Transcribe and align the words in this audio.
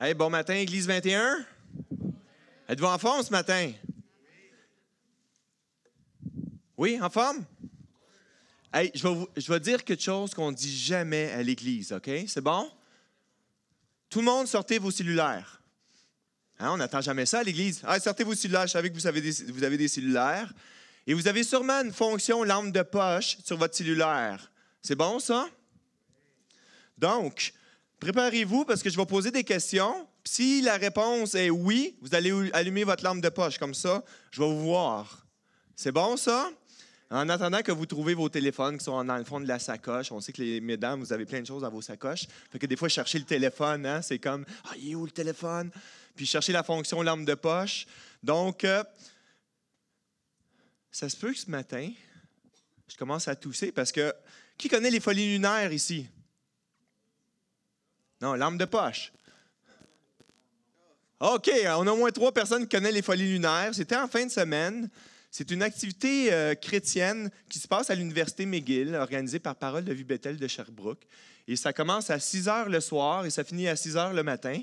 Hey, 0.00 0.14
bon 0.14 0.30
matin, 0.30 0.54
Église 0.54 0.86
21. 0.86 1.44
Êtes-vous 2.68 2.86
en 2.86 2.98
forme 2.98 3.20
ce 3.24 3.32
matin? 3.32 3.72
Oui, 6.76 7.00
en 7.02 7.10
forme? 7.10 7.44
Hey, 8.72 8.92
je 8.94 9.50
vais, 9.50 9.58
dire 9.58 9.82
quelque 9.82 10.00
chose 10.00 10.34
qu'on 10.34 10.52
ne 10.52 10.56
dit 10.56 10.78
jamais 10.78 11.32
à 11.32 11.42
l'Église, 11.42 11.92
OK? 11.92 12.08
C'est 12.28 12.40
bon? 12.40 12.70
Tout 14.08 14.20
le 14.20 14.26
monde, 14.26 14.46
sortez 14.46 14.78
vos 14.78 14.92
cellulaires. 14.92 15.60
Hein, 16.60 16.70
on 16.70 16.76
n'attend 16.76 17.00
jamais 17.00 17.26
ça 17.26 17.40
à 17.40 17.42
l'Église. 17.42 17.82
Ah, 17.82 17.98
sortez 17.98 18.22
vos 18.22 18.36
cellulaires, 18.36 18.68
je 18.68 18.72
savais 18.74 18.90
que 18.90 18.94
vous 18.94 19.08
avez, 19.08 19.20
des, 19.20 19.32
vous 19.50 19.64
avez 19.64 19.76
des 19.76 19.88
cellulaires. 19.88 20.54
Et 21.08 21.14
vous 21.14 21.26
avez 21.26 21.42
sûrement 21.42 21.80
une 21.82 21.92
fonction 21.92 22.44
lampe 22.44 22.70
de 22.70 22.82
poche 22.82 23.38
sur 23.44 23.56
votre 23.56 23.74
cellulaire. 23.74 24.52
C'est 24.80 24.94
bon, 24.94 25.18
ça? 25.18 25.48
Donc, 26.96 27.52
préparez-vous 28.00 28.64
parce 28.64 28.82
que 28.82 28.90
je 28.90 28.96
vais 28.96 29.06
poser 29.06 29.30
des 29.30 29.44
questions. 29.44 30.06
Si 30.24 30.60
la 30.60 30.76
réponse 30.76 31.34
est 31.34 31.50
oui, 31.50 31.96
vous 32.00 32.14
allez 32.14 32.32
allumer 32.52 32.84
votre 32.84 33.04
lampe 33.04 33.20
de 33.20 33.28
poche 33.28 33.58
comme 33.58 33.74
ça. 33.74 34.04
Je 34.30 34.40
vais 34.40 34.48
vous 34.48 34.62
voir. 34.62 35.26
C'est 35.74 35.92
bon, 35.92 36.16
ça? 36.16 36.50
En 37.10 37.28
attendant 37.30 37.62
que 37.62 37.72
vous 37.72 37.86
trouvez 37.86 38.12
vos 38.12 38.28
téléphones 38.28 38.76
qui 38.76 38.84
sont 38.84 39.02
dans 39.02 39.16
le 39.16 39.24
fond 39.24 39.40
de 39.40 39.48
la 39.48 39.58
sacoche, 39.58 40.12
on 40.12 40.20
sait 40.20 40.32
que 40.32 40.42
les 40.42 40.60
mesdames, 40.60 41.00
vous 41.00 41.12
avez 41.12 41.24
plein 41.24 41.40
de 41.40 41.46
choses 41.46 41.62
dans 41.62 41.70
vos 41.70 41.80
sacoches. 41.80 42.26
Fait 42.50 42.58
que 42.58 42.66
des 42.66 42.76
fois, 42.76 42.88
chercher 42.88 43.18
le 43.18 43.24
téléphone, 43.24 43.86
hein, 43.86 44.02
c'est 44.02 44.18
comme 44.18 44.44
Ah, 44.64 44.74
il 44.78 44.90
est 44.90 44.94
où 44.94 45.06
le 45.06 45.10
téléphone? 45.10 45.70
Puis 46.14 46.26
chercher 46.26 46.52
la 46.52 46.62
fonction 46.62 47.00
lampe 47.00 47.24
de 47.24 47.34
poche. 47.34 47.86
Donc, 48.22 48.64
euh, 48.64 48.84
ça 50.90 51.08
se 51.08 51.16
peut 51.16 51.32
que 51.32 51.38
ce 51.38 51.50
matin, 51.50 51.90
je 52.88 52.96
commence 52.96 53.28
à 53.28 53.36
tousser 53.36 53.72
parce 53.72 53.92
que 53.92 54.12
qui 54.58 54.68
connaît 54.68 54.90
les 54.90 55.00
folies 55.00 55.32
lunaires 55.32 55.72
ici? 55.72 56.06
Non, 58.20 58.34
lampe 58.34 58.58
de 58.58 58.64
poche. 58.64 59.12
OK, 61.20 61.50
on 61.76 61.86
a 61.86 61.90
au 61.92 61.96
moins 61.96 62.10
trois 62.10 62.32
personnes 62.32 62.62
qui 62.62 62.76
connaissent 62.76 62.94
les 62.94 63.02
folies 63.02 63.32
lunaires. 63.32 63.70
C'était 63.74 63.96
en 63.96 64.06
fin 64.06 64.24
de 64.24 64.30
semaine. 64.30 64.88
C'est 65.30 65.50
une 65.50 65.62
activité 65.62 66.32
euh, 66.32 66.54
chrétienne 66.54 67.30
qui 67.48 67.58
se 67.58 67.68
passe 67.68 67.90
à 67.90 67.94
l'Université 67.94 68.46
McGill, 68.46 68.94
organisée 68.94 69.38
par 69.38 69.56
Parole 69.56 69.84
de 69.84 69.92
Vie 69.92 70.04
Bethel 70.04 70.36
de 70.36 70.46
Sherbrooke. 70.46 71.02
Et 71.46 71.56
ça 71.56 71.72
commence 71.72 72.10
à 72.10 72.18
6 72.18 72.48
heures 72.48 72.68
le 72.68 72.80
soir 72.80 73.26
et 73.26 73.30
ça 73.30 73.44
finit 73.44 73.68
à 73.68 73.76
6 73.76 73.96
heures 73.96 74.12
le 74.12 74.22
matin. 74.22 74.60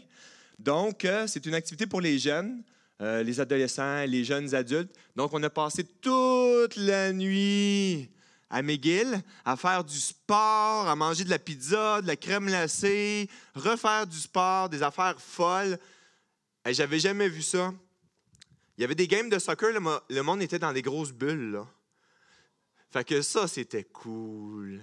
Donc, 0.57 1.05
euh, 1.05 1.27
c'est 1.27 1.45
une 1.45 1.53
activité 1.53 1.88
pour 1.88 2.01
les 2.01 2.17
jeunes, 2.17 2.63
euh, 3.01 3.22
les 3.22 3.39
adolescents, 3.39 4.05
les 4.05 4.23
jeunes 4.23 4.55
adultes. 4.55 4.95
Donc, 5.16 5.33
on 5.33 5.44
a 5.44 5.49
passé 5.49 5.83
toute 5.83 6.75
la 6.77 7.11
nuit 7.11 8.09
à 8.49 8.61
McGill 8.61 9.21
à 9.43 9.55
faire 9.55 9.83
du 9.83 9.99
sport, 9.99 10.88
à 10.88 10.95
manger 10.95 11.23
de 11.23 11.29
la 11.29 11.39
pizza, 11.39 12.01
de 12.01 12.07
la 12.07 12.15
crème 12.15 12.47
glacée, 12.47 13.29
refaire 13.55 14.05
du 14.07 14.17
sport, 14.17 14.69
des 14.69 14.83
affaires 14.83 15.19
folles. 15.19 15.79
Et 16.66 16.73
j'avais 16.73 16.99
jamais 16.99 17.29
vu 17.29 17.41
ça. 17.41 17.73
Il 18.77 18.81
y 18.81 18.83
avait 18.83 18.95
des 18.95 19.07
games 19.07 19.29
de 19.29 19.39
soccer, 19.39 19.71
le, 19.71 20.21
monde 20.21 20.41
était 20.41 20.59
dans 20.59 20.73
des 20.73 20.81
grosses 20.81 21.11
bulles. 21.11 21.61
Fait 22.91 23.03
que 23.03 23.21
ça, 23.21 23.47
c'était 23.47 23.83
cool. 23.83 24.81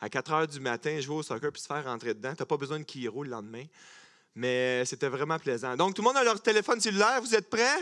À 0.00 0.08
4 0.08 0.32
heures 0.32 0.48
du 0.48 0.60
matin, 0.60 0.98
jouer 1.00 1.16
au 1.16 1.22
soccer 1.22 1.52
puis 1.52 1.60
se 1.60 1.66
faire 1.66 1.84
rentrer 1.84 2.14
dedans. 2.14 2.34
Tu 2.34 2.42
n'as 2.42 2.46
pas 2.46 2.56
besoin 2.56 2.78
de 2.78 2.84
Kiro 2.84 3.22
le 3.22 3.30
lendemain. 3.30 3.64
Mais 4.34 4.84
c'était 4.84 5.08
vraiment 5.08 5.38
plaisant. 5.38 5.76
Donc, 5.76 5.94
tout 5.94 6.02
le 6.02 6.08
monde 6.08 6.16
a 6.16 6.24
leur 6.24 6.40
téléphone 6.42 6.80
cellulaire. 6.80 7.20
Vous 7.20 7.34
êtes 7.34 7.48
prêts? 7.48 7.78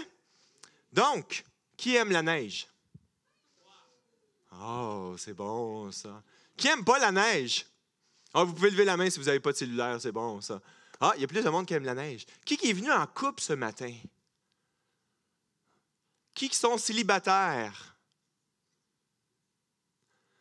Donc, 0.92 1.44
qui 1.76 1.96
aime 1.96 2.12
la 2.12 2.22
neige? 2.22 2.68
Oh, 4.60 5.14
c'est 5.18 5.34
bon 5.34 5.90
ça. 5.90 6.22
Qui 6.56 6.68
aime 6.68 6.84
pas 6.84 6.98
la 6.98 7.12
neige? 7.12 7.66
Oh, 8.34 8.44
vous 8.44 8.54
pouvez 8.54 8.70
lever 8.70 8.84
la 8.84 8.96
main 8.96 9.10
si 9.10 9.18
vous 9.18 9.26
n'avez 9.26 9.40
pas 9.40 9.52
de 9.52 9.56
cellulaire, 9.56 10.00
c'est 10.00 10.12
bon 10.12 10.40
ça. 10.40 10.60
Ah, 11.00 11.12
il 11.16 11.22
y 11.22 11.24
a 11.24 11.26
plus 11.26 11.42
de 11.42 11.50
monde 11.50 11.66
qui 11.66 11.74
aime 11.74 11.84
la 11.84 11.94
neige. 11.94 12.26
Qui 12.44 12.58
est 12.62 12.72
venu 12.72 12.90
en 12.90 13.06
couple 13.06 13.42
ce 13.42 13.52
matin? 13.54 13.92
Qui 16.34 16.48
sont 16.54 16.78
célibataires? 16.78 17.96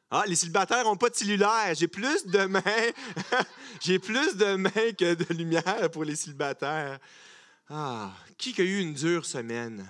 Ah, 0.10 0.24
les 0.28 0.36
célibataires 0.36 0.84
n'ont 0.84 0.98
pas 0.98 1.10
de 1.10 1.16
cellulaire. 1.16 1.74
J'ai 1.74 1.88
plus 1.88 2.26
de 2.26 2.46
mains. 2.46 2.62
J'ai 3.82 3.98
plus 3.98 4.36
de 4.36 4.56
mains 4.56 4.94
que 4.98 5.14
de 5.14 5.34
lumière 5.34 5.90
pour 5.92 6.04
les 6.04 6.16
célibataires. 6.16 7.00
Ah, 7.70 8.14
qui 8.38 8.54
a 8.62 8.66
eu 8.66 8.80
une 8.80 8.94
dure 8.94 9.26
semaine? 9.26 9.90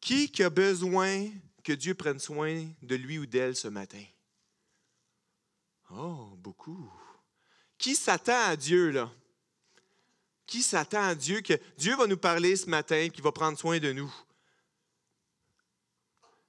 Qui 0.00 0.30
a 0.42 0.48
besoin 0.48 1.28
que 1.68 1.74
Dieu 1.74 1.94
prenne 1.94 2.18
soin 2.18 2.66
de 2.80 2.94
lui 2.94 3.18
ou 3.18 3.26
d'elle 3.26 3.54
ce 3.54 3.68
matin? 3.68 4.02
Oh, 5.90 6.32
beaucoup. 6.38 6.90
Qui 7.76 7.94
s'attend 7.94 8.40
à 8.46 8.56
Dieu, 8.56 8.90
là? 8.90 9.12
Qui 10.46 10.62
s'attend 10.62 11.02
à 11.02 11.14
Dieu 11.14 11.42
que 11.42 11.52
Dieu 11.76 11.94
va 11.94 12.06
nous 12.06 12.16
parler 12.16 12.56
ce 12.56 12.70
matin, 12.70 13.10
qu'il 13.10 13.22
va 13.22 13.32
prendre 13.32 13.58
soin 13.58 13.78
de 13.78 13.92
nous? 13.92 14.10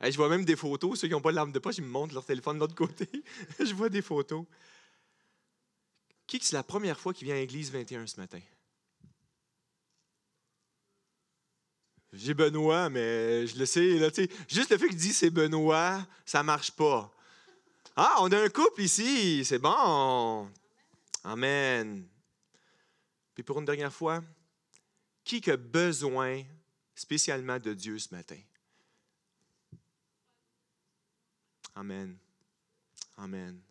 je 0.02 0.16
vois 0.16 0.30
même 0.30 0.46
des 0.46 0.56
photos. 0.56 0.98
Ceux 0.98 1.10
qui 1.10 1.14
n'ont 1.14 1.20
pas 1.20 1.32
de 1.32 1.36
lampe 1.36 1.52
de 1.52 1.60
poche, 1.60 1.80
ils 1.80 1.84
me 1.84 1.90
montrent 1.90 2.14
leur 2.14 2.24
téléphone 2.24 2.56
de 2.56 2.62
l'autre 2.62 2.76
côté. 2.76 3.10
je 3.60 3.74
vois 3.74 3.90
des 3.90 4.02
photos. 4.02 4.46
Qui 6.28 6.40
c'est 6.42 6.56
la 6.56 6.64
première 6.64 6.98
fois 6.98 7.14
qui 7.14 7.26
vient 7.26 7.36
à 7.36 7.40
l'église 7.40 7.72
21 7.72 8.08
ce 8.08 8.22
matin? 8.22 8.40
J'ai 12.12 12.34
Benoît, 12.34 12.90
mais 12.90 13.46
je 13.46 13.58
le 13.58 13.66
sais. 13.66 14.00
Là, 14.00 14.10
juste 14.48 14.72
le 14.72 14.78
fait 14.78 14.88
qu'il 14.88 14.98
dit 14.98 15.14
c'est 15.14 15.30
Benoît, 15.30 16.06
ça 16.26 16.42
marche 16.44 16.72
pas. 16.72 17.12
Ah, 17.96 18.18
on 18.22 18.32
a 18.32 18.42
un 18.42 18.50
couple 18.50 18.82
ici, 18.82 19.44
c'est 19.46 19.60
bon. 19.60 20.50
Amen. 21.24 22.08
Puis 23.36 23.44
pour 23.44 23.60
une 23.60 23.66
dernière 23.66 23.94
fois, 23.94 24.24
qui 25.38 25.52
a 25.52 25.58
besoin 25.58 26.44
spécialement 26.96 27.60
de 27.60 27.74
Dieu 27.74 28.00
ce 28.00 28.14
matin? 28.14 28.40
Amen. 31.76 32.18
Amen. 33.18 33.62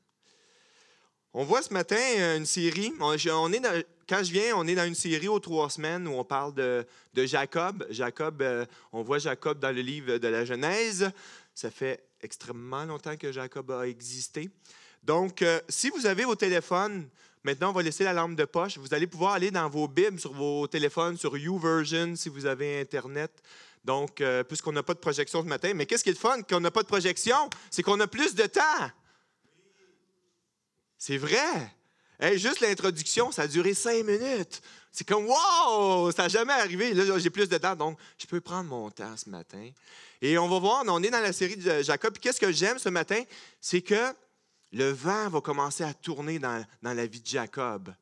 On 1.40 1.44
voit 1.44 1.62
ce 1.62 1.72
matin 1.72 1.96
une 2.36 2.46
série. 2.46 2.92
On 2.98 3.12
est 3.52 3.62
quand 4.08 4.24
je 4.24 4.32
viens, 4.32 4.56
on 4.56 4.66
est 4.66 4.74
dans 4.74 4.86
une 4.88 4.96
série 4.96 5.28
aux 5.28 5.38
trois 5.38 5.70
semaines 5.70 6.08
où 6.08 6.14
on 6.14 6.24
parle 6.24 6.52
de, 6.52 6.84
Jacob. 7.14 7.86
Jacob, 7.90 8.42
euh, 8.42 8.66
on 8.90 9.04
voit 9.04 9.18
Jacob 9.20 9.60
dans 9.60 9.70
le 9.70 9.80
livre 9.80 10.18
de 10.18 10.26
la 10.26 10.44
Genèse. 10.44 11.12
Ça 11.54 11.70
fait 11.70 12.02
extrêmement 12.20 12.84
longtemps 12.84 13.16
que 13.16 13.30
Jacob 13.30 13.70
a 13.70 13.86
existé. 13.86 14.50
Donc, 15.04 15.42
euh, 15.42 15.60
si 15.68 15.90
vous 15.90 16.06
avez 16.06 16.24
vos 16.24 16.34
téléphones, 16.34 17.08
Maintenant, 17.44 17.70
on 17.70 17.72
va 17.72 17.82
laisser 17.82 18.02
la 18.02 18.12
lampe 18.12 18.34
de 18.34 18.44
poche. 18.44 18.76
Vous 18.78 18.92
allez 18.92 19.06
pouvoir 19.06 19.34
aller 19.34 19.52
dans 19.52 19.68
vos 19.68 19.86
Bibles, 19.86 20.18
sur 20.18 20.32
vos 20.32 20.66
téléphones, 20.66 21.16
sur 21.16 21.36
YouVersion, 21.36 22.16
si 22.16 22.28
vous 22.28 22.46
avez 22.46 22.80
Internet. 22.80 23.30
Donc, 23.84 24.20
euh, 24.20 24.42
puisqu'on 24.42 24.72
n'a 24.72 24.82
pas 24.82 24.92
de 24.92 24.98
projection 24.98 25.40
ce 25.42 25.46
matin. 25.46 25.72
Mais 25.72 25.86
qu'est-ce 25.86 26.02
qui 26.02 26.10
est 26.10 26.14
le 26.14 26.18
fun? 26.18 26.42
Qu'on 26.42 26.58
n'a 26.58 26.72
pas 26.72 26.82
de 26.82 26.88
projection? 26.88 27.48
C'est 27.70 27.84
qu'on 27.84 28.00
a 28.00 28.08
plus 28.08 28.34
de 28.34 28.44
temps. 28.46 28.90
C'est 30.98 31.16
vrai. 31.16 31.72
juste 32.36 32.60
l'introduction, 32.60 33.30
ça 33.30 33.42
a 33.42 33.46
duré 33.46 33.72
cinq 33.72 34.04
minutes. 34.04 34.60
C'est 34.90 35.06
comme, 35.06 35.26
wow, 35.26 36.10
ça 36.10 36.24
n'a 36.24 36.28
jamais 36.28 36.52
arrivé. 36.54 36.92
Là, 36.92 37.18
j'ai 37.18 37.30
plus 37.30 37.48
de 37.48 37.56
temps, 37.56 37.76
donc 37.76 37.98
je 38.18 38.26
peux 38.26 38.40
prendre 38.40 38.68
mon 38.68 38.90
temps 38.90 39.16
ce 39.16 39.30
matin. 39.30 39.70
Et 40.20 40.36
on 40.36 40.48
va 40.48 40.58
voir, 40.58 40.82
on 40.86 41.02
est 41.02 41.10
dans 41.10 41.20
la 41.20 41.32
série 41.32 41.56
de 41.56 41.82
Jacob. 41.82 42.18
Qu'est-ce 42.18 42.40
que 42.40 42.50
j'aime 42.50 42.78
ce 42.78 42.88
matin? 42.88 43.22
C'est 43.60 43.82
que 43.82 44.12
le 44.72 44.90
vent 44.90 45.28
va 45.28 45.40
commencer 45.40 45.84
à 45.84 45.94
tourner 45.94 46.40
dans, 46.40 46.64
la 46.82 47.06
vie 47.06 47.20
de 47.20 47.26
Jacob. 47.26 47.94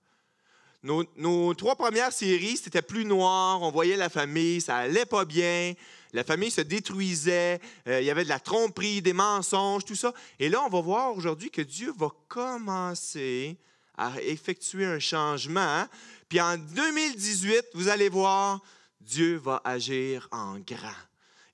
Nos, 0.83 1.53
trois 1.55 1.75
premières 1.75 2.13
séries, 2.13 2.57
c'était 2.57 2.83
plus 2.83 3.05
noir, 3.05 3.61
on 3.61 3.71
voyait 3.71 3.97
la 3.97 4.09
famille, 4.09 4.61
ça 4.61 4.77
allait 4.77 5.05
pas 5.05 5.25
bien, 5.25 5.75
la 6.17 6.25
famille 6.25 6.51
se 6.51 6.63
détruisait, 6.63 7.61
euh, 7.87 8.01
il 8.01 8.07
y 8.07 8.11
avait 8.11 8.25
de 8.25 8.31
la 8.31 8.41
tromperie, 8.41 9.03
des 9.03 9.13
mensonges, 9.13 9.85
tout 9.85 9.95
ça. 9.95 10.15
Et 10.39 10.49
là, 10.49 10.63
on 10.65 10.71
va 10.71 10.81
voir 10.81 11.15
aujourd'hui 11.15 11.51
que 11.51 11.61
Dieu 11.61 11.93
va 11.95 12.09
commencer 12.27 13.59
à 13.99 14.13
effectuer 14.23 14.87
un 14.87 14.99
changement. 14.99 15.87
Puis 16.31 16.41
en 16.41 16.57
2018, 16.57 17.67
vous 17.75 17.89
allez 17.89 18.09
voir, 18.09 18.61
Dieu 18.99 19.37
va 19.37 19.61
agir 19.63 20.27
en 20.33 20.59
grand. 20.59 20.89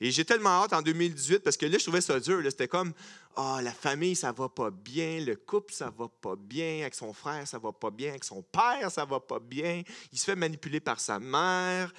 Et 0.01 0.13
j'ai 0.13 0.25
tellement 0.25 0.63
hâte 0.63 0.73
en 0.73 0.83
2018 0.83 1.41
parce 1.41 1.57
que 1.57 1.67
là, 1.67 1.79
je 1.79 1.83
trouvais 1.83 2.01
ça 2.01 2.21
dur. 2.21 2.41
C'était 2.45 2.69
comme, 2.69 2.93
ah, 3.35 3.59
la 3.65 3.73
famille, 3.73 4.15
ça 4.15 4.31
va 4.31 4.49
pas 4.49 4.71
bien, 4.71 5.25
le 5.25 5.35
couple, 5.35 5.73
ça 5.73 5.93
va 5.97 6.07
pas 6.07 6.37
bien, 6.37 6.83
avec 6.83 6.95
son 6.95 7.13
frère, 7.13 7.49
ça 7.49 7.59
va 7.59 7.73
pas 7.73 7.91
bien, 7.91 8.11
avec 8.11 8.23
son 8.23 8.43
père, 8.43 8.93
ça 8.93 9.05
va 9.05 9.19
pas 9.19 9.41
bien, 9.41 9.83
il 10.13 10.19
se 10.19 10.25
fait 10.25 10.37
manipuler 10.37 10.79
par 10.79 11.01
sa 11.01 11.19
mère. 11.19 11.93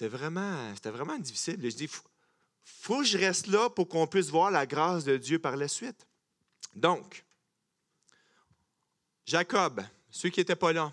C'était 0.00 0.16
vraiment, 0.16 0.74
c'était 0.74 0.90
vraiment 0.90 1.18
difficile. 1.18 1.58
Je 1.62 1.76
dis, 1.76 1.86
faut, 1.86 2.02
faut 2.64 2.98
que 3.00 3.04
je 3.04 3.18
reste 3.18 3.48
là 3.48 3.68
pour 3.68 3.86
qu'on 3.86 4.06
puisse 4.06 4.30
voir 4.30 4.50
la 4.50 4.64
grâce 4.64 5.04
de 5.04 5.18
Dieu 5.18 5.38
par 5.38 5.58
la 5.58 5.68
suite. 5.68 6.06
Donc, 6.74 7.22
Jacob, 9.26 9.82
ceux 10.08 10.30
qui 10.30 10.40
n'étaient 10.40 10.56
pas 10.56 10.72
là, 10.72 10.90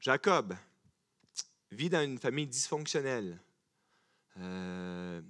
Jacob 0.00 0.56
vit 1.70 1.88
dans 1.88 2.02
une 2.02 2.18
famille 2.18 2.48
dysfonctionnelle. 2.48 3.40
Euh, 4.40 5.22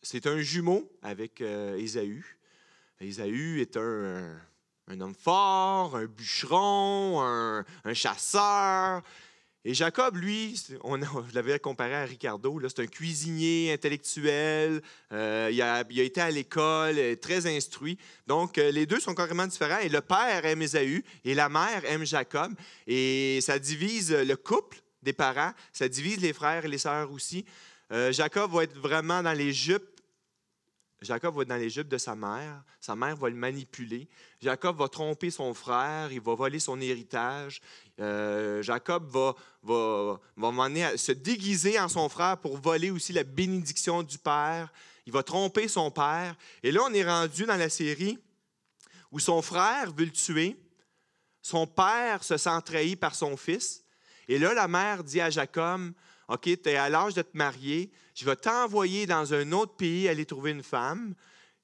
c'est 0.00 0.26
un 0.26 0.40
jumeau 0.40 0.90
avec 1.02 1.42
euh, 1.42 1.76
Ésaü. 1.76 2.24
Ésaü 3.00 3.60
est 3.60 3.76
un, 3.76 4.40
un 4.88 5.00
homme 5.02 5.14
fort, 5.14 5.94
un 5.94 6.06
bûcheron, 6.06 7.20
un, 7.20 7.66
un 7.84 7.92
chasseur. 7.92 9.02
Et 9.68 9.74
Jacob, 9.74 10.14
lui, 10.16 10.54
on, 10.84 10.96
je 11.28 11.34
l'avais 11.34 11.58
comparé 11.58 11.96
à 11.96 12.04
Ricardo, 12.04 12.60
c'est 12.68 12.82
un 12.82 12.86
cuisinier 12.86 13.72
intellectuel, 13.72 14.80
euh, 15.12 15.48
il, 15.50 15.60
a, 15.60 15.84
été 15.90 16.20
à 16.20 16.30
l'école, 16.30 17.16
très 17.20 17.48
instruit. 17.48 17.98
Donc, 18.28 18.58
euh, 18.58 18.70
les 18.70 18.86
deux 18.86 19.00
sont 19.00 19.12
carrément 19.12 19.44
différents. 19.44 19.80
Et 19.80 19.88
le 19.88 20.00
père 20.00 20.46
aime 20.46 20.62
Ésaü 20.62 21.02
et 21.24 21.34
la 21.34 21.48
mère 21.48 21.82
aime 21.84 22.06
Jacob. 22.06 22.54
Et 22.86 23.40
ça 23.42 23.58
divise 23.58 24.12
le 24.12 24.36
couple 24.36 24.78
des 25.02 25.12
parents, 25.12 25.50
ça 25.72 25.88
divise 25.88 26.20
les 26.20 26.32
frères 26.32 26.64
et 26.64 26.68
les 26.68 26.78
sœurs 26.78 27.10
aussi. 27.10 27.44
Euh, 27.90 28.12
Jacob 28.12 28.52
va 28.52 28.62
être 28.62 28.78
vraiment 28.78 29.20
dans 29.20 29.32
les 29.32 29.52
jupes 29.52 29.95
Jacob 31.02 31.36
va 31.36 31.44
dans 31.44 31.68
jupes 31.68 31.88
de 31.88 31.98
sa 31.98 32.14
mère. 32.14 32.62
Sa 32.80 32.96
mère 32.96 33.16
va 33.16 33.28
le 33.28 33.36
manipuler. 33.36 34.08
Jacob 34.40 34.78
va 34.78 34.88
tromper 34.88 35.30
son 35.30 35.52
frère. 35.52 36.10
Il 36.10 36.20
va 36.20 36.34
voler 36.34 36.58
son 36.58 36.80
héritage. 36.80 37.60
Euh, 38.00 38.62
Jacob 38.62 39.06
va, 39.08 39.34
va, 39.62 40.18
va 40.36 40.64
à 40.64 40.96
se 40.96 41.12
déguiser 41.12 41.78
en 41.78 41.88
son 41.88 42.08
frère 42.08 42.38
pour 42.38 42.56
voler 42.56 42.90
aussi 42.90 43.12
la 43.12 43.24
bénédiction 43.24 44.02
du 44.02 44.18
père. 44.18 44.72
Il 45.04 45.12
va 45.12 45.22
tromper 45.22 45.68
son 45.68 45.90
père. 45.90 46.34
Et 46.62 46.72
là, 46.72 46.80
on 46.84 46.92
est 46.92 47.04
rendu 47.04 47.44
dans 47.44 47.56
la 47.56 47.68
série 47.68 48.18
où 49.12 49.20
son 49.20 49.42
frère 49.42 49.92
veut 49.92 50.06
le 50.06 50.10
tuer. 50.10 50.56
Son 51.42 51.66
père 51.66 52.24
se 52.24 52.36
sent 52.38 52.62
trahi 52.64 52.96
par 52.96 53.14
son 53.14 53.36
fils. 53.36 53.84
Et 54.28 54.38
là, 54.38 54.54
la 54.54 54.66
mère 54.66 55.04
dit 55.04 55.20
à 55.20 55.30
Jacob, 55.30 55.92
OK, 56.28 56.42
tu 56.42 56.68
es 56.68 56.76
à 56.76 56.88
l'âge 56.88 57.14
de 57.14 57.22
te 57.22 57.36
marier, 57.36 57.90
je 58.16 58.24
vais 58.24 58.36
t'envoyer 58.36 59.06
dans 59.06 59.34
un 59.34 59.52
autre 59.52 59.76
pays 59.76 60.08
aller 60.08 60.24
trouver 60.24 60.50
une 60.50 60.62
femme. 60.62 61.14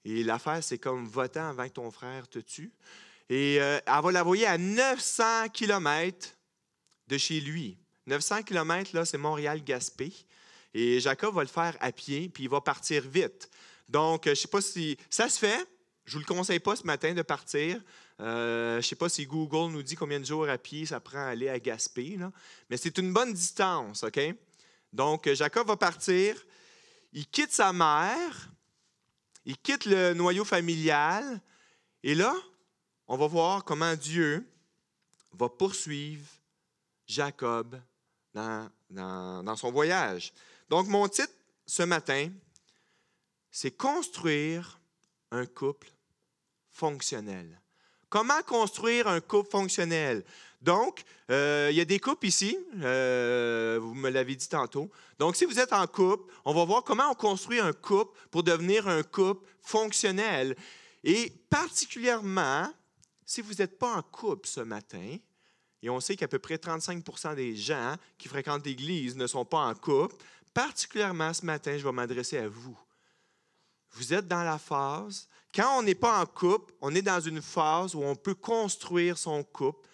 Et 0.05 0.23
l'affaire, 0.23 0.63
c'est 0.63 0.79
comme 0.79 1.07
votant 1.07 1.49
avant 1.49 1.67
que 1.67 1.73
ton 1.73 1.91
frère 1.91 2.29
te 2.29 2.39
tue. 2.39 2.73
Et 3.31 3.61
euh, 3.61 3.81
elle 3.87 4.03
va 4.03 4.13
l'envoyer 4.13 4.47
à 4.47 4.59
900 4.59 5.49
km 5.49 6.29
de 7.09 7.19
chez 7.19 7.41
lui. 7.41 7.79
900 8.07 8.43
km, 8.43 8.91
là, 8.95 9.05
c'est 9.07 9.17
Montréal-Gaspé. 9.17 10.13
Et 10.75 11.01
Jacob 11.01 11.35
va 11.35 11.43
le 11.43 11.49
faire 11.49 11.77
à 11.81 11.91
pied, 11.91 12.29
puis 12.29 12.45
il 12.45 12.51
va 12.51 12.61
partir 12.61 13.09
vite. 13.09 13.49
Donc, 13.89 14.25
je 14.25 14.31
ne 14.31 14.35
sais 14.35 14.49
pas 14.49 14.61
si 14.61 14.99
ça 15.09 15.29
se 15.31 15.39
fait. 15.39 15.67
Je 16.05 16.19
ne 16.19 16.23
vous 16.23 16.29
le 16.29 16.35
conseille 16.35 16.59
pas 16.59 16.77
ce 16.77 16.85
matin 16.85 17.15
de 17.15 17.23
partir. 17.23 17.81
Euh, 18.21 18.75
je 18.75 18.77
ne 18.79 18.83
sais 18.83 18.97
pas 18.97 19.09
si 19.09 19.25
Google 19.25 19.73
nous 19.73 19.83
dit 19.83 19.95
combien 19.95 20.21
de 20.21 20.27
jours 20.27 20.49
à 20.49 20.59
pied 20.59 20.85
ça 20.85 21.01
prend 21.01 21.19
à 21.19 21.29
aller 21.29 21.49
à 21.49 21.59
Gaspé, 21.59 22.19
mais 22.69 22.77
c'est 22.77 22.99
une 22.99 23.13
bonne 23.13 23.33
distance, 23.33 24.03
OK? 24.03 24.21
Donc, 24.93 25.33
Jacob 25.33 25.67
va 25.67 25.77
partir, 25.77 26.37
il 27.13 27.27
quitte 27.27 27.53
sa 27.53 27.73
mère, 27.73 28.51
il 29.45 29.57
quitte 29.57 29.87
le 29.87 30.13
noyau 30.13 30.45
familial, 30.45 31.41
et 32.03 32.15
là, 32.15 32.35
on 33.07 33.17
va 33.17 33.27
voir 33.27 33.65
comment 33.65 33.95
Dieu 33.95 34.47
va 35.33 35.49
poursuivre 35.49 36.27
Jacob 37.07 37.81
dans, 38.35 38.71
dans 38.91 39.57
son 39.57 39.71
voyage. 39.71 40.33
Donc, 40.69 40.89
mon 40.89 41.09
titre 41.09 41.33
ce 41.67 41.83
matin, 41.83 42.31
c'est 43.51 43.71
construire 43.71 44.79
un 45.31 45.47
couple 45.47 45.91
fonctionnel. 46.71 47.62
Comment 48.13 48.43
construire 48.43 49.09
un 49.09 49.23
couple 49.23 49.49
fonctionnel? 49.49 50.23
Donc, 50.61 51.03
euh, 51.31 51.69
il 51.71 51.77
y 51.79 51.81
a 51.81 51.87
des 51.87 51.99
couples 51.99 52.27
ici, 52.27 52.59
euh, 52.83 53.79
vous 53.81 53.95
me 53.95 54.11
l'avez 54.11 54.37
dit 54.37 54.51
tantôt. 54.51 54.91
Donc, 55.19 55.35
si 55.35 55.47
vous 55.47 55.59
êtes 55.59 55.73
en 55.73 55.87
couple, 55.87 56.31
on 56.45 56.53
va 56.53 56.63
voir 56.67 56.85
comment 56.85 57.11
on 57.11 57.15
construit 57.15 57.59
un 57.59 57.73
couple 57.73 58.15
pour 58.31 58.43
devenir 58.43 58.87
un 58.87 59.03
couple 59.03 59.49
fonctionnel. 59.63 60.55
Et 61.03 61.33
particulièrement, 61.49 62.71
si 63.25 63.41
vous 63.41 63.55
n'êtes 63.55 63.79
pas 63.79 63.95
en 63.97 64.03
couple 64.03 64.47
ce 64.47 64.61
matin, 64.61 65.17
et 65.83 65.89
on 65.89 65.99
sait 65.99 66.15
qu'à 66.15 66.29
peu 66.29 66.39
près 66.39 66.57
35% 66.57 67.35
des 67.35 67.57
gens 67.57 67.97
qui 68.19 68.29
fréquentent 68.29 68.67
l'Église 68.67 69.17
ne 69.17 69.27
sont 69.27 69.47
pas 69.47 69.65
en 69.65 69.75
couple, 69.75 70.17
particulièrement 70.53 71.33
ce 71.33 71.47
matin, 71.47 71.79
je 71.79 71.83
vais 71.83 71.93
m'adresser 71.93 72.37
à 72.37 72.49
vous. 72.49 72.79
Vous 73.93 74.13
êtes 74.13 74.29
dans 74.29 74.45
la 74.45 74.59
phase, 74.59 75.29
quand 75.55 75.79
on 75.79 75.83
n'est 75.83 75.95
pas 75.95 76.21
en 76.21 76.27
couple, 76.27 76.73
on 76.81 76.95
est 76.95 77.03
dans 77.03 77.21
une 77.21 77.43
phase 77.43 77.95
où 77.95 78.03
on 78.03 78.15
peut 78.15 78.35
construire 78.35 79.19
son 79.19 79.43
couple 79.43 79.89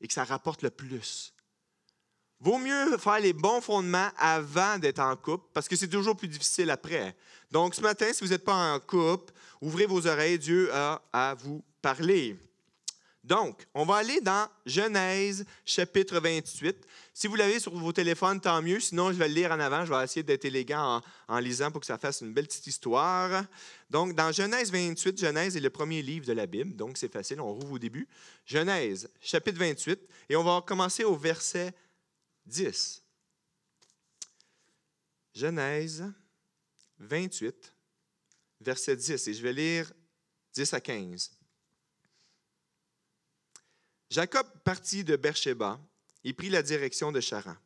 et 0.00 0.06
que 0.06 0.12
ça 0.12 0.24
rapporte 0.24 0.62
le 0.62 0.70
plus. 0.70 1.32
Vaut 2.40 2.58
mieux 2.58 2.98
faire 2.98 3.20
les 3.20 3.32
bons 3.32 3.60
fondements 3.60 4.10
avant 4.18 4.78
d'être 4.78 4.98
en 4.98 5.14
couple 5.16 5.46
parce 5.54 5.68
que 5.68 5.76
c'est 5.76 5.88
toujours 5.88 6.16
plus 6.16 6.28
difficile 6.28 6.70
après. 6.70 7.16
Donc, 7.50 7.74
ce 7.74 7.80
matin, 7.80 8.12
si 8.12 8.24
vous 8.24 8.30
n'êtes 8.30 8.44
pas 8.44 8.74
en 8.74 8.80
couple, 8.80 9.32
ouvrez 9.60 9.86
vos 9.86 10.06
oreilles, 10.06 10.38
Dieu 10.38 10.74
a 10.74 11.00
à 11.12 11.34
vous 11.34 11.62
parler. 11.80 12.36
Donc, 13.24 13.68
on 13.72 13.84
va 13.84 13.96
aller 13.96 14.20
dans 14.20 14.48
Genèse 14.66 15.44
chapitre 15.64 16.18
28. 16.18 16.76
Si 17.14 17.28
vous 17.28 17.36
l'avez 17.36 17.60
sur 17.60 17.72
vos 17.72 17.92
téléphones, 17.92 18.40
tant 18.40 18.60
mieux. 18.60 18.80
Sinon, 18.80 19.12
je 19.12 19.16
vais 19.16 19.28
le 19.28 19.34
lire 19.34 19.52
en 19.52 19.60
avant. 19.60 19.84
Je 19.84 19.92
vais 19.92 20.02
essayer 20.02 20.24
d'être 20.24 20.44
élégant 20.44 21.00
en, 21.28 21.38
lisant 21.38 21.70
pour 21.70 21.80
que 21.80 21.86
ça 21.86 21.98
fasse 21.98 22.22
une 22.22 22.32
belle 22.32 22.48
petite 22.48 22.66
histoire. 22.66 23.44
Donc, 23.90 24.16
dans 24.16 24.32
Genèse 24.32 24.72
28, 24.72 25.20
Genèse 25.20 25.56
est 25.56 25.60
le 25.60 25.70
premier 25.70 26.02
livre 26.02 26.26
de 26.26 26.32
la 26.32 26.46
Bible. 26.46 26.74
Donc, 26.74 26.98
c'est 26.98 27.12
facile. 27.12 27.40
On 27.40 27.54
rouvre 27.54 27.74
au 27.74 27.78
début. 27.78 28.08
Genèse 28.44 29.08
chapitre 29.20 29.58
28. 29.58 30.00
Et 30.28 30.34
on 30.34 30.42
va 30.42 30.60
commencer 30.66 31.04
au 31.04 31.14
verset 31.14 31.72
10. 32.46 33.02
Genèse 35.32 36.04
28, 36.98 37.72
verset 38.60 38.96
10. 38.96 39.28
Et 39.28 39.34
je 39.34 39.42
vais 39.42 39.52
lire 39.52 39.92
10 40.54 40.74
à 40.74 40.80
15. 40.80 41.41
Jacob 44.12 44.46
partit 44.62 45.04
de 45.04 45.16
Beersheba 45.16 45.80
et 46.22 46.34
prit 46.34 46.50
la 46.50 46.62
direction 46.62 47.12
de 47.12 47.20
Charan. 47.20 47.56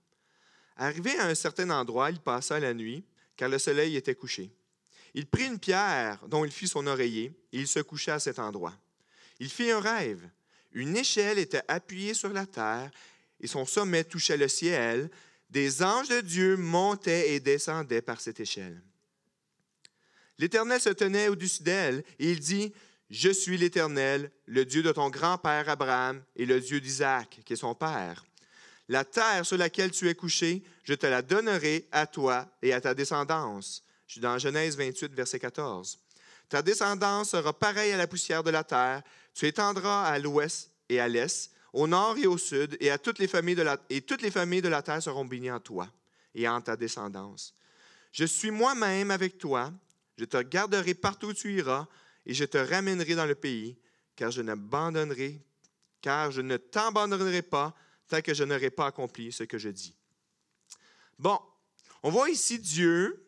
Arrivé 0.77 1.19
à 1.19 1.27
un 1.27 1.35
certain 1.35 1.69
endroit, 1.71 2.09
il 2.13 2.21
passa 2.21 2.61
la 2.61 2.73
nuit, 2.73 3.05
car 3.37 3.49
le 3.49 3.59
soleil 3.59 3.97
était 3.97 4.15
couché. 4.15 4.53
Il 5.15 5.27
prit 5.27 5.47
une 5.47 5.59
pierre 5.59 6.21
dont 6.29 6.45
il 6.45 6.53
fit 6.53 6.69
son 6.69 6.87
oreiller, 6.87 7.33
et 7.53 7.59
il 7.59 7.67
se 7.67 7.81
coucha 7.81 8.15
à 8.15 8.21
cet 8.21 8.39
endroit. 8.39 8.79
Il 9.41 9.51
fit 9.51 9.73
un 9.73 9.81
rêve. 9.81 10.23
Une 10.71 10.97
échelle 10.97 11.41
était 11.41 11.65
appuyée 11.67 12.15
sur 12.15 12.33
la 12.33 12.47
terre, 12.47 12.93
et 13.41 13.49
son 13.49 13.67
sommet 13.67 14.05
touchait 14.05 14.37
le 14.37 14.47
ciel. 14.47 15.11
Des 15.51 15.83
anges 15.83 16.11
de 16.11 16.21
Dieu 16.21 16.57
montaient 16.57 17.35
et 17.35 17.41
descendaient 17.41 18.03
par 18.03 18.21
cette 18.21 18.39
échelle. 18.39 18.81
L'Éternel 20.39 20.81
se 20.81 20.91
tenait 20.91 21.27
au-dessus 21.27 21.65
d'elle, 21.65 22.05
et 22.21 22.31
il 22.31 22.39
dit, 22.39 22.73
je 23.11 23.31
suis 23.31 23.57
l'Éternel, 23.57 24.31
le 24.47 24.65
Dieu 24.65 24.83
de 24.83 24.93
ton 24.93 25.11
grand-père 25.11 25.69
Abraham 25.69 26.23
et 26.35 26.47
le 26.47 26.61
Dieu 26.61 26.81
d'Isaac, 26.81 27.41
qui 27.45 27.53
est 27.53 27.57
son 27.57 27.75
père. 27.75 28.25
La 28.89 29.05
terre 29.05 29.45
sur 29.45 29.57
laquelle 29.57 29.91
tu 29.91 30.09
es 30.09 30.15
couché, 30.15 30.63
je 30.85 30.95
te 30.95 31.07
la 31.07 31.23
donnerai 31.23 31.89
à 31.93 32.07
toi 32.07 32.47
et 32.63 32.73
à 32.73 32.81
ta 32.81 32.95
descendance. 32.95 33.85
Je 34.07 34.13
suis 34.13 34.21
dans 34.21 34.39
Genèse 34.39 34.77
28, 34.77 35.13
verset 35.15 35.39
14. 35.39 35.99
Ta 36.49 36.63
descendance 36.63 37.31
sera 37.31 37.53
pareille 37.53 37.93
à 37.93 37.97
la 37.97 38.07
poussière 38.07 38.45
de 38.45 38.51
la 38.51 38.63
terre. 38.63 39.03
Tu 39.35 39.47
étendras 39.47 40.05
à 40.05 40.19
l'ouest 40.19 40.71
et 40.89 41.01
à 41.01 41.09
l'est, 41.09 41.51
au 41.73 41.89
nord 41.89 42.17
et 42.17 42.27
au 42.27 42.39
sud, 42.39 42.77
et, 42.81 42.91
à 42.91 42.99
toutes 42.99 43.19
les 43.19 43.27
familles 43.27 43.57
de 43.57 43.63
la, 43.63 43.79
et 43.91 44.01
toutes 44.01 44.23
les 44.23 44.31
familles 44.31 44.63
de 44.63 44.69
la 44.69 44.83
terre 44.83 45.03
seront 45.03 45.25
bénies 45.25 45.51
en 45.51 45.61
toi 45.61 45.89
et 46.35 46.49
en 46.49 46.61
ta 46.61 46.77
descendance. 46.77 47.55
Je 48.13 48.25
suis 48.25 48.51
moi-même 48.51 49.11
avec 49.11 49.39
toi. 49.39 49.73
Je 50.17 50.25
te 50.25 50.41
garderai 50.41 50.95
partout 50.95 51.29
où 51.29 51.35
tu 51.35 51.53
iras 51.55 51.87
et 52.27 52.35
je 52.35 52.45
te 52.45 52.59
ramènerai 52.59 53.15
dans 53.15 53.27
le 53.27 53.35
pays, 53.35 53.79
car 54.17 54.31
je 54.31 54.43
n'abandonnerai, 54.43 55.41
car 56.01 56.31
je 56.33 56.41
ne 56.41 56.57
t'abandonnerai 56.57 57.43
pas 57.43 57.75
tant 58.09 58.21
que 58.21 58.35
je 58.35 58.45
n'aurai 58.45 58.71
pas 58.71 58.87
accompli 58.87 59.33
ce 59.33 59.45
que 59.45 59.59
je 59.59 59.69
dis. 59.69 59.95
Bon, 61.19 61.39
on 62.03 62.11
voit 62.11 62.31
ici 62.31 62.59
Dieu 62.59 63.27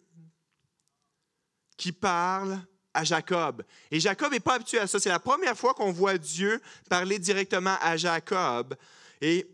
qui 1.76 1.92
parle 1.92 2.60
à 2.92 3.04
Jacob. 3.04 3.62
Et 3.90 4.00
Jacob 4.00 4.32
n'est 4.32 4.40
pas 4.40 4.54
habitué 4.54 4.78
à 4.78 4.86
ça. 4.86 4.98
C'est 4.98 5.08
la 5.08 5.20
première 5.20 5.56
fois 5.56 5.74
qu'on 5.74 5.92
voit 5.92 6.18
Dieu 6.18 6.60
parler 6.88 7.18
directement 7.18 7.76
à 7.80 7.96
Jacob. 7.96 8.74
Et 9.20 9.48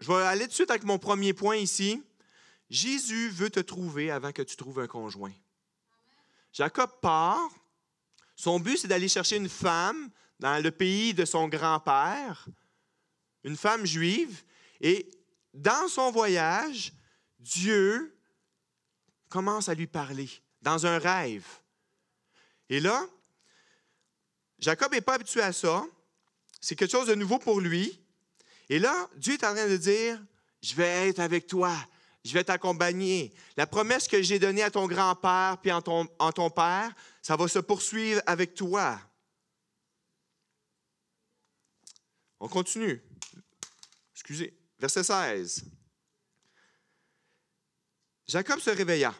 je 0.00 0.08
vais 0.08 0.22
aller 0.22 0.46
de 0.46 0.52
suite 0.52 0.70
avec 0.70 0.84
mon 0.84 0.98
premier 0.98 1.32
point 1.32 1.56
ici. 1.56 2.02
Jésus 2.68 3.28
veut 3.28 3.50
te 3.50 3.60
trouver 3.60 4.10
avant 4.10 4.32
que 4.32 4.42
tu 4.42 4.56
trouves 4.56 4.80
un 4.80 4.88
conjoint. 4.88 5.32
Jacob 6.56 6.90
part. 7.02 7.50
Son 8.34 8.58
but, 8.58 8.78
c'est 8.78 8.88
d'aller 8.88 9.08
chercher 9.08 9.36
une 9.36 9.48
femme 9.48 10.10
dans 10.40 10.62
le 10.62 10.70
pays 10.70 11.12
de 11.12 11.26
son 11.26 11.48
grand-père, 11.48 12.48
une 13.44 13.58
femme 13.58 13.84
juive. 13.84 14.42
Et 14.80 15.06
dans 15.52 15.86
son 15.88 16.10
voyage, 16.10 16.94
Dieu 17.38 18.18
commence 19.28 19.68
à 19.68 19.74
lui 19.74 19.86
parler 19.86 20.30
dans 20.62 20.86
un 20.86 20.98
rêve. 20.98 21.46
Et 22.70 22.80
là, 22.80 23.06
Jacob 24.58 24.92
n'est 24.92 25.02
pas 25.02 25.14
habitué 25.14 25.42
à 25.42 25.52
ça. 25.52 25.84
C'est 26.58 26.74
quelque 26.74 26.92
chose 26.92 27.08
de 27.08 27.14
nouveau 27.14 27.38
pour 27.38 27.60
lui. 27.60 28.00
Et 28.70 28.78
là, 28.78 29.10
Dieu 29.16 29.34
est 29.34 29.44
en 29.44 29.54
train 29.54 29.68
de 29.68 29.76
dire, 29.76 30.18
je 30.62 30.74
vais 30.74 31.08
être 31.08 31.20
avec 31.20 31.46
toi 31.46 31.76
je 32.26 32.34
vais 32.34 32.44
t'accompagner. 32.44 33.32
La 33.56 33.66
promesse 33.66 34.08
que 34.08 34.20
j'ai 34.20 34.38
donnée 34.38 34.62
à 34.62 34.70
ton 34.70 34.86
grand-père 34.86 35.58
puis 35.62 35.70
en 35.70 35.80
ton, 35.80 36.06
ton 36.34 36.50
père, 36.50 36.92
ça 37.22 37.36
va 37.36 37.46
se 37.48 37.60
poursuivre 37.60 38.20
avec 38.26 38.54
toi. 38.54 39.00
On 42.40 42.48
continue. 42.48 43.02
Excusez. 44.12 44.58
Verset 44.78 45.04
16. 45.04 45.64
Jacob 48.26 48.58
se 48.58 48.70
réveilla 48.70 49.14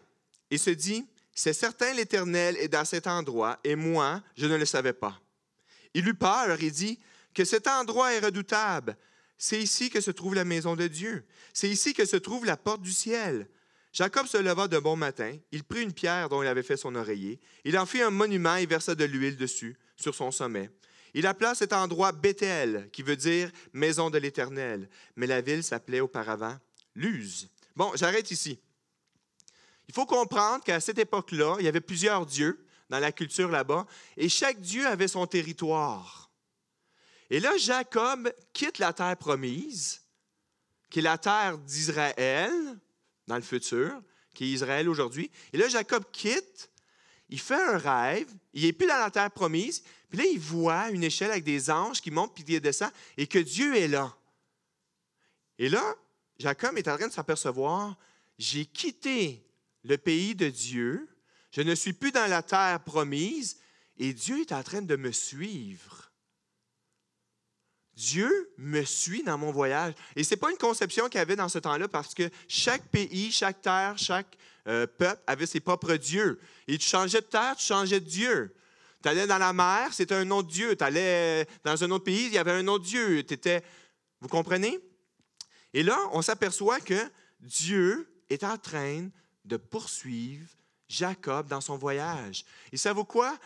et 0.51 0.59
se 0.59 0.71
dit, 0.71 1.07
C'est 1.33 1.53
certain 1.53 1.95
l'Éternel 1.95 2.57
est 2.57 2.69
dans 2.69 2.85
cet 2.85 3.07
endroit, 3.07 3.59
et 3.63 3.77
moi, 3.77 4.23
je 4.37 4.47
ne 4.47 4.57
le 4.57 4.67
savais 4.67 4.93
pas. 4.93 5.21
Il 5.95 6.09
eut 6.09 6.15
peur 6.15 6.61
et 6.61 6.71
dit, 6.71 7.01
Que 7.33 7.45
cet 7.45 7.69
endroit 7.69 8.13
est 8.15 8.21
redoutable. 8.21 8.99
C'est 9.39 9.61
ici 9.61 9.91
que 9.91 10.01
se 10.01 10.11
trouve 10.11 10.35
la 10.35 10.45
maison 10.45 10.77
de 10.77 10.87
Dieu. 10.87 11.25
C'est 11.53 11.69
ici 11.69 11.95
que 11.95 12.07
se 12.07 12.17
trouve 12.17 12.45
la 12.45 12.57
porte 12.57 12.83
du 12.83 12.93
ciel. 12.93 13.49
Jacob 13.93 14.27
se 14.27 14.37
leva 14.37 14.69
de 14.69 14.79
bon 14.79 14.95
matin, 14.95 15.35
il 15.53 15.65
prit 15.65 15.83
une 15.83 15.93
pierre 15.95 16.29
dont 16.29 16.43
il 16.43 16.49
avait 16.49 16.63
fait 16.63 16.77
son 16.77 16.95
oreiller, 16.97 17.41
il 17.65 17.79
en 17.79 17.87
fit 17.87 18.03
un 18.03 18.11
monument 18.11 18.57
et 18.57 18.67
versa 18.67 18.95
de 18.95 19.05
l'huile 19.05 19.39
dessus, 19.39 19.79
sur 19.97 20.15
son 20.15 20.31
sommet. 20.31 20.69
Il 21.15 21.27
appela 21.27 21.55
cet 21.55 21.73
endroit 21.73 22.13
Bethel, 22.13 22.91
qui 22.93 23.03
veut 23.03 23.17
dire 23.17 23.51
maison 23.73 24.11
de 24.11 24.19
l'Éternel, 24.19 24.91
mais 25.17 25.27
la 25.27 25.41
ville 25.41 25.65
s'appelait 25.65 26.01
auparavant 26.01 26.59
Luz. 26.95 27.49
Bon, 27.75 27.91
j'arrête 27.95 28.31
ici. 28.31 28.61
Il 29.89 29.95
faut 29.95 30.05
comprendre 30.05 30.63
qu'à 30.63 30.79
cette 30.81 30.99
époque-là, 30.99 31.57
il 31.59 31.65
y 31.65 31.69
avait 31.69 31.81
plusieurs 31.81 32.27
dieux 32.27 32.67
dans 32.91 32.99
la 32.99 33.13
culture 33.13 33.51
là-bas, 33.51 33.87
et 34.19 34.29
chaque 34.29 34.61
dieu 34.61 34.87
avait 34.87 35.09
son 35.09 35.27
territoire. 35.27 36.26
Et 37.31 37.41
là, 37.41 37.57
Jacob 37.57 38.33
quitte 38.53 38.79
la 38.79 38.93
terre 38.93 39.17
promise, 39.17 40.03
qui 40.91 41.01
est 41.01 41.03
la 41.03 41.19
terre 41.19 41.59
d'Israël 41.59 42.53
dans 43.27 43.37
le 43.37 43.43
futur, 43.43 44.01
qui 44.35 44.45
est 44.45 44.51
Israël 44.51 44.89
aujourd'hui. 44.89 45.31
Et 45.53 45.59
là, 45.59 45.69
Jacob 45.69 46.05
quitte, 46.13 46.71
il 47.29 47.41
fait 47.41 47.61
un 47.61 47.79
rêve, 47.79 48.29
il 48.53 48.65
n'est 48.65 48.73
plus 48.73 48.87
dans 48.87 48.99
la 48.99 49.11
terre 49.11 49.31
promise, 49.31 49.83
puis 50.09 50.19
là, 50.19 50.25
il 50.25 50.39
voit 50.39 50.91
une 50.91 51.03
échelle 51.03 51.33
avec 51.33 51.45
des 51.45 51.71
anges 51.71 52.01
qui 52.01 52.11
montent 52.11 52.35
puis 52.35 52.45
qui 52.45 52.61
descendent, 52.61 52.93
et 53.17 53.27
que 53.27 53.39
Dieu 53.39 53.77
est 53.77 53.89
là. 53.89 54.17
Et 55.59 55.69
là, 55.69 55.95
Jacob 56.39 56.77
est 56.79 56.87
en 56.87 56.97
train 56.97 57.09
de 57.09 57.13
s'apercevoir, 57.13 57.97
j'ai 58.39 58.67
quitté 58.67 59.43
le 59.83 59.97
pays 59.97 60.35
de 60.35 60.49
Dieu, 60.49 61.09
je 61.51 61.63
ne 61.63 61.75
suis 61.75 61.95
plus 61.95 62.13
dans 62.13 62.29
la 62.29 62.43
terre 62.43 62.81
promise 62.85 63.59
et 63.97 64.13
Dieu 64.13 64.41
est 64.41 64.53
en 64.53 64.63
train 64.63 64.83
de 64.83 64.97
me 64.97 65.11
suivre. 65.11 66.06
Dieu 67.97 68.53
me 68.59 68.85
suit 68.85 69.23
dans 69.23 69.39
mon 69.39 69.51
voyage. 69.51 69.95
Et 70.15 70.23
ce 70.23 70.31
n'est 70.31 70.37
pas 70.37 70.51
une 70.51 70.59
conception 70.59 71.09
qu'il 71.09 71.19
y 71.19 71.23
avait 71.23 71.37
dans 71.37 71.49
ce 71.49 71.59
temps-là 71.59 71.89
parce 71.89 72.15
que 72.15 72.29
chaque 72.47 72.87
pays, 72.89 73.33
chaque 73.33 73.63
terre, 73.63 73.95
chaque 73.97 74.37
euh, 74.69 74.87
peuple 74.87 75.23
avait 75.27 75.47
ses 75.47 75.61
propres 75.61 75.95
dieux. 75.95 76.39
Et 76.69 76.77
tu 76.77 76.87
changeais 76.87 77.23
de 77.23 77.27
terre, 77.27 77.57
tu 77.57 77.65
changeais 77.65 78.01
de 78.01 78.09
Dieu. 78.09 78.55
Tu 79.03 79.09
allais 79.09 79.27
dans 79.27 79.39
la 79.39 79.53
mer, 79.53 79.95
c'était 79.95 80.15
un 80.15 80.31
autre 80.31 80.49
Dieu. 80.49 80.77
Tu 80.77 80.85
allais 80.85 81.47
dans 81.65 81.83
un 81.83 81.91
autre 81.91 82.05
pays, 82.05 82.27
il 82.27 82.33
y 82.35 82.39
avait 82.39 82.53
un 82.53 82.67
autre 82.69 82.85
Dieu. 82.85 83.19
Étais... 83.19 83.63
Vous 84.21 84.29
comprenez? 84.29 84.79
Et 85.73 85.83
là, 85.83 85.99
on 86.13 86.21
s'aperçoit 86.21 86.81
que 86.81 87.01
Dieu 87.41 88.09
est 88.29 88.45
en 88.45 88.59
train 88.59 89.09
de 89.45 89.57
poursuivre 89.57 90.49
Jacob 90.89 91.47
dans 91.49 91.61
son 91.61 91.77
voyage. 91.77 92.45
Et 92.73 92.77
ça 92.77 92.93
vaut 92.93 93.05
quoi? 93.05 93.39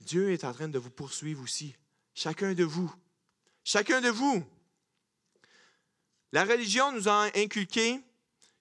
Dieu 0.00 0.30
est 0.30 0.44
en 0.44 0.52
train 0.52 0.68
de 0.68 0.78
vous 0.78 0.90
poursuivre 0.90 1.42
aussi. 1.42 1.74
Chacun 2.14 2.54
de 2.54 2.64
vous. 2.64 2.92
Chacun 3.68 4.00
de 4.00 4.10
vous. 4.10 4.44
La 6.30 6.44
religion 6.44 6.92
nous 6.92 7.08
a 7.08 7.28
inculqué 7.34 8.00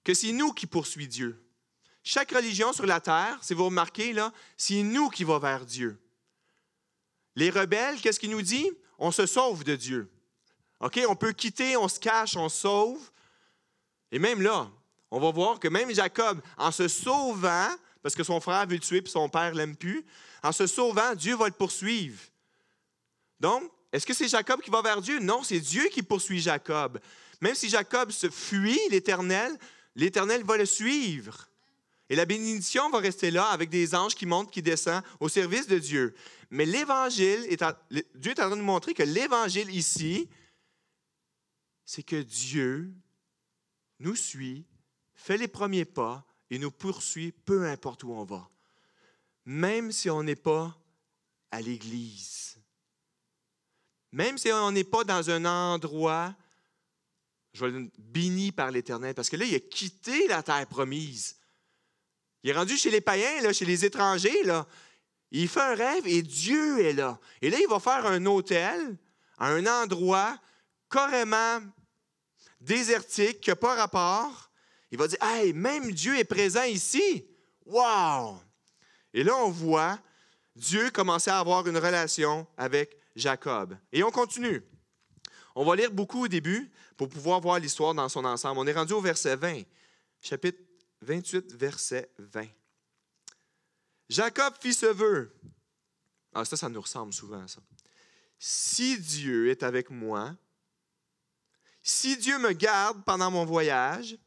que 0.04 0.16
c'est 0.16 0.32
nous 0.32 0.52
qui 0.52 0.66
poursuivons 0.66 1.08
Dieu. 1.08 1.46
Chaque 2.04 2.32
religion 2.32 2.74
sur 2.74 2.88
la 2.88 3.00
terre, 3.00 3.38
si 3.44 3.54
vous 3.54 3.66
remarquez, 3.66 4.14
là, 4.14 4.34
c'est 4.58 4.82
nous 4.82 5.12
qui 5.12 5.24
va 5.24 5.38
vers 5.38 5.64
Dieu. 5.64 6.02
Les 7.36 7.52
rebelles, 7.52 8.02
qu'est-ce 8.02 8.20
qu'il 8.20 8.32
nous 8.32 8.42
dit? 8.42 8.68
On 8.98 9.12
se 9.12 9.28
sauve 9.28 9.64
de 9.64 9.76
Dieu. 9.76 10.12
OK? 10.80 11.00
On 11.08 11.16
peut 11.16 11.34
quitter, 11.34 11.78
on 11.78 11.88
se 11.88 12.00
cache, 12.00 12.36
on 12.36 12.50
se 12.50 12.62
sauve. 12.62 13.12
Et 14.12 14.18
même 14.18 14.42
là, 14.42 14.72
on 15.12 15.20
va 15.20 15.30
voir 15.30 15.60
que 15.60 15.68
même 15.68 15.94
Jacob, 15.94 16.42
en 16.58 16.72
se 16.72 16.88
sauvant, 16.88 17.70
parce 18.02 18.16
que 18.16 18.24
son 18.24 18.42
frère 18.42 18.66
veut 18.66 18.74
le 18.74 18.80
tuer 18.80 19.04
et 19.06 19.08
son 19.08 19.30
père 19.30 19.54
l'aime 19.54 19.76
plus, 19.76 20.04
en 20.42 20.52
se 20.52 20.66
sauvant, 20.66 21.14
Dieu 21.14 21.36
va 21.36 21.46
le 21.46 21.54
poursuivre. 21.54 22.20
Donc, 23.40 23.72
est-ce 23.96 24.06
que 24.06 24.14
c'est 24.14 24.28
Jacob 24.28 24.62
qui 24.62 24.70
va 24.70 24.82
vers 24.82 25.02
Dieu? 25.02 25.20
Non, 25.20 25.42
c'est 25.42 25.60
Dieu 25.60 25.88
qui 25.88 26.04
poursuit 26.04 26.42
Jacob. 26.42 27.00
Même 27.40 27.56
si 27.56 27.70
Jacob 27.70 28.12
se 28.12 28.30
fuit 28.30 28.80
l'Éternel, 28.90 29.58
l'Éternel 29.96 30.44
va 30.44 30.58
le 30.58 30.66
suivre. 30.66 31.48
Et 32.10 32.16
la 32.18 32.26
bénédiction 32.26 32.90
va 32.90 33.00
rester 33.00 33.32
là 33.32 33.46
avec 33.46 33.70
des 33.70 33.96
anges 33.96 34.14
qui 34.14 34.26
montent, 34.26 34.52
qui 34.52 34.62
descendent 34.62 35.04
au 35.22 35.30
service 35.30 35.68
de 35.68 35.80
Dieu. 35.80 36.14
Mais 36.50 36.66
l'Évangile, 36.66 37.48
Dieu 38.16 38.32
est 38.32 38.40
en 38.40 38.48
train 38.48 38.50
de 38.50 38.56
nous 38.56 38.64
montrer 38.64 38.94
que 38.94 39.04
l'Évangile 39.04 39.74
ici, 39.74 40.28
c'est 41.86 42.04
que 42.04 42.22
Dieu 42.22 42.92
nous 44.00 44.16
suit 44.16 44.66
fait 45.14 45.38
les 45.38 45.48
premiers 45.48 45.86
pas 45.86 46.26
et 46.50 46.60
nous 46.60 46.70
poursuit 46.70 47.32
peu 47.32 47.66
importe 47.66 48.04
où 48.04 48.12
on 48.12 48.26
va, 48.26 48.50
même 49.46 49.94
si 49.94 50.10
on 50.10 50.22
n'est 50.22 50.36
pas 50.36 50.78
à 51.50 51.62
l'Église, 51.62 52.58
même 54.16 54.38
si 54.38 54.50
on 54.52 54.72
n'est 54.72 54.86
pas 54.86 55.04
dans 55.04 55.30
un 55.30 55.46
endroit 55.46 56.34
je 57.56 57.66
vais 57.66 57.90
béni 57.98 58.52
par 58.52 58.70
l'Éternel, 58.70 59.14
parce 59.14 59.30
que 59.30 59.38
là, 59.38 59.46
il 59.46 59.56
a 59.56 59.60
quitté 59.62 60.28
la 60.28 60.44
terre 60.44 60.68
promise. 60.68 61.38
Il 62.44 62.50
est 62.50 62.54
rendu 62.54 62.76
chez 62.76 62.92
les 62.92 63.00
païens, 63.00 63.54
chez 63.54 63.64
les 63.64 63.86
étrangers. 63.86 64.42
Il 65.32 65.48
fait 65.48 65.62
un 65.62 65.74
rêve 65.74 66.06
et 66.06 66.22
Dieu 66.22 66.86
est 66.86 66.92
là. 66.92 67.18
Et 67.42 67.50
là, 67.50 67.58
il 67.60 67.68
va 67.70 67.80
faire 67.80 68.06
un 68.06 68.26
hôtel 68.26 68.98
à 69.38 69.48
un 69.48 69.66
endroit 69.84 70.38
carrément 70.90 71.62
désertique, 72.60 73.40
qui 73.40 73.52
n'a 73.52 73.56
pas 73.56 73.76
rapport, 73.76 74.52
il 74.92 74.98
va 74.98 75.08
dire 75.08 75.22
Hey, 75.22 75.54
même 75.54 75.94
Dieu 75.94 76.18
est 76.18 76.26
présent 76.26 76.64
ici. 76.64 77.26
Wow! 77.66 78.38
Et 79.14 79.24
là, 79.24 79.34
on 79.38 79.50
voit 79.50 79.98
Dieu 80.58 80.90
commencer 80.92 81.32
à 81.32 81.40
avoir 81.40 81.66
une 81.68 81.78
relation 81.78 82.46
avec 82.58 82.98
Jacob. 83.16 83.78
Et 83.92 84.04
on 84.04 84.12
continue. 84.12 84.64
On 85.56 85.64
va 85.64 85.76
lire 85.76 85.92
beaucoup 85.92 86.26
au 86.26 86.28
début 86.28 86.70
pour 86.98 87.10
pouvoir 87.10 87.40
voir 87.40 87.60
l'histoire 87.60 87.94
dans 87.94 88.10
son 88.10 88.26
ensemble. 88.26 88.60
On 88.60 88.68
est 88.68 88.74
rendu 88.74 88.94
au 88.94 89.02
verset 89.02 89.36
20, 89.36 89.62
chapitre 90.22 90.60
28, 91.02 91.54
verset 91.54 92.12
20. 92.18 92.48
Jacob 94.10 94.54
fit 94.60 94.74
ce 94.74 94.88
vœu. 94.88 95.34
Ah, 96.34 96.44
ça, 96.44 96.58
ça 96.58 96.68
nous 96.68 96.82
ressemble 96.82 97.14
souvent, 97.14 97.48
ça. 97.48 97.62
Si 98.38 99.00
Dieu 99.00 99.50
est 99.50 99.64
avec 99.64 99.90
moi, 99.90 100.36
si 101.82 102.18
Dieu 102.18 102.38
me 102.38 102.52
garde 102.52 103.04
pendant 103.06 103.32
mon 103.32 103.46
voyage, 103.46 104.18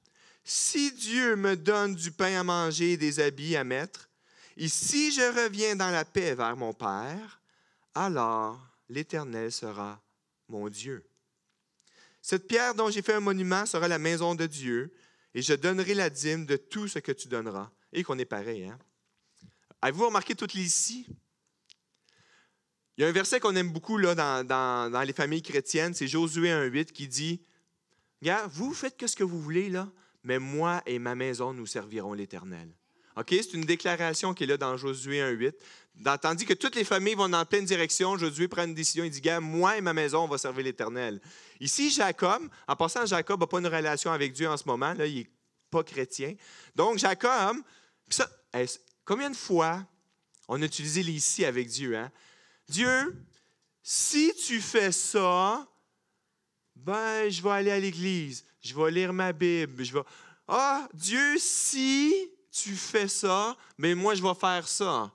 si 0.42 0.92
Dieu 0.92 1.37
me 1.37 1.57
donne 1.57 1.95
du 1.95 2.11
pain 2.11 2.40
à 2.40 2.42
manger 2.42 2.92
et 2.92 2.97
des 2.97 3.21
habits 3.21 3.57
à 3.57 3.64
mettre, 3.64 4.09
et 4.57 4.68
si 4.68 5.12
je 5.12 5.45
reviens 5.45 5.76
dans 5.76 5.90
la 5.90 6.04
paix 6.04 6.35
vers 6.35 6.57
mon 6.57 6.73
Père, 6.73 7.40
alors 7.95 8.59
l'Éternel 8.88 9.52
sera 9.52 10.02
mon 10.49 10.68
Dieu. 10.68 11.04
Cette 12.23 12.47
pierre 12.47 12.75
dont 12.75 12.90
j'ai 12.90 13.02
fait 13.02 13.14
un 13.14 13.21
monument 13.21 13.66
sera 13.66 13.88
la 13.88 13.99
maison 13.99 14.35
de 14.35 14.47
Dieu, 14.47 14.92
et 15.35 15.42
je 15.42 15.54
donnerai 15.54 15.95
la 15.95 16.11
dîme 16.11 16.47
de 16.47 16.57
tout 16.57 16.88
ce 16.88 16.99
que 16.99 17.12
tu 17.12 17.28
donneras. 17.28 17.71
Et 17.92 18.02
qu'on 18.02 18.18
est 18.18 18.25
pareil, 18.25 18.64
hein? 18.64 18.78
Avez-vous 19.80 20.07
remarqué 20.07 20.35
toutes 20.35 20.54
les 20.54 20.64
ici? 20.64 21.07
Il 22.97 23.02
y 23.02 23.04
a 23.04 23.09
un 23.09 23.12
verset 23.12 23.38
qu'on 23.38 23.54
aime 23.54 23.71
beaucoup 23.71 23.97
là, 23.97 24.14
dans, 24.14 24.45
dans, 24.45 25.02
les 25.07 25.12
familles 25.12 25.42
chrétiennes, 25.42 25.95
c'est 25.95 26.09
Josué 26.09 26.49
1,8 26.49 26.87
qui 26.87 27.07
dit 27.07 27.40
Regarde, 28.21 28.50
vous 28.52 28.75
faites 28.75 28.97
que 28.97 29.07
ce 29.07 29.14
que 29.14 29.23
vous 29.23 29.40
voulez, 29.40 29.68
là, 29.68 29.88
mais 30.25 30.40
moi 30.40 30.83
et 30.85 30.99
ma 30.99 31.14
maison, 31.14 31.52
nous 31.52 31.66
servirons 31.66 32.12
l'Éternel. 32.12 32.68
OK? 33.16 33.28
C'est 33.30 33.54
une 33.54 33.64
déclaration 33.64 34.35
qui 34.35 34.45
est 34.45 34.47
là 34.49 34.57
dans 34.57 34.76
Josué 34.76 35.21
1.8. 35.21 35.52
Tandis 36.23 36.45
que 36.45 36.55
toutes 36.55 36.76
les 36.76 36.85
familles 36.85 37.14
vont 37.14 37.28
dans 37.28 37.45
pleine 37.45 37.64
direction, 37.64 38.17
Josué 38.17 38.49
prend 38.49 38.64
une 38.64 38.75
décision, 38.75 39.05
il 39.05 39.11
dit, 39.11 39.21
gars, 39.21 39.40
moi 39.40 39.76
et 39.76 39.81
ma 39.81 39.93
maison, 39.93 40.25
on 40.25 40.28
va 40.28 40.38
servir 40.38 40.64
l'Éternel. 40.64 41.21
Ici, 41.61 41.90
Jacob, 41.90 42.49
en 42.67 42.76
passant, 42.76 43.05
Jacob 43.05 43.40
n'a 43.40 43.47
pas 43.47 43.59
une 43.59 43.67
relation 43.67 44.12
avec 44.12 44.33
Dieu 44.33 44.49
en 44.49 44.57
ce 44.57 44.64
moment, 44.67 44.95
là, 44.95 45.07
il 45.07 45.17
n'est 45.17 45.31
pas 45.71 45.83
chrétien. 45.83 46.35
Donc, 46.75 46.99
Jacob, 46.99 47.57
ça, 48.09 48.31
combien 49.05 49.31
de 49.31 49.37
fois 49.37 49.85
on 50.47 50.62
a 50.62 50.64
utilisé 50.64 51.02
l'ici 51.02 51.45
avec 51.45 51.69
Dieu? 51.69 51.97
Hein? 51.97 52.11
Dieu, 52.69 53.25
si 53.83 54.33
tu 54.47 54.61
fais 54.61 54.93
ça, 54.93 55.67
ben, 56.76 57.28
je 57.28 57.43
vais 57.43 57.50
aller 57.50 57.71
à 57.71 57.78
l'église 57.81 58.45
je 58.69 58.75
vais 58.75 58.90
lire 58.90 59.12
ma 59.12 59.33
Bible, 59.33 59.85
je 59.85 59.93
vais... 59.93 60.02
Ah, 60.47 60.88
Dieu, 60.95 61.37
si 61.38 62.31
tu 62.50 62.75
fais 62.75 63.09
ça, 63.09 63.57
mais 63.76 63.95
moi, 63.95 64.14
je 64.14 64.23
vais 64.23 64.35
faire 64.35 64.67
ça. 64.67 65.12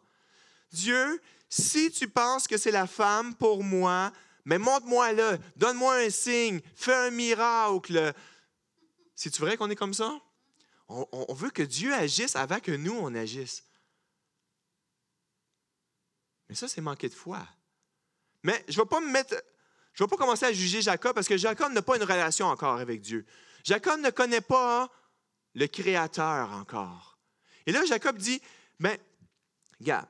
Dieu, 0.73 1.21
si 1.49 1.91
tu 1.91 2.09
penses 2.09 2.47
que 2.47 2.57
c'est 2.57 2.71
la 2.71 2.87
femme 2.87 3.35
pour 3.35 3.63
moi, 3.63 4.11
mais 4.43 4.57
montre-moi 4.57 5.13
là, 5.13 5.37
donne-moi 5.55 5.95
un 5.97 6.09
signe, 6.09 6.59
fais 6.75 6.95
un 6.95 7.11
miracle. 7.11 8.13
C'est-tu 9.15 9.41
vrai 9.41 9.55
qu'on 9.55 9.69
est 9.69 9.75
comme 9.75 9.93
ça? 9.93 10.19
On, 10.89 11.33
veut 11.33 11.49
que 11.49 11.63
Dieu 11.63 11.93
agisse 11.93 12.35
avant 12.35 12.59
que 12.59 12.71
nous, 12.71 12.93
on 12.93 13.15
agisse. 13.15 13.63
Mais 16.49 16.55
ça, 16.55 16.67
c'est 16.67 16.81
manquer 16.81 17.07
de 17.07 17.13
foi. 17.13 17.47
Mais 18.43 18.63
je 18.67 18.77
ne 18.77 18.83
vais 18.83 18.89
pas 18.89 18.99
me 18.99 19.09
mettre 19.09 19.41
Je 19.93 20.03
vais 20.03 20.07
pas 20.07 20.17
commencer 20.17 20.45
à 20.45 20.51
juger 20.51 20.81
Jacob 20.81 21.15
parce 21.15 21.27
que 21.27 21.37
Jacob 21.37 21.71
n'a 21.71 21.81
pas 21.81 21.95
une 21.95 22.03
relation 22.03 22.47
encore 22.47 22.79
avec 22.79 23.01
Dieu. 23.01 23.25
Jacob 23.63 24.01
ne 24.01 24.09
connaît 24.09 24.41
pas 24.41 24.91
le 25.53 25.67
Créateur 25.67 26.51
encore. 26.51 27.17
Et 27.65 27.71
là, 27.71 27.85
Jacob 27.85 28.17
dit, 28.17 28.41
ben, 28.79 28.97
regarde, 29.79 30.07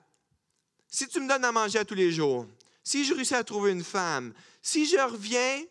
si 0.93 1.07
tu 1.07 1.19
me 1.19 1.27
donnes 1.27 1.43
à 1.43 1.51
manger 1.51 1.79
à 1.79 1.85
tous 1.85 1.95
les 1.95 2.11
jours, 2.11 2.45
si 2.83 3.03
je 3.03 3.15
réussis 3.15 3.33
à 3.33 3.43
trouver 3.43 3.71
une 3.71 3.83
femme, 3.83 4.31
si 4.61 4.85
je 4.85 4.97
reviens 4.97 5.63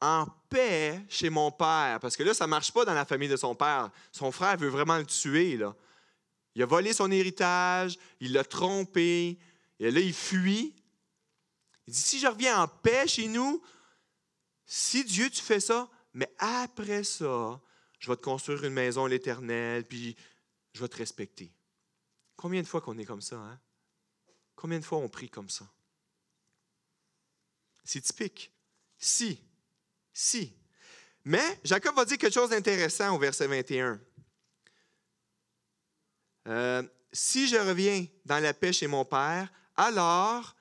en 0.00 0.26
paix 0.48 1.04
chez 1.08 1.28
mon 1.28 1.50
père, 1.50 1.98
parce 2.00 2.16
que 2.16 2.22
là, 2.22 2.32
ça 2.32 2.44
ne 2.46 2.50
marche 2.50 2.72
pas 2.72 2.84
dans 2.84 2.94
la 2.94 3.04
famille 3.04 3.28
de 3.28 3.36
son 3.36 3.56
père. 3.56 3.90
Son 4.12 4.30
frère 4.30 4.56
veut 4.56 4.68
vraiment 4.68 4.96
le 4.96 5.06
tuer. 5.06 5.58
Il 6.54 6.62
a 6.62 6.66
volé 6.66 6.92
son 6.92 7.10
héritage, 7.10 7.98
il 8.20 8.32
l'a 8.32 8.44
trompé, 8.44 9.40
et 9.80 9.90
là, 9.90 9.98
il 9.98 10.14
fuit. 10.14 10.72
Il 11.88 11.92
dit, 11.92 12.00
si 12.00 12.20
je 12.20 12.28
reviens 12.28 12.62
en 12.62 12.68
paix 12.68 13.08
chez 13.08 13.26
nous, 13.26 13.60
si 14.64 15.02
Dieu, 15.02 15.30
tu 15.30 15.42
fais 15.42 15.58
ça, 15.58 15.90
mais 16.14 16.32
après 16.38 17.02
ça, 17.02 17.60
je 17.98 18.08
vais 18.08 18.16
te 18.16 18.22
construire 18.22 18.62
une 18.62 18.72
maison 18.72 19.06
à 19.06 19.08
l'éternel, 19.08 19.84
puis 19.84 20.14
je 20.74 20.80
vais 20.80 20.88
te 20.88 20.96
respecter. 20.96 21.52
Combien 22.36 22.62
de 22.62 22.68
fois 22.68 22.80
qu'on 22.80 22.98
est 22.98 23.04
comme 23.04 23.20
ça, 23.20 23.36
hein? 23.36 23.58
Combien 24.58 24.80
de 24.80 24.84
fois 24.84 24.98
on 24.98 25.08
prie 25.08 25.30
comme 25.30 25.48
ça? 25.48 25.64
C'est 27.84 28.00
typique. 28.00 28.52
Si, 28.98 29.40
si. 30.12 30.52
Mais 31.24 31.60
Jacob 31.62 31.94
va 31.94 32.04
dire 32.04 32.18
quelque 32.18 32.34
chose 32.34 32.50
d'intéressant 32.50 33.14
au 33.14 33.20
verset 33.20 33.46
21. 33.46 34.00
Euh, 36.48 36.82
si 37.12 37.46
je 37.46 37.54
reviens 37.54 38.04
dans 38.24 38.42
la 38.42 38.52
paix 38.52 38.72
chez 38.72 38.88
mon 38.88 39.04
Père, 39.04 39.48
alors 39.76 40.56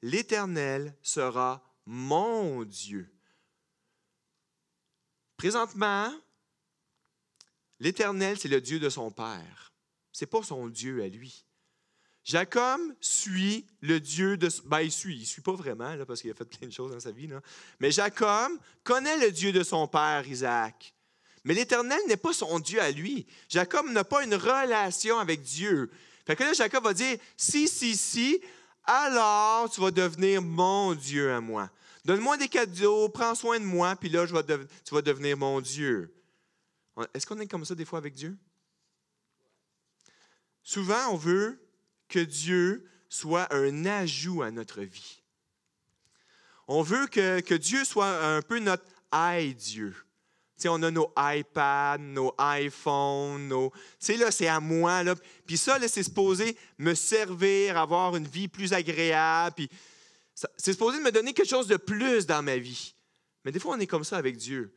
l'Éternel 0.00 0.96
sera 1.02 1.62
mon 1.84 2.64
Dieu. 2.64 3.14
Présentement, 5.36 6.10
l'Éternel, 7.78 8.38
c'est 8.38 8.48
le 8.48 8.62
Dieu 8.62 8.80
de 8.80 8.88
son 8.88 9.10
Père. 9.10 9.74
Ce 10.10 10.24
n'est 10.24 10.30
pas 10.30 10.42
son 10.42 10.68
Dieu 10.68 11.02
à 11.02 11.08
lui. 11.08 11.44
Jacob 12.24 12.80
suit 13.00 13.66
le 13.80 13.98
Dieu 13.98 14.36
de... 14.36 14.48
Ben, 14.66 14.80
il 14.80 14.92
suit, 14.92 15.16
il 15.16 15.26
suit 15.26 15.42
pas 15.42 15.52
vraiment, 15.52 15.92
parce 16.06 16.22
qu'il 16.22 16.30
a 16.30 16.34
fait 16.34 16.44
plein 16.44 16.68
de 16.68 16.72
choses 16.72 16.92
dans 16.92 17.00
sa 17.00 17.10
vie. 17.10 17.26
Là. 17.26 17.40
Mais 17.80 17.90
Jacob 17.90 18.52
connaît 18.84 19.18
le 19.18 19.32
Dieu 19.32 19.52
de 19.52 19.62
son 19.62 19.88
père, 19.88 20.26
Isaac. 20.26 20.94
Mais 21.44 21.54
l'Éternel 21.54 21.98
n'est 22.06 22.16
pas 22.16 22.32
son 22.32 22.60
Dieu 22.60 22.80
à 22.80 22.90
lui. 22.90 23.26
Jacob 23.48 23.88
n'a 23.88 24.04
pas 24.04 24.22
une 24.22 24.34
relation 24.34 25.18
avec 25.18 25.42
Dieu. 25.42 25.90
Fait 26.24 26.36
que 26.36 26.44
là, 26.44 26.52
Jacob 26.52 26.84
va 26.84 26.94
dire, 26.94 27.18
si, 27.36 27.66
si, 27.66 27.96
si, 27.96 28.40
alors 28.84 29.68
tu 29.70 29.80
vas 29.80 29.90
devenir 29.90 30.40
mon 30.40 30.94
Dieu 30.94 31.32
à 31.32 31.40
moi. 31.40 31.70
Donne-moi 32.04 32.36
des 32.36 32.48
cadeaux, 32.48 33.08
prends 33.08 33.34
soin 33.34 33.58
de 33.58 33.64
moi, 33.64 33.94
puis 33.96 34.08
là, 34.08 34.26
je 34.26 34.34
vais 34.34 34.42
tu 34.84 34.94
vas 34.94 35.02
devenir 35.02 35.36
mon 35.36 35.60
Dieu. 35.60 36.12
Est-ce 37.14 37.26
qu'on 37.26 37.38
est 37.40 37.46
comme 37.46 37.64
ça 37.64 37.74
des 37.74 37.84
fois 37.84 37.98
avec 37.98 38.14
Dieu? 38.14 38.36
Souvent, 40.62 41.08
on 41.10 41.16
veut 41.16 41.61
que 42.12 42.20
Dieu 42.20 42.86
soit 43.08 43.52
un 43.54 43.86
ajout 43.86 44.42
à 44.42 44.50
notre 44.50 44.82
vie. 44.82 45.22
On 46.68 46.82
veut 46.82 47.06
que, 47.06 47.54
Dieu 47.54 47.84
soit 47.84 48.36
un 48.36 48.42
peu 48.42 48.58
notre 48.58 48.84
aïe-Dieu. 49.10 49.94
on 50.66 50.82
a 50.82 50.90
nos 50.90 51.12
iPads, 51.16 51.98
nos 51.98 52.34
iPhones, 52.38 53.48
nos. 53.48 53.72
Tu 53.98 54.16
là, 54.16 54.30
c'est 54.30 54.46
à 54.46 54.60
moi. 54.60 55.02
Là. 55.02 55.14
Puis 55.46 55.56
ça, 55.56 55.78
c'est 55.88 56.02
supposé 56.02 56.56
me 56.78 56.94
servir, 56.94 57.76
avoir 57.78 58.14
une 58.14 58.28
vie 58.28 58.48
plus 58.48 58.72
agréable. 58.72 59.66
C'est 60.34 60.72
supposé 60.72 61.00
me 61.00 61.10
donner 61.10 61.32
quelque 61.32 61.48
chose 61.48 61.66
de 61.66 61.76
plus 61.76 62.26
dans 62.26 62.42
ma 62.42 62.58
vie. 62.58 62.94
Mais 63.44 63.52
des 63.52 63.58
fois, 63.58 63.74
on 63.74 63.80
est 63.80 63.86
comme 63.86 64.04
ça 64.04 64.18
avec 64.18 64.36
Dieu. 64.36 64.74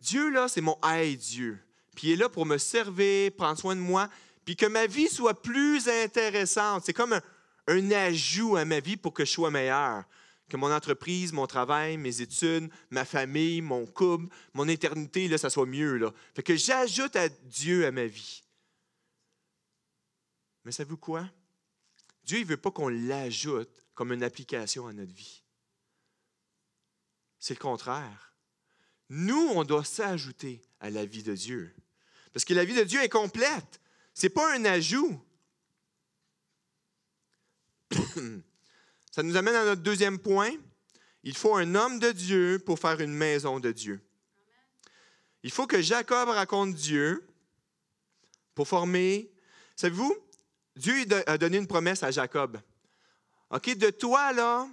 Dieu, 0.00 0.30
là, 0.30 0.48
c'est 0.48 0.60
mon 0.60 0.78
aïe-Dieu. 0.82 1.58
Puis 1.96 2.08
il 2.08 2.12
est 2.12 2.16
là 2.16 2.28
pour 2.28 2.46
me 2.46 2.58
servir, 2.58 3.32
prendre 3.32 3.58
soin 3.58 3.76
de 3.76 3.80
moi 3.80 4.08
puis 4.44 4.56
que 4.56 4.66
ma 4.66 4.86
vie 4.86 5.08
soit 5.08 5.40
plus 5.40 5.88
intéressante. 5.88 6.84
C'est 6.84 6.92
comme 6.92 7.18
un, 7.66 7.90
ajout 7.90 8.56
à 8.56 8.64
ma 8.64 8.80
vie 8.80 8.96
pour 8.96 9.14
que 9.14 9.24
je 9.24 9.32
sois 9.32 9.50
meilleur. 9.50 10.04
Que 10.48 10.58
mon 10.58 10.70
entreprise, 10.70 11.32
mon 11.32 11.46
travail, 11.46 11.96
mes 11.96 12.20
études, 12.20 12.70
ma 12.90 13.04
famille, 13.04 13.62
mon 13.62 13.86
couple, 13.86 14.26
mon 14.52 14.68
éternité, 14.68 15.26
là, 15.26 15.38
ça 15.38 15.48
soit 15.48 15.66
mieux. 15.66 15.96
Là. 15.96 16.12
Fait 16.34 16.42
que 16.42 16.54
j'ajoute 16.54 17.16
à 17.16 17.28
Dieu 17.28 17.86
à 17.86 17.90
ma 17.90 18.04
vie. 18.04 18.42
Mais 20.64 20.72
savez-vous 20.72 20.98
quoi? 20.98 21.28
Dieu 22.24 22.40
ne 22.40 22.44
veut 22.44 22.56
pas 22.56 22.70
qu'on 22.70 22.88
l'ajoute 22.88 23.70
comme 23.94 24.12
une 24.12 24.22
application 24.22 24.86
à 24.86 24.92
notre 24.92 25.12
vie. 25.12 25.42
C'est 27.38 27.54
le 27.54 27.60
contraire. 27.60 28.34
Nous, 29.10 29.50
on 29.54 29.64
doit 29.64 29.84
s'ajouter 29.84 30.62
à 30.80 30.90
la 30.90 31.04
vie 31.04 31.22
de 31.22 31.34
Dieu. 31.34 31.74
Parce 32.32 32.44
que 32.44 32.54
la 32.54 32.64
vie 32.64 32.74
de 32.74 32.82
Dieu 32.82 33.02
est 33.02 33.08
complète. 33.08 33.80
Ce 34.14 34.26
n'est 34.26 34.30
pas 34.30 34.54
un 34.54 34.64
ajout. 34.64 35.20
Ça 39.10 39.22
nous 39.22 39.36
amène 39.36 39.54
à 39.56 39.64
notre 39.64 39.82
deuxième 39.82 40.18
point. 40.18 40.52
Il 41.24 41.36
faut 41.36 41.56
un 41.56 41.74
homme 41.74 41.98
de 41.98 42.12
Dieu 42.12 42.62
pour 42.64 42.78
faire 42.78 43.00
une 43.00 43.12
maison 43.12 43.60
de 43.60 43.72
Dieu. 43.72 44.00
Il 45.42 45.50
faut 45.50 45.66
que 45.66 45.82
Jacob 45.82 46.28
raconte 46.28 46.74
Dieu 46.74 47.26
pour 48.54 48.68
former. 48.68 49.30
Savez-vous, 49.76 50.16
Dieu 50.76 50.94
a 51.26 51.36
donné 51.38 51.58
une 51.58 51.66
promesse 51.66 52.02
à 52.02 52.10
Jacob. 52.10 52.58
OK, 53.50 53.76
de 53.76 53.90
toi, 53.90 54.32
là, 54.32 54.68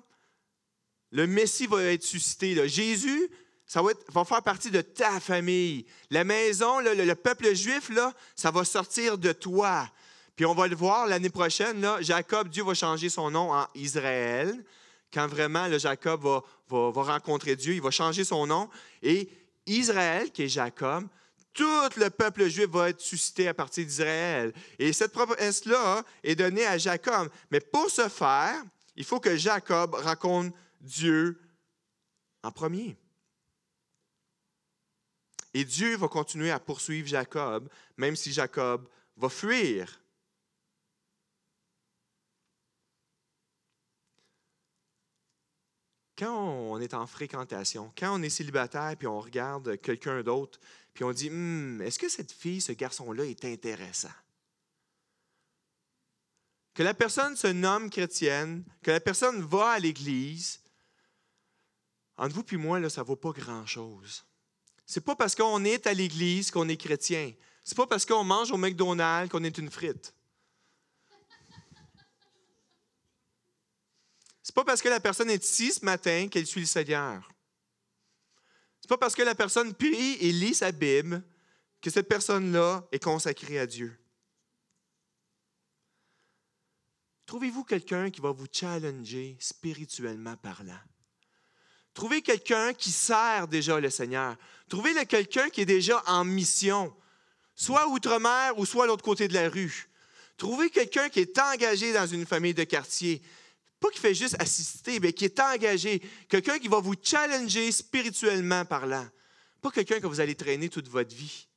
le 1.12 1.28
Messie 1.28 1.68
va 1.68 1.84
être 1.84 2.04
suscité. 2.04 2.68
Jésus, 2.68 3.30
ça 3.72 3.82
va, 3.82 4.26
faire 4.26 4.44
partie 4.44 4.70
de 4.70 4.82
ta 4.82 5.22
famille. 5.22 5.86
La 6.10 6.26
maison, 6.26 6.82
le, 6.82 7.14
peuple 7.14 7.56
juif, 7.56 7.88
là, 7.88 8.14
ça 8.36 8.52
va 8.52 8.66
sortir 8.66 9.18
de 9.18 9.32
toi. 9.32 9.90
Puis 10.36 10.46
on 10.46 10.54
va 10.54 10.68
le 10.68 10.76
voir 10.76 11.08
l'année 11.08 11.30
prochaine, 11.30 11.80
là, 11.80 12.02
Jacob, 12.02 12.50
Dieu 12.50 12.66
va 12.66 12.74
changer 12.74 13.08
son 13.08 13.32
nom 13.32 13.54
en 13.54 13.66
Israël. 13.76 14.62
Quand 15.14 15.26
vraiment 15.26 15.70
le 15.70 15.78
Jacob 15.78 16.22
va, 16.22 16.44
va, 16.68 17.02
rencontrer 17.14 17.56
Dieu, 17.56 17.74
il 17.74 17.82
va 17.82 17.92
changer 17.92 18.26
son 18.26 18.46
nom. 18.46 18.70
Et 19.02 19.30
Israël, 19.66 20.30
qui 20.32 20.44
est 20.44 20.50
Jacob, 20.50 21.08
tout 21.54 21.90
le 21.96 22.10
peuple 22.10 22.50
juif 22.50 22.68
va 22.68 22.90
être 22.90 23.00
suscité 23.00 23.48
à 23.48 23.54
partir 23.54 23.86
d'Israël. 23.86 24.52
Et 24.80 24.92
cette 24.92 25.14
promesse-là 25.14 26.04
est 26.26 26.36
donnée 26.36 26.66
à 26.66 26.78
Jacob. 26.78 27.30
Mais 27.50 27.62
pour 27.62 27.90
ce 27.90 28.10
faire, 28.10 28.66
il 28.98 29.06
faut 29.06 29.22
que 29.22 29.38
Jacob 29.38 29.94
raconte 29.94 30.54
Dieu 30.82 31.40
en 32.44 32.52
premier. 32.52 32.98
Et 35.54 35.66
Dieu 35.66 35.96
va 35.98 36.08
continuer 36.08 36.52
à 36.52 36.60
poursuivre 36.60 37.08
Jacob, 37.08 37.70
même 37.98 38.16
si 38.16 38.32
Jacob 38.32 38.88
va 39.18 39.30
fuir. 39.30 40.00
Quand 46.18 46.38
on 46.38 46.80
est 46.80 46.94
en 46.94 47.08
fréquentation, 47.08 47.92
quand 47.98 48.18
on 48.18 48.22
est 48.22 48.30
célibataire, 48.30 48.96
puis 48.98 49.08
on 49.08 49.20
regarde 49.20 49.80
quelqu'un 49.82 50.22
d'autre, 50.22 50.60
puis 50.94 51.04
on 51.04 51.12
dit, 51.12 51.30
hum, 51.30 51.82
est-ce 51.82 52.00
que 52.00 52.10
cette 52.10 52.32
fille, 52.32 52.62
ce 52.62 52.74
garçon-là 52.74 53.26
est 53.26 53.44
intéressant? 53.44 54.12
Que 56.74 56.84
la 56.84 56.94
personne 56.94 57.36
se 57.36 57.48
nomme 57.48 57.90
chrétienne, 57.90 58.64
que 58.82 58.92
la 58.92 59.00
personne 59.00 59.42
va 59.42 59.72
à 59.72 59.80
l'église, 59.80 60.62
entre 62.18 62.36
vous 62.36 62.46
et 62.52 62.58
moi, 62.58 62.90
ça 62.90 63.02
ne 63.02 63.08
vaut 63.08 63.16
pas 63.16 63.32
grand-chose. 63.32 64.24
C'est 64.92 65.00
pas 65.00 65.16
parce 65.16 65.36
qu'on 65.36 65.64
est 65.64 65.88
à 65.88 65.94
l'église 65.94 66.52
qu'on 66.52 66.68
est 66.68 66.76
chrétien. 66.76 67.32
C'est 67.64 67.78
pas 67.78 67.88
parce 67.88 68.06
qu'on 68.06 68.26
mange 68.26 68.52
au 68.52 68.58
McDonald's 68.58 69.32
qu'on 69.32 69.46
est 69.46 69.58
une 69.58 69.72
frite. 69.72 70.14
C'est 74.44 74.54
pas 74.54 74.66
parce 74.66 74.82
que 74.82 74.90
la 74.90 75.00
personne 75.00 75.30
est 75.30 75.46
ici 75.46 75.72
ce 75.72 75.86
matin 75.86 76.28
qu'elle 76.28 76.46
suit 76.46 76.60
le 76.60 76.66
Seigneur. 76.66 77.32
C'est 78.82 78.90
pas 78.90 78.98
parce 78.98 79.16
que 79.16 79.22
la 79.22 79.34
personne 79.34 79.74
prie 79.74 80.18
et 80.20 80.34
lit 80.34 80.54
sa 80.54 80.74
Bible 80.74 81.24
que 81.80 81.90
cette 81.90 82.10
personne-là 82.10 82.86
est 82.92 83.02
consacrée 83.02 83.60
à 83.60 83.68
Dieu. 83.68 83.98
Trouvez-vous 87.28 87.64
quelqu'un 87.64 88.10
qui 88.10 88.20
va 88.20 88.32
vous 88.32 88.48
challenger 88.52 89.38
spirituellement 89.40 90.36
parlant? 90.36 90.82
Trouvez 91.94 92.22
quelqu'un 92.22 92.74
qui 92.74 92.92
sert 92.92 93.48
déjà 93.48 93.80
le 93.80 93.90
Seigneur. 93.90 94.36
Trouvez 94.70 94.94
quelqu'un 95.06 95.50
qui 95.50 95.62
est 95.62 95.66
déjà 95.66 96.02
en 96.08 96.24
mission, 96.24 96.96
soit 97.56 97.88
outre-mer 97.90 98.58
ou 98.58 98.66
soit 98.66 98.86
à 98.86 98.88
l'autre 98.88 99.04
côté 99.04 99.28
de 99.28 99.34
la 99.34 99.50
rue. 99.50 99.90
Trouvez 100.38 100.70
quelqu'un 100.70 101.10
qui 101.10 101.20
est 101.20 101.38
engagé 101.38 101.94
dans 101.94 102.08
une 102.08 102.26
famille 102.26 102.54
de 102.54 102.64
quartier. 102.64 103.22
Pas 103.80 103.90
qui 103.90 104.00
fait 104.00 104.16
juste 104.16 104.36
assister, 104.40 105.00
mais 105.00 105.12
qui 105.12 105.26
est 105.26 105.40
engagé. 105.40 106.02
Quelqu'un 106.30 106.60
qui 106.60 106.68
va 106.68 106.80
vous 106.80 106.96
challenger 107.02 107.72
spirituellement 107.72 108.64
parlant. 108.66 109.08
Pas 109.62 109.72
quelqu'un 109.72 110.00
que 110.00 110.08
vous 110.08 110.20
allez 110.20 110.36
traîner 110.36 110.70
toute 110.70 110.88
votre 110.88 111.14
vie. 111.14 111.48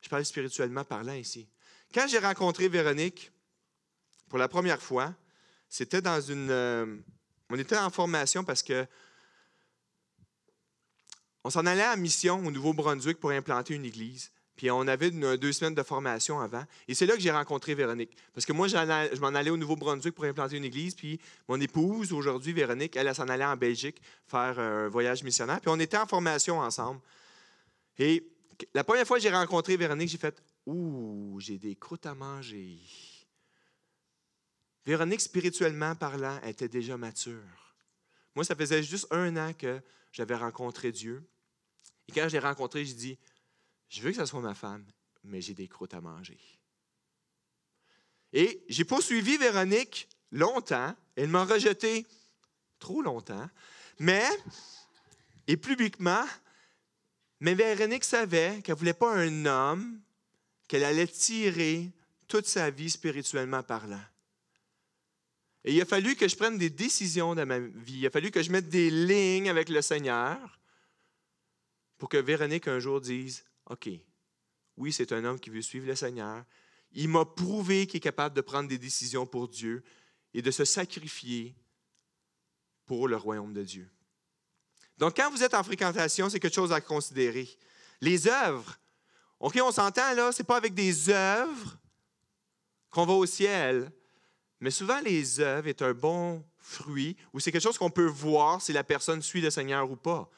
Je 0.00 0.08
parle 0.08 0.24
spirituellement 0.24 0.84
parlant 0.84 1.14
ici. 1.14 1.48
Quand 1.92 2.06
j'ai 2.06 2.18
rencontré 2.18 2.68
Véronique 2.68 3.32
pour 4.28 4.38
la 4.38 4.48
première 4.48 4.80
fois, 4.80 5.14
c'était 5.68 6.00
dans 6.00 6.20
une, 6.20 6.50
euh, 6.50 6.96
on 7.50 7.58
était 7.58 7.76
en 7.76 7.90
formation 7.90 8.44
parce 8.44 8.62
que 8.62 8.86
on 11.44 11.50
s'en 11.50 11.64
allait 11.64 11.86
en 11.86 11.96
mission 11.96 12.44
au 12.44 12.50
Nouveau-Brunswick 12.50 13.20
pour 13.20 13.30
implanter 13.30 13.74
une 13.74 13.84
église. 13.84 14.32
Puis 14.56 14.70
on 14.70 14.88
avait 14.88 15.10
deux 15.10 15.52
semaines 15.52 15.74
de 15.74 15.82
formation 15.82 16.40
avant. 16.40 16.64
Et 16.88 16.94
c'est 16.94 17.06
là 17.06 17.14
que 17.14 17.20
j'ai 17.20 17.30
rencontré 17.30 17.74
Véronique. 17.74 18.16
Parce 18.34 18.46
que 18.46 18.52
moi, 18.52 18.66
je 18.68 19.20
m'en 19.20 19.28
allais 19.28 19.50
au 19.50 19.56
Nouveau-Brunswick 19.56 20.14
pour 20.14 20.24
implanter 20.24 20.56
une 20.56 20.64
église. 20.64 20.94
Puis 20.94 21.20
mon 21.46 21.60
épouse, 21.60 22.12
aujourd'hui, 22.12 22.52
Véronique, 22.52 22.96
elle, 22.96 23.06
elle 23.06 23.14
s'en 23.14 23.28
allait 23.28 23.44
en 23.44 23.56
Belgique 23.56 24.00
faire 24.26 24.58
un 24.58 24.88
voyage 24.88 25.22
missionnaire. 25.22 25.60
Puis 25.60 25.70
on 25.70 25.78
était 25.78 25.98
en 25.98 26.06
formation 26.06 26.58
ensemble. 26.58 27.00
Et 27.98 28.26
la 28.74 28.82
première 28.82 29.06
fois 29.06 29.18
que 29.18 29.22
j'ai 29.22 29.30
rencontré 29.30 29.76
Véronique, 29.76 30.08
j'ai 30.08 30.18
fait 30.18 30.42
Ouh, 30.66 31.38
j'ai 31.38 31.58
des 31.58 31.76
croûtes 31.76 32.06
à 32.06 32.14
manger. 32.14 32.78
Véronique, 34.86 35.20
spirituellement 35.20 35.94
parlant, 35.96 36.40
était 36.42 36.68
déjà 36.68 36.96
mature. 36.96 37.74
Moi, 38.34 38.44
ça 38.44 38.54
faisait 38.54 38.82
juste 38.82 39.08
un 39.10 39.36
an 39.36 39.52
que 39.52 39.80
j'avais 40.12 40.36
rencontré 40.36 40.92
Dieu. 40.92 41.28
Et 42.08 42.12
quand 42.12 42.28
je 42.28 42.34
l'ai 42.34 42.38
rencontré, 42.38 42.84
j'ai 42.84 42.94
dit 42.94 43.18
je 43.88 44.00
veux 44.00 44.10
que 44.10 44.16
ce 44.16 44.26
soit 44.26 44.40
ma 44.40 44.54
femme, 44.54 44.84
mais 45.24 45.40
j'ai 45.40 45.54
des 45.54 45.68
croûtes 45.68 45.94
à 45.94 46.00
manger. 46.00 46.38
Et 48.32 48.64
j'ai 48.68 48.84
poursuivi 48.84 49.36
Véronique 49.36 50.08
longtemps. 50.32 50.94
Elle 51.14 51.28
m'a 51.28 51.44
rejeté 51.44 52.06
trop 52.78 53.02
longtemps. 53.02 53.48
Mais, 53.98 54.28
et 55.46 55.56
publiquement, 55.56 56.24
mais 57.40 57.54
Véronique 57.54 58.04
savait 58.04 58.60
qu'elle 58.62 58.74
ne 58.74 58.78
voulait 58.78 58.94
pas 58.94 59.14
un 59.14 59.46
homme 59.46 60.00
qu'elle 60.68 60.84
allait 60.84 61.06
tirer 61.06 61.90
toute 62.28 62.46
sa 62.46 62.70
vie 62.70 62.90
spirituellement 62.90 63.62
parlant. 63.62 64.02
Et 65.66 65.74
il 65.74 65.80
a 65.80 65.84
fallu 65.84 66.14
que 66.14 66.28
je 66.28 66.36
prenne 66.36 66.58
des 66.58 66.70
décisions 66.70 67.34
dans 67.34 67.44
ma 67.44 67.58
vie. 67.58 67.98
Il 67.98 68.06
a 68.06 68.10
fallu 68.10 68.30
que 68.30 68.40
je 68.40 68.52
mette 68.52 68.68
des 68.68 68.88
lignes 68.88 69.50
avec 69.50 69.68
le 69.68 69.82
Seigneur 69.82 70.60
pour 71.98 72.08
que 72.08 72.16
Véronique 72.16 72.68
un 72.68 72.78
jour 72.78 73.00
dise 73.00 73.44
OK, 73.68 73.90
oui, 74.76 74.92
c'est 74.92 75.10
un 75.10 75.24
homme 75.24 75.40
qui 75.40 75.50
veut 75.50 75.62
suivre 75.62 75.88
le 75.88 75.96
Seigneur. 75.96 76.44
Il 76.92 77.08
m'a 77.08 77.24
prouvé 77.24 77.88
qu'il 77.88 77.98
est 77.98 78.00
capable 78.00 78.36
de 78.36 78.42
prendre 78.42 78.68
des 78.68 78.78
décisions 78.78 79.26
pour 79.26 79.48
Dieu 79.48 79.82
et 80.32 80.40
de 80.40 80.52
se 80.52 80.64
sacrifier 80.64 81.56
pour 82.86 83.08
le 83.08 83.16
royaume 83.16 83.52
de 83.52 83.64
Dieu. 83.64 83.90
Donc, 84.98 85.16
quand 85.16 85.30
vous 85.32 85.42
êtes 85.42 85.54
en 85.54 85.64
fréquentation, 85.64 86.30
c'est 86.30 86.38
quelque 86.38 86.54
chose 86.54 86.72
à 86.72 86.80
considérer. 86.80 87.48
Les 88.00 88.28
œuvres, 88.28 88.78
OK, 89.40 89.58
on 89.60 89.72
s'entend 89.72 90.14
là, 90.14 90.30
ce 90.30 90.42
n'est 90.42 90.46
pas 90.46 90.56
avec 90.56 90.74
des 90.74 91.10
œuvres 91.10 91.76
qu'on 92.88 93.04
va 93.04 93.14
au 93.14 93.26
ciel, 93.26 93.90
mais 94.60 94.70
souvent 94.70 95.00
les 95.00 95.40
œuvres 95.40 95.68
est 95.68 95.82
un 95.82 95.92
bon 95.92 96.44
fruit 96.58 97.16
ou 97.32 97.40
c'est 97.40 97.52
quelque 97.52 97.62
chose 97.62 97.78
qu'on 97.78 97.90
peut 97.90 98.06
voir 98.06 98.60
si 98.60 98.72
la 98.72 98.84
personne 98.84 99.22
suit 99.22 99.40
le 99.40 99.50
Seigneur 99.50 99.90
ou 99.90 99.96
pas. 99.96 100.28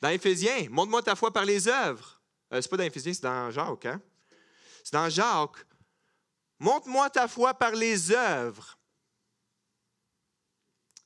Dans 0.00 0.08
Éphésiens, 0.08 0.68
montre-moi 0.70 1.02
ta 1.02 1.14
foi 1.14 1.32
par 1.32 1.44
les 1.44 1.68
œuvres. 1.68 2.20
Euh, 2.52 2.60
c'est 2.62 2.68
pas 2.68 2.76
dans 2.76 2.84
Éphésiens, 2.84 3.12
c'est 3.12 3.22
dans 3.22 3.50
Jacques. 3.50 3.86
Hein? 3.86 4.00
C'est 4.82 4.94
dans 4.94 5.10
Jacques. 5.10 5.66
Montre-moi 6.58 7.10
ta 7.10 7.28
foi 7.28 7.54
par 7.54 7.72
les 7.72 8.10
œuvres. 8.10 8.78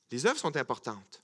Les 0.09 0.25
œuvres 0.25 0.39
sont 0.39 0.55
importantes. 0.55 1.23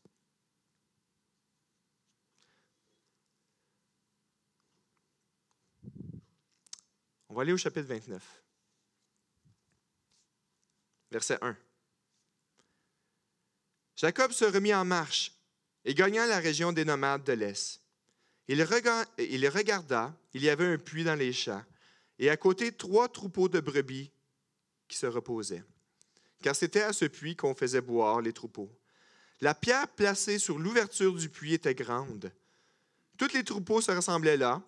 On 7.30 7.36
va 7.36 7.44
aller 7.44 7.54
au 7.54 7.58
chapitre 7.58 7.88
29. 7.88 8.44
Verset 11.12 11.38
1. 11.42 11.56
Jacob 13.96 14.32
se 14.32 14.46
remit 14.46 14.74
en 14.74 14.86
marche 14.86 15.34
et 15.86 15.94
gagna 15.94 16.26
la 16.28 16.40
région 16.40 16.72
des 16.72 16.86
nomades 16.86 17.24
de 17.24 17.34
l'Est. 17.34 17.82
Il, 18.48 18.64
regarda, 18.64 19.06
il 20.34 20.44
y 20.44 20.50
avait 20.50 20.66
un 20.66 20.78
puits 20.78 21.04
dans 21.04 21.16
les 21.16 21.34
champs, 21.34 21.64
et 22.18 22.30
à 22.30 22.38
côté 22.38 22.72
trois 22.72 23.08
troupeaux 23.08 23.48
de 23.48 23.60
brebis 23.60 24.12
qui 24.88 24.98
se 24.98 25.06
reposaient. 25.06 25.64
Car 26.42 26.56
c'était 26.56 26.82
à 26.82 26.94
ce 26.94 27.06
puits 27.06 27.36
qu'on 27.36 27.54
faisait 27.54 27.82
boire 27.82 28.22
les 28.22 28.34
troupeaux. 28.34 28.72
La 29.42 29.54
pierre 29.54 29.88
placée 29.88 30.40
sur 30.40 30.58
l'ouverture 30.58 31.14
du 31.14 31.30
puits 31.30 31.54
était 31.54 31.76
grande. 31.76 32.32
Tous 33.18 33.34
les 33.34 33.44
troupeaux 33.44 33.82
se 33.82 33.92
rassemblaient 33.92 34.38
là. 34.38 34.62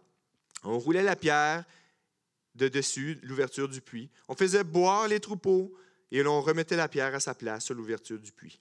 On 0.64 0.78
roulait 0.78 1.04
la 1.04 1.16
pierre 1.16 1.66
de 2.56 2.68
dessus 2.68 3.20
l'ouverture 3.24 3.68
du 3.68 3.82
puits. 3.82 4.10
On 4.28 4.36
faisait 4.36 4.64
boire 4.64 5.08
les 5.08 5.20
troupeaux 5.20 5.74
et 6.12 6.24
l'on 6.24 6.42
remettait 6.42 6.76
la 6.76 6.88
pierre 6.88 7.16
à 7.16 7.20
sa 7.20 7.34
place 7.34 7.66
sur 7.66 7.76
l'ouverture 7.76 8.20
du 8.20 8.32
puits. 8.32 8.60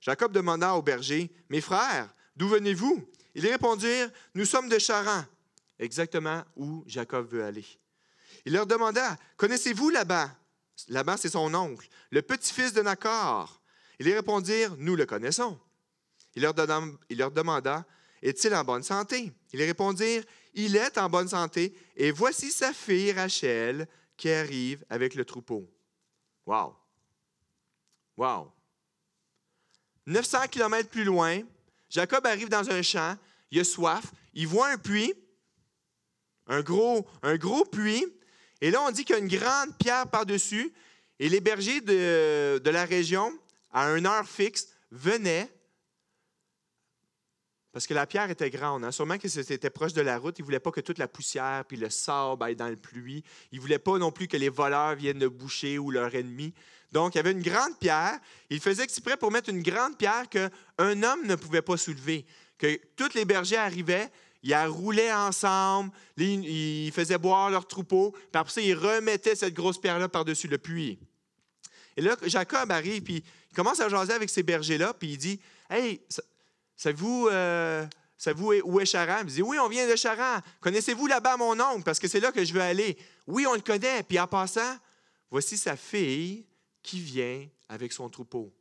Jacob 0.00 0.32
demanda 0.32 0.74
au 0.74 0.82
berger, 0.82 1.30
Mes 1.48 1.60
frères, 1.60 2.12
d'où 2.36 2.48
venez-vous 2.48 3.08
ils 3.38 3.46
répondirent, 3.46 4.10
Nous 4.34 4.44
sommes 4.44 4.68
de 4.68 4.80
Charan, 4.80 5.24
exactement 5.78 6.42
où 6.56 6.82
Jacob 6.88 7.30
veut 7.30 7.44
aller. 7.44 7.64
Il 8.44 8.52
leur 8.52 8.66
demanda, 8.66 9.16
Connaissez-vous 9.36 9.90
Laban 9.90 10.28
Laban, 10.88 11.16
c'est 11.16 11.28
son 11.28 11.54
oncle, 11.54 11.88
le 12.10 12.22
petit-fils 12.22 12.72
de 12.72 12.82
Nacor. 12.82 13.60
Ils 14.00 14.12
répondirent, 14.12 14.76
Nous 14.76 14.96
le 14.96 15.06
connaissons. 15.06 15.56
Il 16.34 16.42
leur, 16.42 16.52
demanda, 17.30 17.84
Est-il 18.22 18.54
en 18.54 18.64
bonne 18.64 18.82
santé 18.82 19.32
Ils 19.52 19.62
répondirent, 19.62 20.24
Il 20.54 20.74
est 20.74 20.98
en 20.98 21.08
bonne 21.08 21.28
santé, 21.28 21.72
et 21.96 22.10
voici 22.10 22.50
sa 22.50 22.72
fille 22.72 23.12
Rachel 23.12 23.86
qui 24.16 24.30
arrive 24.30 24.84
avec 24.90 25.14
le 25.14 25.24
troupeau. 25.24 25.68
Wow! 26.48 26.74
Wow! 28.16 28.52
900 30.06 30.48
kilomètres 30.48 30.88
plus 30.88 31.04
loin, 31.04 31.42
Jacob 31.90 32.26
arrive 32.26 32.48
dans 32.48 32.70
un 32.70 32.80
champ, 32.80 33.18
il 33.50 33.60
a 33.60 33.64
soif, 33.64 34.06
il 34.32 34.48
voit 34.48 34.68
un 34.68 34.78
puits, 34.78 35.12
un 36.46 36.62
gros, 36.62 37.06
un 37.22 37.36
gros 37.36 37.66
puits, 37.66 38.06
et 38.62 38.70
là 38.70 38.80
on 38.80 38.90
dit 38.90 39.04
qu'il 39.04 39.14
y 39.14 39.18
a 39.18 39.20
une 39.20 39.28
grande 39.28 39.76
pierre 39.76 40.06
par-dessus, 40.06 40.72
et 41.18 41.28
les 41.28 41.40
bergers 41.42 41.82
de, 41.82 42.70
la 42.70 42.86
région, 42.86 43.38
à 43.70 43.90
une 43.90 44.06
heure 44.06 44.26
fixe, 44.26 44.68
venaient, 44.90 45.52
parce 47.78 47.86
que 47.86 47.94
la 47.94 48.08
pierre 48.08 48.28
était 48.28 48.50
grande, 48.50 48.84
hein. 48.84 48.90
sûrement 48.90 49.18
que 49.18 49.28
c'était 49.28 49.70
proche 49.70 49.92
de 49.92 50.00
la 50.00 50.18
route, 50.18 50.36
ils 50.36 50.42
ne 50.42 50.46
voulaient 50.46 50.58
pas 50.58 50.72
que 50.72 50.80
toute 50.80 50.98
la 50.98 51.06
poussière 51.06 51.64
puis 51.64 51.76
le 51.76 51.90
sable 51.90 52.42
aille 52.42 52.56
dans 52.56 52.66
le 52.66 52.74
pluie, 52.74 53.22
ils 53.52 53.58
ne 53.58 53.60
voulaient 53.60 53.78
pas 53.78 53.98
non 53.98 54.10
plus 54.10 54.26
que 54.26 54.36
les 54.36 54.48
voleurs 54.48 54.96
viennent 54.96 55.20
le 55.20 55.28
boucher 55.28 55.78
ou 55.78 55.92
leur 55.92 56.12
ennemi. 56.12 56.52
Donc, 56.90 57.14
il 57.14 57.18
y 57.18 57.20
avait 57.20 57.30
une 57.30 57.40
grande 57.40 57.78
pierre. 57.78 58.18
Il 58.50 58.58
faisait 58.58 58.82
exprès 58.82 59.16
pour 59.16 59.30
mettre 59.30 59.48
une 59.48 59.62
grande 59.62 59.96
pierre 59.96 60.28
qu'un 60.28 60.50
homme 61.04 61.24
ne 61.24 61.36
pouvait 61.36 61.62
pas 61.62 61.76
soulever 61.76 62.26
que 62.58 62.80
tous 62.96 63.14
les 63.14 63.24
bergers 63.24 63.58
arrivaient, 63.58 64.10
ils 64.42 64.56
roulaient 64.56 65.12
ensemble, 65.12 65.92
ils 66.16 66.90
faisaient 66.90 67.16
boire 67.16 67.48
leurs 67.48 67.68
troupeaux, 67.68 68.10
puis 68.10 68.40
après 68.40 68.54
ça, 68.54 68.60
ils 68.60 68.74
remettaient 68.74 69.36
cette 69.36 69.54
grosse 69.54 69.80
pierre-là 69.80 70.08
par-dessus 70.08 70.48
le 70.48 70.58
puits. 70.58 70.98
Et 71.96 72.00
là, 72.00 72.16
Jacob 72.24 72.72
arrive, 72.72 73.04
puis 73.04 73.22
il 73.52 73.54
commence 73.54 73.78
à 73.78 73.88
jaser 73.88 74.14
avec 74.14 74.30
ces 74.30 74.42
bergers-là, 74.42 74.94
puis 74.94 75.10
il 75.10 75.16
dit 75.16 75.40
Hey, 75.70 76.00
savez-vous 76.78 77.28
euh, 77.30 77.86
où 78.64 78.80
est 78.80 78.86
Charan? 78.86 79.18
Il 79.20 79.26
dit 79.26 79.42
Oui, 79.42 79.58
on 79.58 79.68
vient 79.68 79.86
de 79.86 79.96
Charan. 79.96 80.40
Connaissez-vous 80.60 81.06
là-bas 81.06 81.36
mon 81.36 81.60
oncle? 81.60 81.82
Parce 81.82 81.98
que 81.98 82.08
c'est 82.08 82.20
là 82.20 82.32
que 82.32 82.44
je 82.44 82.54
veux 82.54 82.62
aller. 82.62 82.96
Oui, 83.26 83.46
on 83.46 83.54
le 83.54 83.60
connaît. 83.60 84.02
Puis 84.02 84.18
en 84.18 84.26
passant, 84.26 84.78
voici 85.30 85.58
sa 85.58 85.76
fille 85.76 86.46
qui 86.82 87.00
vient 87.00 87.46
avec 87.68 87.92
son 87.92 88.08
troupeau. 88.08 88.54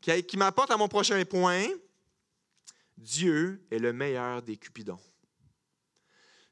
Qui, 0.00 0.36
m'apporte 0.36 0.72
à 0.72 0.76
mon 0.76 0.88
prochain 0.88 1.24
point. 1.24 1.66
Dieu 2.96 3.64
est 3.70 3.78
le 3.78 3.92
meilleur 3.92 4.42
des 4.42 4.56
Cupidons. 4.56 5.00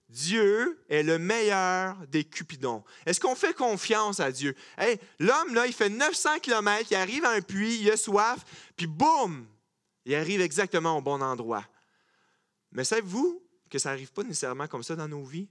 Dieu 0.08 0.82
est 0.88 1.02
le 1.02 1.18
meilleur 1.18 1.96
des 2.08 2.24
Cupidons. 2.24 2.82
Est-ce 3.06 3.20
qu'on 3.20 3.36
fait 3.36 3.54
confiance 3.54 4.18
à 4.18 4.32
Dieu? 4.32 4.56
L'homme, 5.18 5.54
là, 5.54 5.66
il 5.66 5.72
fait 5.72 5.88
900 5.88 6.40
km, 6.40 6.88
il 6.90 6.96
arrive 6.96 7.24
à 7.24 7.30
un 7.30 7.40
puits, 7.40 7.78
il 7.80 7.90
a 7.90 7.96
soif, 7.96 8.44
puis 8.76 8.88
boum, 8.88 9.46
il 10.04 10.14
arrive 10.14 10.40
exactement 10.40 10.96
au 10.96 11.02
bon 11.02 11.20
endroit. 11.22 11.64
Mais 12.72 12.84
savez-vous 12.84 13.42
que 13.68 13.78
ça 13.78 13.90
n'arrive 13.90 14.12
pas 14.12 14.22
nécessairement 14.22 14.66
comme 14.66 14.82
ça 14.82 14.96
dans 14.96 15.08
nos 15.08 15.24
vies? 15.24 15.48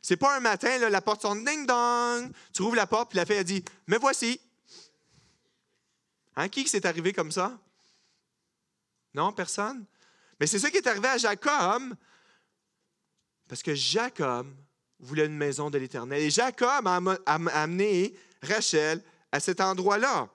C'est 0.00 0.16
pas 0.16 0.36
un 0.36 0.40
matin, 0.40 0.78
la 0.88 1.00
porte 1.00 1.22
sonne 1.22 1.44
ding-dong, 1.44 2.32
tu 2.52 2.62
ouvres 2.62 2.76
la 2.76 2.86
porte, 2.86 3.10
puis 3.10 3.16
la 3.16 3.26
fille 3.26 3.38
a 3.38 3.44
dit 3.44 3.64
Me 3.86 3.98
voici. 3.98 4.40
Hein, 6.36 6.48
qui 6.48 6.68
s'est 6.68 6.86
arrivé 6.86 7.12
comme 7.12 7.32
ça? 7.32 7.58
Non, 9.14 9.32
personne? 9.32 9.84
Mais 10.38 10.46
c'est 10.46 10.58
ça 10.58 10.70
qui 10.70 10.76
est 10.76 10.86
arrivé 10.86 11.08
à 11.08 11.18
Jacob, 11.18 11.94
parce 13.48 13.62
que 13.62 13.74
Jacob 13.74 14.46
voulait 14.98 15.26
une 15.26 15.36
maison 15.36 15.70
de 15.70 15.78
l'Éternel. 15.78 16.22
Et 16.22 16.30
Jacob 16.30 16.86
a, 16.86 17.00
amené 17.26 18.14
Rachel 18.42 19.02
à 19.32 19.40
cet 19.40 19.60
endroit-là. 19.60 20.28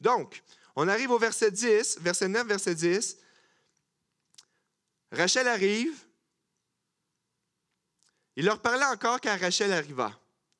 Donc, 0.00 0.42
on 0.76 0.88
arrive 0.88 1.10
au 1.10 1.18
verset 1.18 1.50
10, 1.50 1.98
verset 2.00 2.28
9, 2.28 2.46
verset 2.46 2.74
10. 2.74 3.16
Rachel 5.10 5.48
arrive. 5.48 5.94
Il 8.36 8.44
leur 8.44 8.60
parlait 8.60 8.84
encore 8.84 9.20
quand 9.22 9.36
Rachel 9.38 9.72
arriva, 9.72 10.12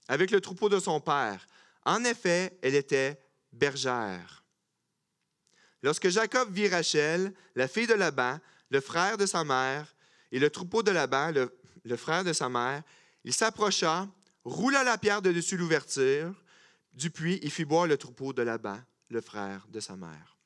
avec 0.08 0.30
le 0.30 0.40
troupeau 0.40 0.70
de 0.70 0.80
son 0.80 1.00
père. 1.00 1.46
En 1.84 2.02
effet, 2.04 2.58
elle 2.62 2.74
était 2.74 3.20
bergère. 3.52 4.42
Lorsque 5.82 6.08
Jacob 6.08 6.50
vit 6.50 6.68
Rachel, 6.68 7.34
la 7.54 7.68
fille 7.68 7.86
de 7.86 7.94
Laban, 7.94 8.40
le 8.70 8.80
frère 8.80 9.18
de 9.18 9.26
sa 9.26 9.44
mère, 9.44 9.94
et 10.32 10.38
le 10.38 10.48
troupeau 10.48 10.82
de 10.82 10.90
Laban, 10.90 11.30
le, 11.30 11.54
le 11.84 11.96
frère 11.96 12.24
de 12.24 12.32
sa 12.32 12.48
mère, 12.48 12.82
il 13.24 13.34
s'approcha, 13.34 14.08
roula 14.44 14.82
la 14.82 14.96
pierre 14.96 15.20
de 15.20 15.32
dessus 15.32 15.58
l'ouverture 15.58 16.34
du 16.94 17.10
puits 17.10 17.38
et 17.42 17.50
fit 17.50 17.66
boire 17.66 17.86
le 17.86 17.98
troupeau 17.98 18.32
de 18.32 18.42
Laban, 18.42 18.78
le 19.08 19.20
frère 19.20 19.66
de 19.68 19.80
sa 19.80 19.96
mère. 19.96 20.36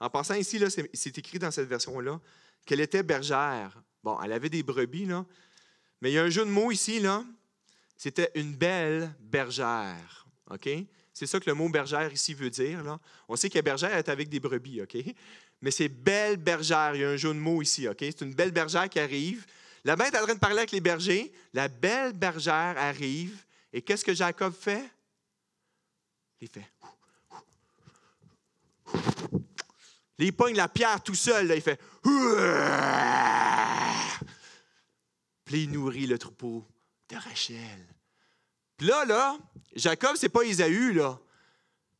En 0.00 0.10
passant 0.10 0.34
ici, 0.34 0.62
c'est 0.94 1.18
écrit 1.18 1.38
dans 1.38 1.50
cette 1.50 1.68
version-là 1.68 2.20
qu'elle 2.64 2.80
était 2.80 3.02
bergère. 3.02 3.82
Bon, 4.02 4.20
elle 4.22 4.32
avait 4.32 4.50
des 4.50 4.62
brebis, 4.62 5.06
là, 5.06 5.24
mais 6.00 6.10
il 6.10 6.14
y 6.14 6.18
a 6.18 6.22
un 6.22 6.30
jeu 6.30 6.44
de 6.44 6.50
mots 6.50 6.70
ici, 6.70 7.00
là. 7.00 7.24
C'était 7.96 8.30
une 8.36 8.54
belle 8.54 9.12
bergère. 9.18 10.26
OK? 10.50 10.68
C'est 11.12 11.26
ça 11.26 11.40
que 11.40 11.50
le 11.50 11.54
mot 11.54 11.68
bergère 11.68 12.12
ici 12.12 12.32
veut 12.32 12.50
dire. 12.50 12.84
Là. 12.84 13.00
On 13.28 13.34
sait 13.34 13.50
que 13.50 13.60
bergère 13.60 13.92
est 13.96 14.08
avec 14.08 14.28
des 14.28 14.38
brebis, 14.38 14.80
OK? 14.82 14.96
Mais 15.60 15.72
c'est 15.72 15.88
belle 15.88 16.36
bergère. 16.36 16.94
Il 16.94 17.00
y 17.00 17.04
a 17.04 17.10
un 17.10 17.16
jeu 17.16 17.34
de 17.34 17.38
mots 17.40 17.60
ici, 17.60 17.88
OK? 17.88 17.98
C'est 18.00 18.20
une 18.20 18.34
belle 18.34 18.52
bergère 18.52 18.88
qui 18.88 19.00
arrive. 19.00 19.44
La 19.84 19.96
bête 19.96 20.14
est 20.14 20.18
en 20.18 20.22
train 20.22 20.34
de 20.34 20.38
parler 20.38 20.58
avec 20.58 20.70
les 20.70 20.80
bergers. 20.80 21.32
La 21.52 21.66
belle 21.66 22.12
bergère 22.12 22.78
arrive. 22.78 23.44
Et 23.72 23.82
qu'est-ce 23.82 24.04
que 24.04 24.14
Jacob 24.14 24.54
fait? 24.54 24.88
Il 26.40 26.48
fait. 26.48 26.70
Il 30.18 30.32
pogne 30.32 30.56
la 30.56 30.68
pierre 30.68 31.02
tout 31.02 31.14
seul. 31.14 31.46
Là. 31.46 31.54
Il 31.54 31.62
fait. 31.62 31.80
Puis 35.44 35.62
il 35.62 35.70
nourrit 35.70 36.06
le 36.06 36.18
troupeau 36.18 36.66
de 37.08 37.16
Rachel. 37.16 37.86
Puis 38.76 38.86
là, 38.86 39.04
là, 39.04 39.38
Jacob, 39.74 40.16
c'est 40.16 40.28
pas 40.28 40.42
Ésaü, 40.42 40.92
là. 40.92 41.18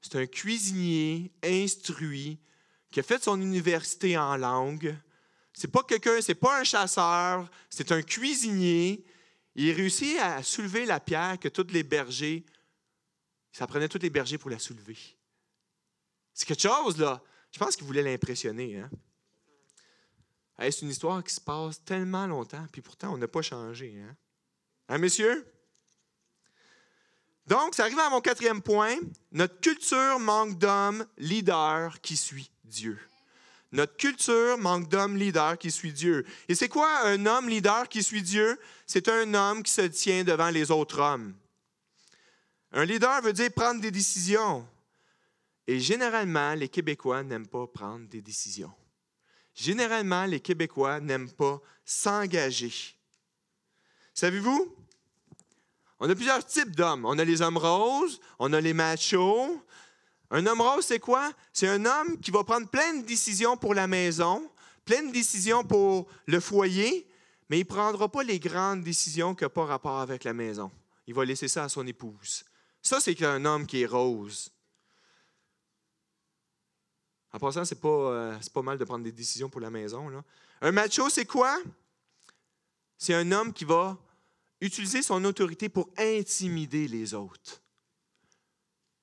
C'est 0.01 0.17
un 0.17 0.27
cuisinier 0.27 1.33
instruit 1.43 2.39
qui 2.91 3.01
a 3.01 3.03
fait 3.03 3.23
son 3.23 3.41
université 3.41 4.17
en 4.17 4.37
langue. 4.37 4.97
C'est 5.53 5.71
pas 5.71 5.83
quelqu'un, 5.83 6.21
c'est 6.21 6.35
pas 6.35 6.61
un 6.61 6.65
chasseur, 6.65 7.51
c'est 7.69 7.91
un 7.91 8.03
cuisinier. 8.03 9.05
Il 9.57 9.73
réussit 9.73 10.19
à 10.21 10.43
soulever 10.43 10.87
la 10.87 11.01
pierre 11.01 11.39
que 11.39 11.49
tous 11.49 11.67
les 11.73 11.83
bergers, 11.83 12.45
ça 13.51 13.67
prenait 13.67 13.89
tous 13.89 13.99
les 13.99 14.11
bergers 14.11 14.39
pour 14.39 14.51
la 14.51 14.59
soulever. 14.59 14.97
C'est 16.39 16.47
quelque 16.47 16.63
chose, 16.63 16.97
là. 16.99 17.21
Je 17.51 17.59
pense 17.59 17.75
qu'il 17.75 17.85
voulait 17.85 18.03
l'impressionner. 18.03 18.79
Hein? 18.79 18.89
c'est 20.61 20.83
une 20.83 20.91
histoire 20.91 21.25
qui 21.25 21.35
se 21.35 21.41
passe 21.41 21.83
tellement 21.85 22.29
longtemps, 22.29 22.65
puis 22.71 22.81
pourtant, 22.81 23.13
on 23.13 23.19
n'a 23.19 23.27
pas 23.27 23.43
changé. 23.43 24.01
Hein, 24.01 24.15
hein 24.89 24.99
messieurs? 24.99 25.45
Donc, 27.45 27.75
ça 27.75 27.83
arrive 27.83 27.99
à 27.99 28.09
mon 28.09 28.21
quatrième 28.21 28.63
point. 28.63 28.95
Notre 29.33 29.59
culture 29.59 30.21
manque 30.21 30.57
d'hommes 30.59 31.05
leaders 31.17 32.01
qui 32.03 32.17
suit 32.17 32.53
Dieu. 32.63 33.01
Notre 33.73 33.97
culture 33.97 34.59
manque 34.59 34.89
d'hommes 34.89 35.17
leaders 35.17 35.59
qui 35.59 35.73
suit 35.73 35.93
Dieu. 35.93 36.25
Et 36.49 36.55
c'est 36.55 36.69
quoi 36.69 37.01
un 37.07 37.27
homme 37.27 37.49
leader 37.49 37.89
qui 37.89 38.05
suit 38.05 38.23
Dieu? 38.23 38.61
C'est 38.87 39.09
un 39.09 39.35
homme 39.35 39.65
qui 39.65 39.73
se 39.73 39.83
tient 39.83 40.23
devant 40.23 40.51
les 40.51 40.71
autres 40.71 41.01
hommes. 41.01 41.35
Un 42.71 42.85
leader 42.85 43.23
veut 43.23 43.33
dire 43.33 43.53
prendre 43.53 43.81
des 43.81 43.91
décisions. 43.91 44.65
Et 45.69 45.81
généralement, 45.81 46.55
les 46.55 46.71
Québécois 46.71 47.23
n'aiment 47.23 47.47
pas 47.47 47.67
prendre 47.67 48.09
des 48.09 48.23
décisions. 48.23 48.73
Généralement, 49.55 50.25
les 50.25 50.41
Québécois 50.41 50.99
n'aiment 50.99 51.31
pas 51.31 51.61
s'engager. 51.85 52.73
Savez-vous? 54.15 54.75
On 56.01 56.09
a 56.09 56.15
plusieurs 56.15 56.45
types 56.47 56.75
d'hommes. 56.75 57.05
On 57.05 57.19
a 57.19 57.25
les 57.25 57.43
hommes 57.43 57.59
roses, 57.59 58.19
on 58.39 58.55
a 58.55 58.63
les 58.63 58.73
machos. 58.73 59.63
Un 60.31 60.47
homme 60.47 60.63
rose, 60.63 60.87
c'est 60.87 61.01
quoi? 61.01 61.33
C'est 61.53 61.69
un 61.69 61.85
homme 61.85 62.19
qui 62.19 62.31
va 62.31 62.45
prendre 62.45 62.69
plein 62.69 62.95
de 62.95 63.05
décisions 63.05 63.59
pour 63.59 63.75
la 63.75 63.87
maison, 63.87 64.51
plein 64.87 65.03
de 65.03 65.13
décisions 65.13 65.65
pour 65.65 66.09
le 66.25 66.41
foyer, 66.41 67.07
mais 67.51 67.59
il 67.59 67.65
ne 67.65 67.69
prendra 67.69 68.09
pas 68.09 68.23
les 68.23 68.39
grandes 68.39 68.83
décisions 68.83 69.35
qui 69.35 69.45
n'ont 69.45 69.51
pas 69.51 69.67
rapport 69.67 69.99
avec 69.99 70.25
la 70.25 70.33
maison. 70.33 70.71
Il 71.07 71.13
va 71.13 71.27
laisser 71.27 71.49
ça 71.49 71.65
à 71.65 71.69
son 71.69 71.87
épouse. 71.87 72.45
Ça, 72.81 73.01
c'est 73.01 73.23
un 73.23 73.45
homme 73.45 73.67
qui 73.67 73.83
est 73.83 73.87
rose. 73.87 74.51
En 77.33 77.39
passant, 77.39 77.65
c'est 77.65 77.81
pas, 77.81 77.89
euh, 77.89 78.39
pas 78.53 78.63
mal 78.63 78.79
de 78.79 78.85
prendre 78.85 79.05
des 79.05 79.13
décisions 79.13 79.51
pour 79.51 79.61
la 79.61 79.71
maison. 79.71 80.25
Un 80.61 80.73
macho, 80.73 81.09
c'est 81.11 81.27
quoi? 81.27 81.61
C'est 82.97 83.15
un 83.15 83.31
homme 83.33 83.53
qui 83.53 83.65
va 83.65 83.97
utiliser 84.61 85.03
son 85.03 85.25
autorité 85.25 85.69
pour 85.69 85.89
intimider 85.97 86.89
les 86.89 87.15
autres. 87.15 87.63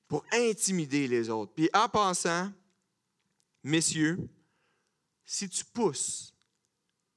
Pour 0.08 0.26
intimider 0.32 1.08
les 1.08 1.30
autres. 1.30 1.54
Puis 1.54 1.70
en 1.74 1.88
passant, 1.88 2.52
messieurs, 3.64 4.20
si 5.24 5.50
tu 5.50 5.64
pousses, 5.66 6.34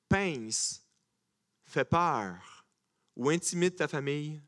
pinces, 0.08 0.82
fais 1.64 1.84
peur 1.84 2.64
ou 3.16 3.28
intimides 3.28 3.76
ta 3.76 3.88
famille, 3.88 4.40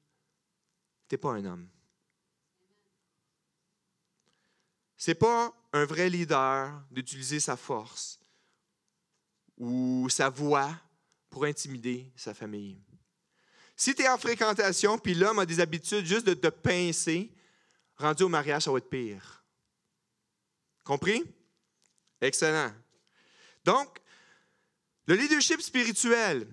tu 1.08 1.14
n'es 1.14 1.18
pas 1.18 1.32
un 1.32 1.44
homme. 1.44 1.68
Ce 4.96 5.10
n'est 5.10 5.16
pas 5.16 5.54
un 5.72 5.84
vrai 5.84 6.08
leader 6.08 6.82
d'utiliser 6.90 7.40
sa 7.40 7.56
force 7.56 8.20
ou 9.56 10.08
sa 10.08 10.28
voix 10.28 10.70
pour 11.28 11.44
intimider 11.44 12.10
sa 12.16 12.34
famille. 12.34 12.80
Si 13.76 13.94
tu 13.94 14.02
es 14.02 14.08
en 14.08 14.18
fréquentation, 14.18 14.98
puis 14.98 15.14
l'homme 15.14 15.38
a 15.38 15.46
des 15.46 15.60
habitudes 15.60 16.04
juste 16.04 16.26
de 16.26 16.34
te 16.34 16.48
pincer, 16.48 17.32
rendu 17.96 18.24
au 18.24 18.28
mariage, 18.28 18.64
ça 18.64 18.72
va 18.72 18.78
être 18.78 18.90
pire. 18.90 19.42
Compris? 20.84 21.22
Excellent. 22.20 22.72
Donc, 23.64 23.98
le 25.06 25.14
leadership 25.14 25.60
spirituel. 25.60 26.46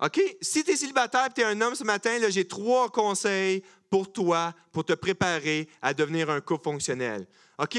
OK? 0.00 0.20
Si 0.40 0.64
tu 0.64 0.72
es 0.72 0.76
célibataire 0.76 1.26
et 1.26 1.32
tu 1.32 1.40
es 1.40 1.44
un 1.44 1.60
homme 1.60 1.74
ce 1.74 1.84
matin, 1.84 2.18
j'ai 2.28 2.46
trois 2.46 2.90
conseils 2.90 3.62
pour 3.88 4.12
toi 4.12 4.54
pour 4.72 4.84
te 4.84 4.92
préparer 4.92 5.68
à 5.80 5.94
devenir 5.94 6.30
un 6.30 6.40
couple 6.40 6.64
fonctionnel. 6.64 7.26
OK? 7.58 7.78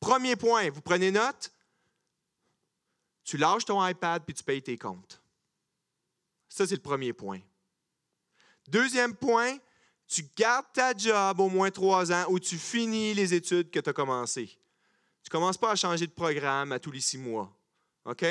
Premier 0.00 0.34
point, 0.34 0.70
vous 0.70 0.80
prenez 0.80 1.10
note? 1.10 1.52
Tu 3.22 3.36
lâches 3.36 3.66
ton 3.66 3.86
iPad 3.86 4.24
puis 4.24 4.34
tu 4.34 4.42
payes 4.42 4.62
tes 4.62 4.78
comptes. 4.78 5.22
Ça, 6.48 6.66
c'est 6.66 6.74
le 6.74 6.80
premier 6.82 7.12
point. 7.12 7.40
Deuxième 8.66 9.14
point, 9.14 9.58
tu 10.06 10.24
gardes 10.36 10.66
ta 10.72 10.96
job 10.96 11.38
au 11.38 11.48
moins 11.48 11.70
trois 11.70 12.10
ans 12.10 12.24
ou 12.28 12.40
tu 12.40 12.58
finis 12.58 13.14
les 13.14 13.34
études 13.34 13.70
que 13.70 13.78
tu 13.78 13.90
as 13.90 13.92
commencées. 13.92 14.48
Tu 15.22 15.28
ne 15.28 15.30
commences 15.30 15.58
pas 15.58 15.70
à 15.70 15.76
changer 15.76 16.06
de 16.06 16.12
programme 16.12 16.72
à 16.72 16.80
tous 16.80 16.90
les 16.90 17.00
six 17.00 17.18
mois. 17.18 17.54
OK? 18.04 18.24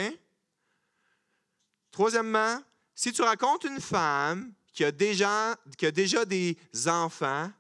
Troisièmement, 1.91 2.61
si 2.93 3.13
tu 3.13 3.21
racontes 3.21 3.63
une 3.63 3.79
femme 3.79 4.53
qui 4.73 4.83
a 4.83 4.91
déjà, 4.91 5.55
qui 5.77 5.85
a 5.85 5.91
déjà 5.91 6.25
des 6.25 6.57
enfants, 6.87 7.51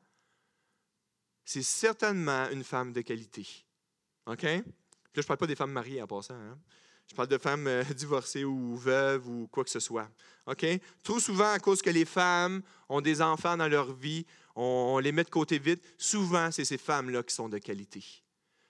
c'est 1.45 1.63
certainement 1.63 2.49
une 2.49 2.63
femme 2.63 2.91
de 2.91 3.01
qualité. 3.01 3.47
OK? 4.29 4.41
Puis 4.41 4.51
là, 4.51 4.61
je 5.15 5.21
ne 5.21 5.23
parle 5.25 5.37
pas 5.39 5.47
des 5.47 5.55
femmes 5.55 5.71
mariées 5.71 6.01
en 6.01 6.07
passant. 6.07 6.35
Hein? 6.35 6.57
Je 7.09 7.15
parle 7.15 7.27
de 7.27 7.37
femmes 7.37 7.67
euh, 7.67 7.83
divorcées 7.95 8.43
ou 8.43 8.75
veuves 8.75 9.27
ou 9.27 9.47
quoi 9.47 9.63
que 9.63 9.69
ce 9.69 9.79
soit. 9.79 10.09
OK? 10.45 10.65
Trop 11.03 11.19
souvent, 11.19 11.51
à 11.51 11.59
cause 11.59 11.81
que 11.81 11.89
les 11.89 12.05
femmes 12.05 12.61
ont 12.87 13.01
des 13.01 13.21
enfants 13.21 13.57
dans 13.57 13.67
leur 13.67 13.91
vie, 13.93 14.25
on, 14.55 14.99
les 14.99 15.11
met 15.11 15.23
de 15.23 15.29
côté 15.29 15.57
vite. 15.57 15.83
Souvent, 15.97 16.51
c'est 16.51 16.65
ces 16.65 16.77
femmes-là 16.77 17.23
qui 17.23 17.33
sont 17.33 17.49
de 17.49 17.57
qualité. 17.57 18.03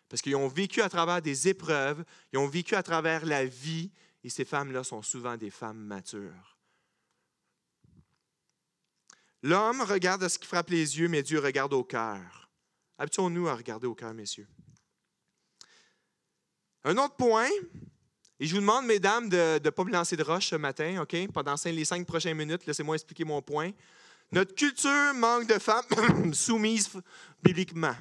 Parce 0.08 0.22
qu'ils 0.22 0.36
ont 0.36 0.48
vécu 0.48 0.82
à 0.82 0.90
travers 0.90 1.22
des 1.22 1.50
épreuves, 1.50 2.04
ils 2.32 2.40
ont 2.40 2.48
vécu 2.48 2.76
à 2.76 2.84
travers 2.84 3.26
la 3.26 3.46
vie, 3.46 3.92
et 4.24 4.30
ces 4.30 4.46
femmes-là 4.46 4.84
sont 4.84 5.02
souvent 5.02 5.38
des 5.38 5.50
femmes 5.50 5.80
matures. 5.80 6.58
L'homme 9.42 9.82
regarde 9.82 10.24
à 10.24 10.30
ce 10.30 10.40
qui 10.40 10.48
frappe 10.48 10.70
les 10.70 11.00
yeux, 11.00 11.08
mais 11.08 11.24
Dieu 11.24 11.40
regarde 11.40 11.74
au 11.74 11.84
cœur. 11.84 12.50
Habituons-nous 12.98 13.48
à 13.48 13.56
regarder 13.56 13.88
au 13.88 13.96
cœur, 13.96 14.14
messieurs. 14.14 14.48
Un 16.90 16.98
autre 16.98 17.18
point, 17.18 17.52
et 18.40 18.48
je 18.48 18.56
vous 18.56 18.62
demande, 18.62 18.88
mesdames, 18.88 19.30
de 19.30 19.60
ne 19.64 19.70
pas 19.70 19.84
me 19.84 19.92
lancer 19.92 20.18
de 20.18 20.24
roche 20.24 20.48
ce 20.48 20.56
matin, 20.56 21.00
OK? 21.04 21.16
Pendant 21.32 21.54
les 21.64 21.86
cinq 21.86 22.04
prochaines 22.08 22.36
minutes, 22.36 22.66
laissez-moi 22.66 22.96
expliquer 22.96 23.26
mon 23.26 23.44
point. 23.44 23.70
Notre 24.32 24.56
culture 24.56 25.14
manque 25.14 25.46
de 25.46 25.60
femmes 25.60 26.34
soumises 26.34 26.90
bibliquement. 27.44 27.94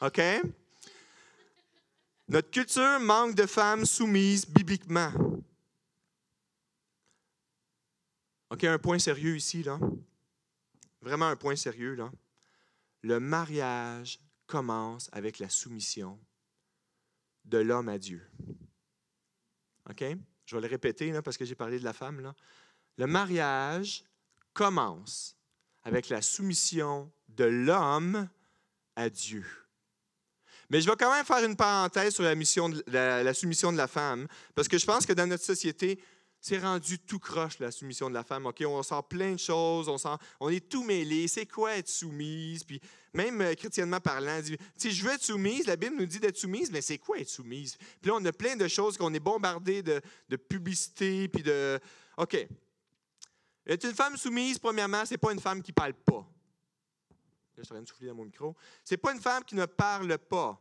OK? 0.00 0.20
Notre 2.28 2.48
culture 2.48 3.00
manque 3.00 3.34
de 3.34 3.44
femmes 3.44 3.84
soumises 3.84 4.46
bibliquement. 4.46 5.10
OK, 8.50 8.62
un 8.62 8.78
point 8.78 9.00
sérieux 9.00 9.36
ici, 9.36 9.64
là. 9.64 9.80
Vraiment 11.00 11.26
un 11.26 11.34
point 11.34 11.56
sérieux, 11.56 11.96
là. 11.96 12.08
Le 13.02 13.18
mariage 13.18 14.20
commence 14.46 15.10
avec 15.10 15.40
la 15.40 15.48
soumission 15.48 16.20
de 17.44 17.58
l'homme 17.58 17.88
à 17.88 17.98
Dieu. 17.98 18.22
OK? 19.88 20.04
Je 20.44 20.56
vais 20.56 20.62
le 20.62 20.68
répéter 20.68 21.10
là, 21.10 21.22
parce 21.22 21.36
que 21.36 21.44
j'ai 21.44 21.54
parlé 21.54 21.78
de 21.78 21.84
la 21.84 21.92
femme. 21.92 22.32
Le 22.98 23.06
mariage 23.06 24.04
commence 24.52 25.36
avec 25.82 26.08
la 26.08 26.22
soumission 26.22 27.10
de 27.28 27.44
l'homme 27.44 28.28
à 28.96 29.08
Dieu. 29.08 29.44
Mais 30.70 30.80
je 30.80 30.88
vais 30.88 30.96
quand 30.96 31.12
même 31.12 31.24
faire 31.24 31.44
une 31.44 31.56
parenthèse 31.56 32.14
sur 32.14 32.22
la 32.24 32.34
soumission 33.34 33.72
de 33.72 33.76
la 33.76 33.88
femme, 33.88 34.26
parce 34.54 34.68
que 34.68 34.78
je 34.78 34.86
pense 34.86 35.04
que 35.04 35.12
dans 35.12 35.26
notre 35.26 35.44
société, 35.44 36.00
c'est 36.42 36.58
rendu 36.58 36.98
tout 36.98 37.20
croche, 37.20 37.60
la 37.60 37.70
soumission 37.70 38.08
de 38.08 38.14
la 38.14 38.24
femme. 38.24 38.50
On 38.66 38.82
sort 38.82 39.06
plein 39.06 39.34
de 39.34 39.38
choses, 39.38 39.88
on, 39.88 39.96
sent, 39.96 40.08
est 40.50 40.68
tout 40.68 40.82
mêlé. 40.82 41.28
C'est 41.28 41.46
quoi 41.46 41.76
être 41.76 41.88
soumise? 41.88 42.64
Puis 42.64 42.80
même 43.14 43.40
euh, 43.40 43.54
chrétiennement 43.54 44.00
parlant, 44.00 44.40
dit, 44.40 44.58
je 44.90 45.04
veux 45.04 45.12
être 45.12 45.22
soumise, 45.22 45.68
la 45.68 45.76
Bible 45.76 45.94
nous 45.96 46.04
dit 46.04 46.18
d'être 46.18 46.36
soumise, 46.36 46.72
mais 46.72 46.82
c'est 46.82 46.98
quoi 46.98 47.20
être 47.20 47.28
soumise? 47.28 47.76
Puis 47.76 48.10
là, 48.10 48.16
on 48.16 48.24
a 48.24 48.32
plein 48.32 48.56
de 48.56 48.66
choses 48.66 48.98
qu'on 48.98 49.14
est 49.14 49.20
bombardé 49.20 49.84
de, 49.84 50.02
de 50.28 50.36
publicité, 50.36 51.28
puis 51.28 51.44
de... 51.44 51.78
OK. 52.16 52.34
Être 53.64 53.84
une 53.84 53.94
femme 53.94 54.16
soumise, 54.16 54.58
premièrement, 54.58 55.06
c'est 55.06 55.18
pas 55.18 55.32
une 55.32 55.40
femme 55.40 55.62
qui 55.62 55.72
parle 55.72 55.94
pas. 55.94 56.26
Là, 57.56 57.58
je 57.58 57.62
suis 57.62 57.72
en 57.72 57.76
train 57.76 57.82
de 57.82 57.88
souffler 57.88 58.08
dans 58.08 58.16
mon 58.16 58.24
micro. 58.24 58.56
C'est 58.84 58.96
pas 58.96 59.12
une 59.12 59.20
femme 59.20 59.44
qui 59.44 59.54
ne 59.54 59.66
parle 59.66 60.18
pas. 60.18 60.60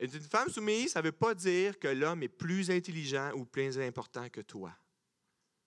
Une 0.00 0.08
femme 0.08 0.48
soumise, 0.48 0.92
ça 0.92 1.00
ne 1.00 1.06
veut 1.06 1.12
pas 1.12 1.34
dire 1.34 1.78
que 1.78 1.88
l'homme 1.88 2.22
est 2.22 2.28
plus 2.28 2.70
intelligent 2.70 3.32
ou 3.34 3.44
plus 3.44 3.78
important 3.78 4.28
que 4.30 4.40
toi. 4.40 4.74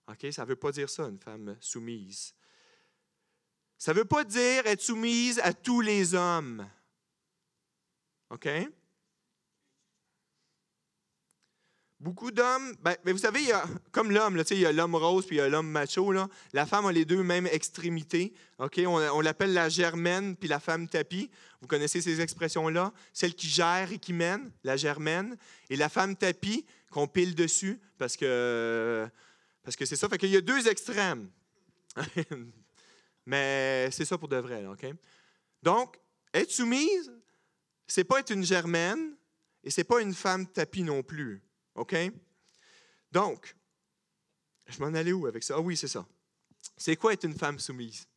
OK? 0.07 0.25
Ça 0.31 0.41
ne 0.43 0.47
veut 0.47 0.55
pas 0.55 0.71
dire 0.71 0.89
ça, 0.89 1.03
une 1.03 1.19
femme 1.19 1.55
soumise. 1.59 2.33
Ça 3.77 3.93
ne 3.93 3.99
veut 3.99 4.05
pas 4.05 4.23
dire 4.23 4.65
être 4.65 4.81
soumise 4.81 5.39
à 5.39 5.53
tous 5.53 5.81
les 5.81 6.15
hommes. 6.15 6.67
OK? 8.31 8.49
Beaucoup 12.03 12.31
d'hommes, 12.31 12.75
ben, 12.81 12.97
vous 13.05 13.17
savez, 13.17 13.39
comme 13.93 14.11
l'homme, 14.11 14.37
il 14.51 14.59
y 14.59 14.65
a 14.65 14.73
l'homme 14.73 14.93
rose 14.93 15.25
puis 15.25 15.37
il 15.37 15.39
y 15.39 15.41
a 15.41 15.47
l'homme 15.47 15.69
macho. 15.69 16.11
La 16.51 16.65
femme 16.65 16.85
a 16.85 16.91
les 16.91 17.05
deux 17.05 17.23
mêmes 17.23 17.47
extrémités. 17.47 18.33
On, 18.59 19.21
l'appelle 19.21 19.53
la 19.53 19.69
germaine 19.69 20.35
puis 20.35 20.49
la 20.49 20.59
femme 20.59 20.89
tapis. 20.89 21.31
Vous 21.61 21.67
connaissez 21.67 22.01
ces 22.01 22.19
expressions-là? 22.19 22.91
Celle 23.13 23.33
qui 23.33 23.47
gère 23.47 23.89
et 23.93 23.99
qui 23.99 24.11
mène, 24.11 24.51
la 24.65 24.75
germaine, 24.75 25.37
et 25.69 25.77
la 25.77 25.87
femme 25.87 26.17
tapis 26.17 26.65
qu'on 26.91 27.07
pile 27.07 27.35
dessus 27.35 27.79
parce 27.97 28.17
que 28.17 29.07
parce 29.63 29.77
que 29.77 29.85
c'est 29.85 29.95
ça. 29.95 30.09
Fait 30.09 30.17
qu'il 30.17 30.29
y 30.29 30.35
a 30.35 30.41
deux 30.41 30.67
extrêmes. 30.67 31.29
Mais 33.25 33.87
c'est 33.91 34.03
ça 34.03 34.17
pour 34.17 34.27
de 34.27 34.35
vrai. 34.35 34.65
OK? 34.65 34.85
Donc, 35.61 35.97
être 36.33 36.51
soumise, 36.51 37.13
c'est 37.87 38.03
pas 38.03 38.19
être 38.19 38.31
une 38.31 38.43
germaine 38.43 39.15
et 39.63 39.69
c'est 39.69 39.85
pas 39.85 40.01
une 40.01 40.13
femme 40.13 40.45
tapis 40.47 40.83
non 40.83 41.01
plus. 41.01 41.41
OK? 41.75 41.95
Donc, 43.11 43.55
je 44.67 44.79
m'en 44.79 44.93
allais 44.93 45.13
où 45.13 45.27
avec 45.27 45.43
ça? 45.43 45.55
Ah 45.57 45.61
oui, 45.61 45.77
c'est 45.77 45.87
ça. 45.87 46.05
C'est 46.77 46.95
quoi 46.95 47.13
être 47.13 47.25
une 47.25 47.37
femme 47.37 47.59
soumise? 47.59 48.07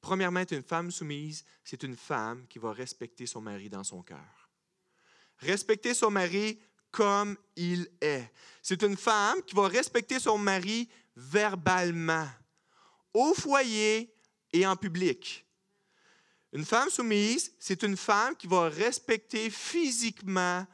Premièrement, 0.00 0.40
être 0.40 0.52
une 0.52 0.62
femme 0.62 0.90
soumise, 0.90 1.44
c'est 1.62 1.82
une 1.82 1.96
femme 1.96 2.46
qui 2.46 2.58
va 2.58 2.72
respecter 2.72 3.26
son 3.26 3.40
mari 3.40 3.70
dans 3.70 3.84
son 3.84 4.02
cœur. 4.02 4.50
Respecter 5.38 5.94
son 5.94 6.10
mari 6.10 6.60
comme 6.90 7.36
il 7.56 7.88
est. 8.00 8.30
C'est 8.62 8.82
une 8.82 8.96
femme 8.96 9.42
qui 9.42 9.54
va 9.54 9.66
respecter 9.66 10.20
son 10.20 10.38
mari 10.38 10.88
verbalement, 11.16 12.28
au 13.12 13.34
foyer 13.34 14.14
et 14.52 14.66
en 14.66 14.76
public. 14.76 15.46
Une 16.52 16.64
femme 16.64 16.90
soumise, 16.90 17.52
c'est 17.58 17.82
une 17.82 17.96
femme 17.96 18.36
qui 18.36 18.46
va 18.46 18.68
respecter 18.68 19.50
physiquement 19.50 20.66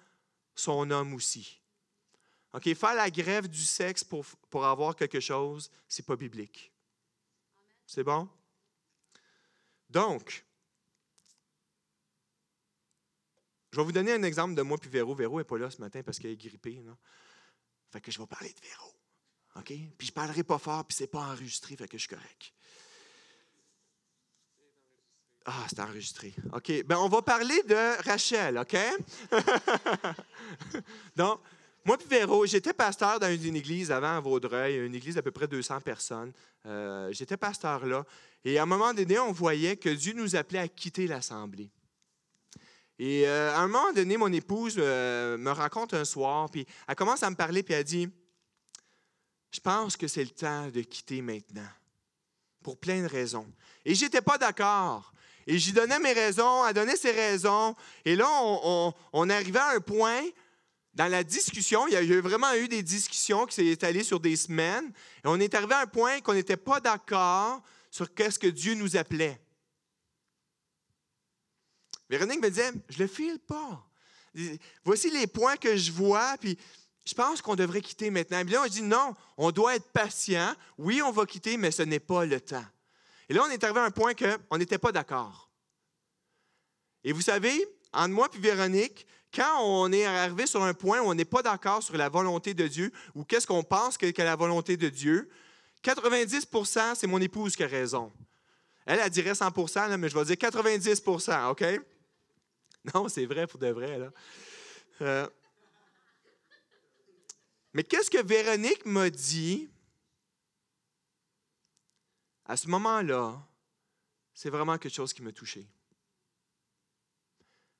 son 0.55 0.91
homme 0.91 1.15
aussi. 1.15 1.61
OK, 2.53 2.75
faire 2.75 2.95
la 2.95 3.11
grève 3.11 3.49
du 3.49 3.63
sexe 3.63 4.03
pour, 4.03 4.25
pour 4.49 4.65
avoir 4.65 4.97
quelque 4.97 5.21
chose, 5.21 5.71
ce 5.89 6.01
n'est 6.01 6.07
pas 6.07 6.17
biblique. 6.17 6.73
C'est 7.87 8.05
bon? 8.05 8.29
Donc, 9.89 10.45
je 13.73 13.77
vais 13.77 13.85
vous 13.85 13.93
donner 13.93 14.13
un 14.13 14.23
exemple 14.23 14.55
de 14.55 14.63
moi 14.63 14.79
puis 14.79 14.91
Véro. 14.91 15.15
Véro 15.15 15.39
n'est 15.39 15.45
pas 15.45 15.59
là 15.59 15.71
ce 15.71 15.81
matin 15.81 16.03
parce 16.03 16.19
qu'elle 16.19 16.33
est 16.33 16.37
grippée. 16.37 16.83
Là. 16.85 16.97
Fait 17.91 18.01
que 18.01 18.11
je 18.11 18.19
vais 18.19 18.27
parler 18.27 18.53
de 18.53 18.61
Véro. 18.61 18.93
OK? 19.57 19.73
Puis 19.99 20.09
je 20.09 20.13
parlerai 20.13 20.43
pas 20.45 20.59
fort, 20.59 20.85
puis 20.85 20.97
ce 20.97 21.03
n'est 21.03 21.09
pas 21.09 21.21
enregistré, 21.21 21.77
fait 21.77 21.89
que 21.89 21.99
je 21.99 22.07
suis 22.07 22.17
correct. 22.17 22.53
Ah, 25.45 25.67
c'est 25.69 25.81
enregistré. 25.81 26.35
OK. 26.53 26.85
Ben, 26.85 26.99
on 26.99 27.09
va 27.09 27.23
parler 27.23 27.63
de 27.63 28.03
Rachel, 28.05 28.59
OK? 28.59 28.77
Donc, 31.17 31.41
moi 31.85 31.97
Véro, 32.09 32.45
j'étais 32.45 32.73
pasteur 32.73 33.19
dans 33.19 33.35
une 33.35 33.57
église 33.57 33.91
avant 33.91 34.17
à 34.17 34.21
Vaudreuil, 34.21 34.77
une 34.77 34.95
église 34.95 35.15
d'à 35.15 35.23
peu 35.23 35.31
près 35.31 35.49
200 35.49 35.81
personnes. 35.81 36.33
Euh, 36.67 37.11
j'étais 37.13 37.37
pasteur 37.37 37.87
là. 37.87 38.05
Et 38.45 38.59
à 38.59 38.65
un 38.65 38.67
moment 38.67 38.93
donné, 38.93 39.19
on 39.19 39.33
voyait 39.33 39.77
que 39.77 39.89
Dieu 39.89 40.13
nous 40.13 40.37
appelait 40.37 40.59
à 40.59 40.69
quitter 40.69 41.07
l'assemblée. 41.07 41.71
Et 42.99 43.27
euh, 43.27 43.55
à 43.55 43.61
un 43.61 43.69
moment 43.69 43.93
donné, 43.95 44.19
mon 44.19 44.31
épouse 44.31 44.75
euh, 44.77 45.39
me 45.39 45.51
raconte 45.51 45.95
un 45.95 46.05
soir, 46.05 46.51
puis 46.51 46.67
elle 46.87 46.95
commence 46.95 47.23
à 47.23 47.31
me 47.31 47.37
parler, 47.37 47.63
puis 47.63 47.73
elle 47.73 47.85
dit 47.85 48.09
Je 49.51 49.61
pense 49.61 49.97
que 49.97 50.07
c'est 50.07 50.25
le 50.25 50.31
temps 50.31 50.69
de 50.69 50.83
quitter 50.83 51.23
maintenant, 51.23 51.69
pour 52.63 52.79
plein 52.79 53.01
de 53.01 53.09
raisons. 53.09 53.47
Et 53.87 53.95
je 53.95 54.05
n'étais 54.05 54.21
pas 54.21 54.37
d'accord. 54.37 55.13
Et 55.47 55.59
j'y 55.59 55.73
donnais 55.73 55.99
mes 55.99 56.13
raisons, 56.13 56.67
elle 56.67 56.75
donnait 56.75 56.97
ses 56.97 57.13
raisons. 57.13 57.75
Et 58.05 58.17
là, 58.17 58.29
on, 58.29 58.93
on 59.15 59.31
arrivait 59.31 59.59
à 59.59 59.71
un 59.71 59.81
point 59.81 60.23
dans 60.95 61.07
la 61.07 61.23
discussion, 61.23 61.87
il 61.87 61.95
y 61.95 61.97
a 61.97 62.03
eu 62.03 62.21
vraiment 62.21 62.53
eu 62.55 62.69
des 62.69 62.83
discussions 62.83 63.47
qui 63.47 63.55
s'est 63.55 63.67
étalées 63.67 64.03
sur 64.03 64.19
des 64.21 64.37
semaines, 64.37 64.93
et 65.25 65.27
on 65.27 65.39
est 65.39 65.55
arrivé 65.55 65.75
à 65.75 65.81
un 65.81 65.87
point 65.87 66.21
qu'on 66.21 66.35
n'était 66.35 66.57
pas 66.57 66.81
d'accord 66.81 67.63
sur 67.91 68.13
qu'est-ce 68.13 68.39
que 68.39 68.49
Dieu 68.49 68.75
nous 68.75 68.97
appelait. 68.97 69.41
Véronique 72.09 72.43
me 72.43 72.49
disait, 72.49 72.73
je 72.89 72.99
le 72.99 73.07
file 73.07 73.39
pas. 73.39 73.87
Voici 74.85 75.11
les 75.11 75.29
points 75.29 75.57
que 75.57 75.77
je 75.77 75.93
vois, 75.93 76.37
puis 76.39 76.59
je 77.05 77.15
pense 77.15 77.41
qu'on 77.41 77.55
devrait 77.55 77.81
quitter 77.81 78.11
maintenant. 78.11 78.39
Et 78.41 78.45
là, 78.45 78.63
on 78.65 78.69
dit, 78.69 78.83
non, 78.83 79.15
on 79.37 79.51
doit 79.53 79.77
être 79.77 79.91
patient. 79.93 80.55
Oui, 80.77 81.03
on 81.03 81.13
va 81.13 81.25
quitter, 81.25 81.57
mais 81.57 81.71
ce 81.71 81.83
n'est 81.83 82.01
pas 82.01 82.25
le 82.27 82.41
temps. 82.41 82.65
Et 83.29 83.35
là, 83.35 83.45
on 83.45 83.51
est 83.51 83.63
arrivé 83.63 83.79
à 83.79 83.85
un 83.85 83.91
point 83.91 84.13
qu'on 84.15 84.59
n'était 84.59 84.79
pas 84.79 84.91
d'accord. 84.91 85.51
Et 87.05 87.13
vous 87.13 87.23
savez, 87.23 87.65
entre 87.93 88.11
moi 88.11 88.29
et 88.35 88.39
Véronique, 88.39 89.07
quand 89.35 89.63
on 89.63 89.93
est 89.93 90.05
arrivé 90.05 90.47
sur 90.47 90.63
un 90.63 90.75
point 90.75 91.01
où 91.01 91.05
on 91.05 91.15
n'est 91.15 91.25
pas 91.25 91.43
d'accord 91.43 91.83
sur 91.83 91.97
la 91.97 92.09
volonté 92.09 92.55
de 92.55 92.67
Dieu 92.67 92.93
ou 93.15 93.25
qu'est-ce 93.25 93.47
qu'on 93.47 93.63
pense 93.63 93.97
que, 93.97 94.23
la 94.23 94.37
volonté 94.37 94.77
de 94.77 94.89
Dieu, 94.89 95.31
90% 95.85 96.95
c'est 96.97 97.07
mon 97.07 97.21
épouse 97.21 97.55
qui 97.57 97.63
a 97.63 97.67
raison. 97.67 98.13
Elle, 98.87 98.99
elle 98.99 99.11
dirait 99.11 99.33
100% 99.33 99.97
mais 99.97 100.09
je 100.09 100.19
vais 100.19 100.25
dire 100.25 100.37
90% 100.37 101.51
OK? 101.51 101.65
Non, 102.95 103.09
c'est 103.11 103.27
vrai 103.27 103.47
pour 103.47 103.61
de 103.61 103.67
vrai. 103.67 103.99
Là. 103.99 104.11
Euh, 105.03 105.29
mais 107.75 107.85
qu'est-ce 107.85 108.11
que 108.11 108.23
Véronique 108.23 108.87
m'a 108.87 109.11
dit 109.11 109.69
à 112.47 112.57
ce 112.57 112.69
moment-là? 112.69 113.39
C'est 114.33 114.49
vraiment 114.49 114.79
quelque 114.79 114.95
chose 114.95 115.13
qui 115.13 115.23
m'a 115.23 115.33
touché. 115.33 115.69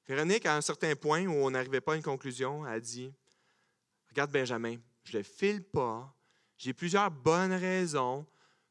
Véronique, 0.07 0.47
à 0.47 0.57
un 0.57 0.61
certain 0.61 0.95
point 0.97 1.27
où 1.27 1.33
on 1.33 1.51
n'arrivait 1.51 1.81
pas 1.81 1.93
à 1.93 1.97
une 1.97 2.03
conclusion, 2.03 2.65
a 2.65 2.81
dit 2.81 3.13
Regarde, 4.09 4.33
Benjamin, 4.33 4.77
je 5.05 5.19
le 5.19 5.23
file 5.23 5.63
pas. 5.63 6.15
J'ai 6.57 6.73
plusieurs 6.73 7.11
bonnes 7.11 7.53
raisons 7.53 8.27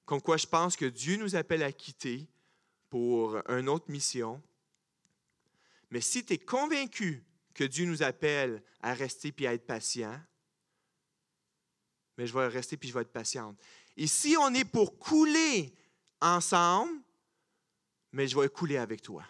comme 0.06 0.22
quoi 0.22 0.38
je 0.38 0.48
pense 0.48 0.76
que 0.76 0.86
Dieu 0.86 1.18
nous 1.18 1.36
appelle 1.36 1.64
à 1.64 1.72
quitter 1.72 2.28
pour 2.90 3.40
une 3.48 3.70
autre 3.70 3.92
mission. 3.92 4.42
Mais 5.92 6.02
si 6.02 6.26
tu 6.26 6.34
es 6.34 6.38
convaincu 6.38 7.24
que 7.54 7.64
Dieu 7.64 7.86
nous 7.86 8.02
appelle 8.04 8.64
à 8.82 8.94
rester 8.94 9.32
puis 9.32 9.46
à 9.46 9.54
être 9.54 9.66
patient, 9.66 10.20
mais 12.18 12.28
je 12.28 12.34
vais 12.34 12.48
rester 12.48 12.76
puis 12.76 12.90
je 12.90 12.94
vais 12.94 13.02
être 13.02 13.12
patiente. 13.12 13.58
Et 13.96 14.08
si 14.08 14.36
on 14.38 14.54
est 14.54 14.66
pour 14.66 14.98
couler 14.98 15.74
ensemble, 16.22 17.02
mais 18.12 18.28
je 18.28 18.40
vais 18.40 18.50
couler 18.50 18.78
avec 18.78 19.02
toi 19.02 19.24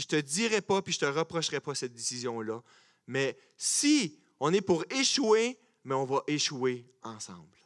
je 0.00 0.06
te 0.06 0.16
dirai 0.16 0.60
pas, 0.60 0.82
puis 0.82 0.92
je 0.92 1.00
te 1.00 1.04
reprocherai 1.04 1.60
pas 1.60 1.74
cette 1.74 1.92
décision-là. 1.92 2.62
Mais 3.06 3.36
si 3.56 4.18
on 4.40 4.52
est 4.52 4.60
pour 4.60 4.84
échouer, 4.90 5.58
mais 5.84 5.94
on 5.94 6.04
va 6.04 6.22
échouer 6.26 6.86
ensemble. 7.02 7.56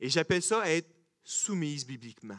Et 0.00 0.10
j'appelle 0.10 0.42
ça 0.42 0.68
être 0.70 0.88
soumise 1.24 1.86
bibliquement. 1.86 2.38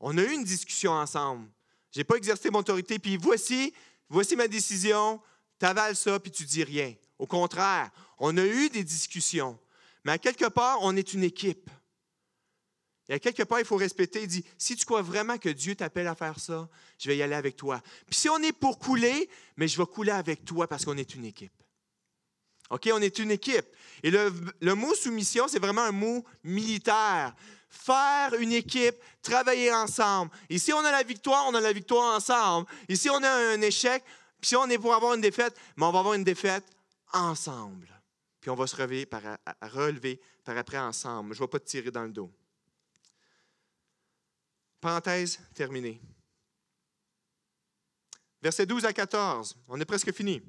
On 0.00 0.16
a 0.18 0.22
eu 0.22 0.32
une 0.32 0.44
discussion 0.44 0.92
ensemble. 0.92 1.48
Je 1.92 2.00
n'ai 2.00 2.04
pas 2.04 2.16
exercé 2.16 2.50
mon 2.50 2.58
autorité, 2.58 2.98
puis 2.98 3.16
voici, 3.16 3.72
voici 4.08 4.36
ma 4.36 4.46
décision, 4.46 5.20
tu 5.58 5.66
avales 5.66 5.96
ça, 5.96 6.20
puis 6.20 6.30
tu 6.30 6.44
dis 6.44 6.62
rien. 6.62 6.94
Au 7.18 7.26
contraire, 7.26 7.90
on 8.18 8.36
a 8.36 8.44
eu 8.44 8.68
des 8.68 8.84
discussions. 8.84 9.58
Mais 10.04 10.12
à 10.12 10.18
quelque 10.18 10.46
part, 10.46 10.78
on 10.82 10.94
est 10.96 11.14
une 11.14 11.24
équipe. 11.24 11.70
Et 13.08 13.14
à 13.14 13.18
quelque 13.18 13.44
part, 13.44 13.60
il 13.60 13.64
faut 13.64 13.76
respecter. 13.76 14.22
Il 14.22 14.28
dit, 14.28 14.44
si 14.58 14.74
tu 14.74 14.84
crois 14.84 15.02
vraiment 15.02 15.38
que 15.38 15.48
Dieu 15.48 15.74
t'appelle 15.76 16.08
à 16.08 16.14
faire 16.14 16.40
ça, 16.40 16.68
je 16.98 17.08
vais 17.08 17.16
y 17.16 17.22
aller 17.22 17.34
avec 17.34 17.56
toi. 17.56 17.80
Puis 18.06 18.16
si 18.16 18.28
on 18.28 18.38
est 18.38 18.52
pour 18.52 18.78
couler, 18.78 19.28
mais 19.56 19.68
je 19.68 19.78
vais 19.78 19.86
couler 19.86 20.12
avec 20.12 20.44
toi 20.44 20.66
parce 20.66 20.84
qu'on 20.84 20.96
est 20.96 21.14
une 21.14 21.24
équipe. 21.24 21.52
OK, 22.70 22.88
on 22.92 23.00
est 23.00 23.18
une 23.18 23.30
équipe. 23.30 23.66
Et 24.02 24.10
le, 24.10 24.74
mot 24.74 24.94
soumission, 24.94 25.46
c'est 25.46 25.60
vraiment 25.60 25.82
un 25.82 25.92
mot 25.92 26.24
militaire. 26.42 27.34
faire 27.68 28.34
une 28.40 28.52
équipe, 28.52 28.96
travailler 29.22 29.72
ensemble. 29.72 30.32
Si 30.56 30.72
on 30.72 30.80
a 30.80 30.90
la 30.90 31.02
victoire, 31.04 31.44
on 31.46 31.54
a 31.54 31.60
la 31.60 31.72
victoire 31.72 32.16
ensemble. 32.16 32.66
Si 32.92 33.08
on 33.08 33.22
a 33.22 33.30
un 33.30 33.60
échec, 33.60 34.02
puis 34.40 34.48
si 34.48 34.56
on 34.56 34.68
est 34.68 34.78
pour 34.78 34.94
avoir 34.94 35.14
une 35.14 35.20
défaite, 35.20 35.56
mais 35.76 35.84
on 35.84 35.92
va 35.92 36.00
avoir 36.00 36.14
une 36.14 36.24
défaite 36.24 36.64
ensemble. 37.12 37.88
Puis 38.40 38.50
on 38.50 38.56
va 38.56 38.66
se 38.66 38.76
relever 38.76 39.08
relever 39.62 40.20
par 40.44 40.56
après 40.56 40.78
ensemble. 40.78 41.34
Je 41.34 41.40
ne 41.40 41.46
vais 41.46 41.50
pas 41.50 41.60
te 41.60 41.66
tirer 41.66 41.90
dans 41.90 42.04
le 42.04 42.10
dos. 42.10 42.32
Parenthèse 44.86 45.40
terminée. 45.52 46.00
Versets 48.40 48.66
12 48.66 48.84
à 48.84 48.92
14. 48.92 49.56
On 49.66 49.80
est 49.80 49.84
presque 49.84 50.12
fini. 50.12 50.40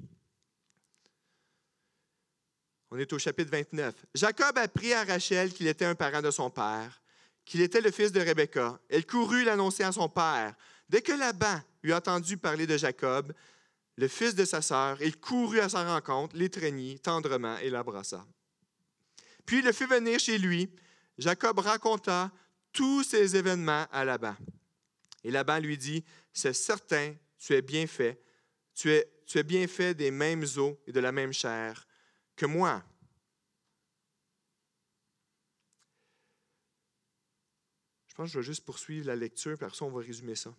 On 2.92 2.98
est 2.98 3.12
au 3.12 3.18
chapitre 3.18 3.50
29. 3.50 3.96
Jacob 4.14 4.56
apprit 4.58 4.92
à 4.92 5.02
Rachel 5.02 5.52
qu'il 5.52 5.66
était 5.66 5.86
un 5.86 5.96
parent 5.96 6.22
de 6.22 6.30
son 6.30 6.50
père, 6.50 7.02
qu'il 7.44 7.62
était 7.62 7.80
le 7.80 7.90
fils 7.90 8.12
de 8.12 8.20
Rebecca. 8.20 8.78
Elle 8.88 9.06
courut 9.06 9.42
l'annoncer 9.42 9.82
à 9.82 9.90
son 9.90 10.08
père. 10.08 10.54
Dès 10.88 11.02
que 11.02 11.10
Laban 11.10 11.60
eut 11.82 11.92
entendu 11.92 12.36
parler 12.36 12.68
de 12.68 12.76
Jacob, 12.76 13.32
le 13.96 14.06
fils 14.06 14.36
de 14.36 14.44
sa 14.44 14.62
sœur, 14.62 15.02
il 15.02 15.18
courut 15.18 15.58
à 15.58 15.68
sa 15.68 15.82
rencontre, 15.82 16.36
l'étreignit 16.36 17.00
tendrement 17.00 17.58
et 17.58 17.70
l'abrassa. 17.70 18.24
Puis 19.44 19.58
il 19.58 19.64
le 19.64 19.72
fit 19.72 19.86
venir 19.86 20.20
chez 20.20 20.38
lui. 20.38 20.70
Jacob 21.18 21.58
raconta 21.58 22.30
tous 22.72 23.02
ces 23.02 23.36
événements 23.36 23.86
à 23.90 24.04
Laban. 24.04 24.36
Et 25.24 25.30
Laban 25.30 25.58
lui 25.58 25.76
dit, 25.76 26.04
c'est 26.32 26.52
certain, 26.52 27.14
tu 27.38 27.54
es 27.54 27.62
bien 27.62 27.86
fait, 27.86 28.22
tu 28.74 28.90
es, 28.92 29.10
tu 29.26 29.38
es 29.38 29.42
bien 29.42 29.66
fait 29.66 29.94
des 29.94 30.10
mêmes 30.10 30.44
os 30.56 30.76
et 30.86 30.92
de 30.92 31.00
la 31.00 31.12
même 31.12 31.32
chair 31.32 31.86
que 32.36 32.46
moi. 32.46 32.84
Je 38.08 38.14
pense 38.14 38.30
que 38.30 38.34
je 38.34 38.38
vais 38.38 38.44
juste 38.44 38.64
poursuivre 38.64 39.06
la 39.06 39.16
lecture, 39.16 39.56
puis 39.56 39.64
après 39.64 39.76
ça, 39.76 39.84
on 39.84 39.90
va 39.90 40.00
résumer 40.00 40.34
ça. 40.34 40.54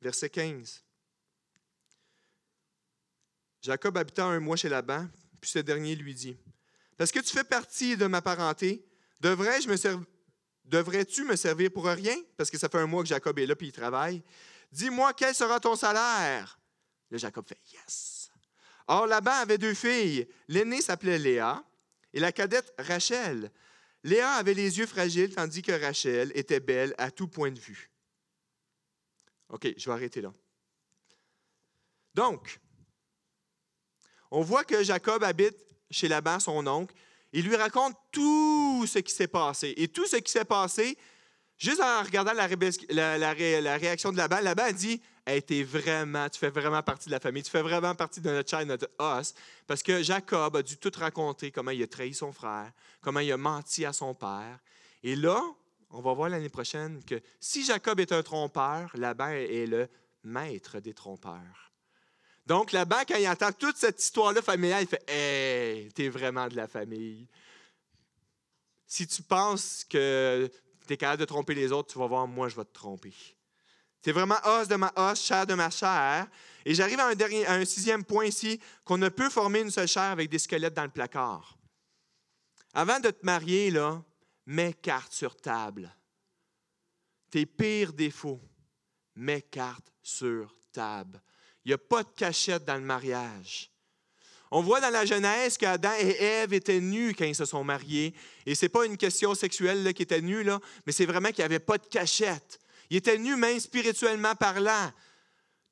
Verset 0.00 0.30
15. 0.30 0.82
Jacob 3.60 3.96
habita 3.96 4.24
un 4.24 4.40
mois 4.40 4.56
chez 4.56 4.68
Laban, 4.68 5.08
puis 5.40 5.50
ce 5.50 5.60
dernier 5.60 5.94
lui 5.94 6.14
dit 6.14 6.36
Parce 6.96 7.12
que 7.12 7.20
tu 7.20 7.32
fais 7.32 7.44
partie 7.44 7.96
de 7.96 8.06
ma 8.06 8.20
parenté, 8.20 8.84
devrais-je 9.20 9.68
me 9.68 9.76
devrais-tu 10.72 11.24
me 11.24 11.36
servir 11.36 11.70
pour 11.70 11.84
rien? 11.84 12.16
Parce 12.36 12.50
que 12.50 12.58
ça 12.58 12.68
fait 12.68 12.78
un 12.78 12.86
mois 12.86 13.02
que 13.02 13.08
Jacob 13.08 13.38
est 13.38 13.46
là, 13.46 13.54
puis 13.54 13.68
il 13.68 13.72
travaille. 13.72 14.22
Dis-moi, 14.72 15.12
quel 15.12 15.34
sera 15.34 15.60
ton 15.60 15.76
salaire? 15.76 16.58
Le 17.10 17.18
Jacob 17.18 17.46
fait 17.46 17.60
Yes. 17.70 18.30
Or, 18.88 19.06
Laban 19.06 19.32
avait 19.32 19.58
deux 19.58 19.74
filles. 19.74 20.26
L'aînée 20.48 20.80
s'appelait 20.80 21.18
Léa 21.18 21.62
et 22.12 22.20
la 22.20 22.32
cadette 22.32 22.72
Rachel. 22.78 23.52
Léa 24.02 24.32
avait 24.32 24.54
les 24.54 24.78
yeux 24.78 24.86
fragiles, 24.86 25.34
tandis 25.34 25.62
que 25.62 25.72
Rachel 25.72 26.32
était 26.34 26.58
belle 26.58 26.94
à 26.98 27.10
tout 27.10 27.28
point 27.28 27.50
de 27.50 27.60
vue. 27.60 27.90
OK, 29.50 29.68
je 29.76 29.84
vais 29.84 29.92
arrêter 29.92 30.22
là. 30.22 30.32
Donc, 32.14 32.58
on 34.30 34.40
voit 34.40 34.64
que 34.64 34.82
Jacob 34.82 35.22
habite 35.22 35.56
chez 35.90 36.08
Laban, 36.08 36.40
son 36.40 36.66
oncle. 36.66 36.94
Il 37.32 37.46
lui 37.46 37.56
raconte 37.56 37.96
tout 38.10 38.86
ce 38.86 38.98
qui 38.98 39.12
s'est 39.12 39.28
passé. 39.28 39.72
Et 39.76 39.88
tout 39.88 40.06
ce 40.06 40.16
qui 40.16 40.30
s'est 40.30 40.44
passé, 40.44 40.96
juste 41.56 41.80
en 41.80 42.02
regardant 42.02 42.32
la, 42.32 42.46
réaction 42.46 44.12
de 44.12 44.16
Laban, 44.16 44.40
Laban 44.40 44.70
dit 44.72 45.00
hey, 45.26 45.62
vraiment, 45.62 46.28
Tu 46.28 46.38
fais 46.38 46.50
vraiment 46.50 46.82
partie 46.82 47.06
de 47.06 47.12
la 47.12 47.20
famille, 47.20 47.42
tu 47.42 47.50
fais 47.50 47.62
vraiment 47.62 47.94
partie 47.94 48.20
de 48.20 48.30
notre 48.30 48.50
chaîne, 48.50 48.68
notre 48.68 48.90
os. 48.98 49.34
Parce 49.66 49.82
que 49.82 50.02
Jacob 50.02 50.56
a 50.56 50.62
dû 50.62 50.76
tout 50.76 50.92
raconter 50.96 51.50
comment 51.50 51.70
il 51.70 51.82
a 51.82 51.86
trahi 51.86 52.12
son 52.12 52.32
frère, 52.32 52.70
comment 53.00 53.20
il 53.20 53.32
a 53.32 53.36
menti 53.36 53.84
à 53.86 53.92
son 53.92 54.14
père. 54.14 54.58
Et 55.02 55.16
là, 55.16 55.42
on 55.90 56.00
va 56.00 56.12
voir 56.12 56.28
l'année 56.28 56.48
prochaine 56.48 57.02
que 57.04 57.20
si 57.40 57.64
Jacob 57.64 57.98
est 58.00 58.12
un 58.12 58.22
trompeur, 58.22 58.90
Laban 58.94 59.28
est 59.28 59.66
le 59.66 59.88
maître 60.24 60.80
des 60.80 60.94
trompeurs. 60.94 61.71
Donc, 62.46 62.72
Laban, 62.72 63.02
quand 63.06 63.16
il 63.16 63.28
entend 63.28 63.52
toute 63.52 63.76
cette 63.76 64.02
histoire-là 64.02 64.42
familiale, 64.42 64.82
il 64.82 64.88
fait 64.88 65.04
Hey, 65.08 65.92
t'es 65.92 66.08
vraiment 66.08 66.48
de 66.48 66.56
la 66.56 66.66
famille. 66.66 67.28
Si 68.86 69.06
tu 69.06 69.22
penses 69.22 69.84
que 69.88 70.50
tu 70.86 70.92
es 70.92 70.96
capable 70.96 71.20
de 71.20 71.24
tromper 71.24 71.54
les 71.54 71.72
autres, 71.72 71.92
tu 71.92 71.98
vas 71.98 72.06
voir, 72.06 72.26
moi, 72.26 72.48
je 72.48 72.56
vais 72.56 72.64
te 72.64 72.72
tromper. 72.72 73.14
Tu 74.02 74.10
es 74.10 74.12
vraiment 74.12 74.38
os 74.44 74.66
de 74.66 74.74
ma 74.74 74.92
os, 74.96 75.20
chair 75.20 75.46
de 75.46 75.54
ma 75.54 75.70
chair. 75.70 76.26
Et 76.64 76.74
j'arrive 76.74 76.98
à 76.98 77.06
un, 77.06 77.14
dernier, 77.14 77.46
à 77.46 77.54
un 77.54 77.64
sixième 77.64 78.04
point 78.04 78.26
ici, 78.26 78.60
qu'on 78.84 78.98
ne 78.98 79.08
peut 79.08 79.30
former 79.30 79.60
une 79.60 79.70
seule 79.70 79.88
chair 79.88 80.10
avec 80.10 80.28
des 80.28 80.38
squelettes 80.38 80.74
dans 80.74 80.82
le 80.82 80.90
placard. 80.90 81.56
Avant 82.74 82.98
de 82.98 83.10
te 83.10 83.24
marier, 83.24 83.70
là, 83.70 84.02
mets 84.46 84.72
carte 84.72 85.12
sur 85.12 85.36
table. 85.36 85.94
Tes 87.30 87.46
pires 87.46 87.92
défauts, 87.92 88.40
mets 89.14 89.42
carte 89.42 89.92
sur 90.02 90.54
table. 90.72 91.22
Il 91.64 91.68
n'y 91.68 91.74
a 91.74 91.78
pas 91.78 92.02
de 92.02 92.08
cachette 92.16 92.64
dans 92.64 92.74
le 92.74 92.80
mariage. 92.80 93.70
On 94.50 94.60
voit 94.60 94.80
dans 94.80 94.90
la 94.90 95.06
Genèse 95.06 95.56
qu'Adam 95.56 95.92
et 95.98 96.10
Ève 96.22 96.52
étaient 96.52 96.80
nus 96.80 97.14
quand 97.16 97.24
ils 97.24 97.34
se 97.34 97.46
sont 97.46 97.64
mariés. 97.64 98.14
Et 98.44 98.54
ce 98.54 98.66
n'est 98.66 98.68
pas 98.68 98.84
une 98.84 98.98
question 98.98 99.34
sexuelle 99.34 99.94
qui 99.94 100.02
était 100.02 100.20
nue, 100.20 100.44
mais 100.84 100.92
c'est 100.92 101.06
vraiment 101.06 101.30
qu'il 101.30 101.38
n'y 101.38 101.44
avait 101.44 101.58
pas 101.58 101.78
de 101.78 101.86
cachette. 101.86 102.60
Ils 102.90 102.98
étaient 102.98 103.16
nus 103.16 103.36
même 103.36 103.58
spirituellement 103.58 104.34
parlant. 104.34 104.92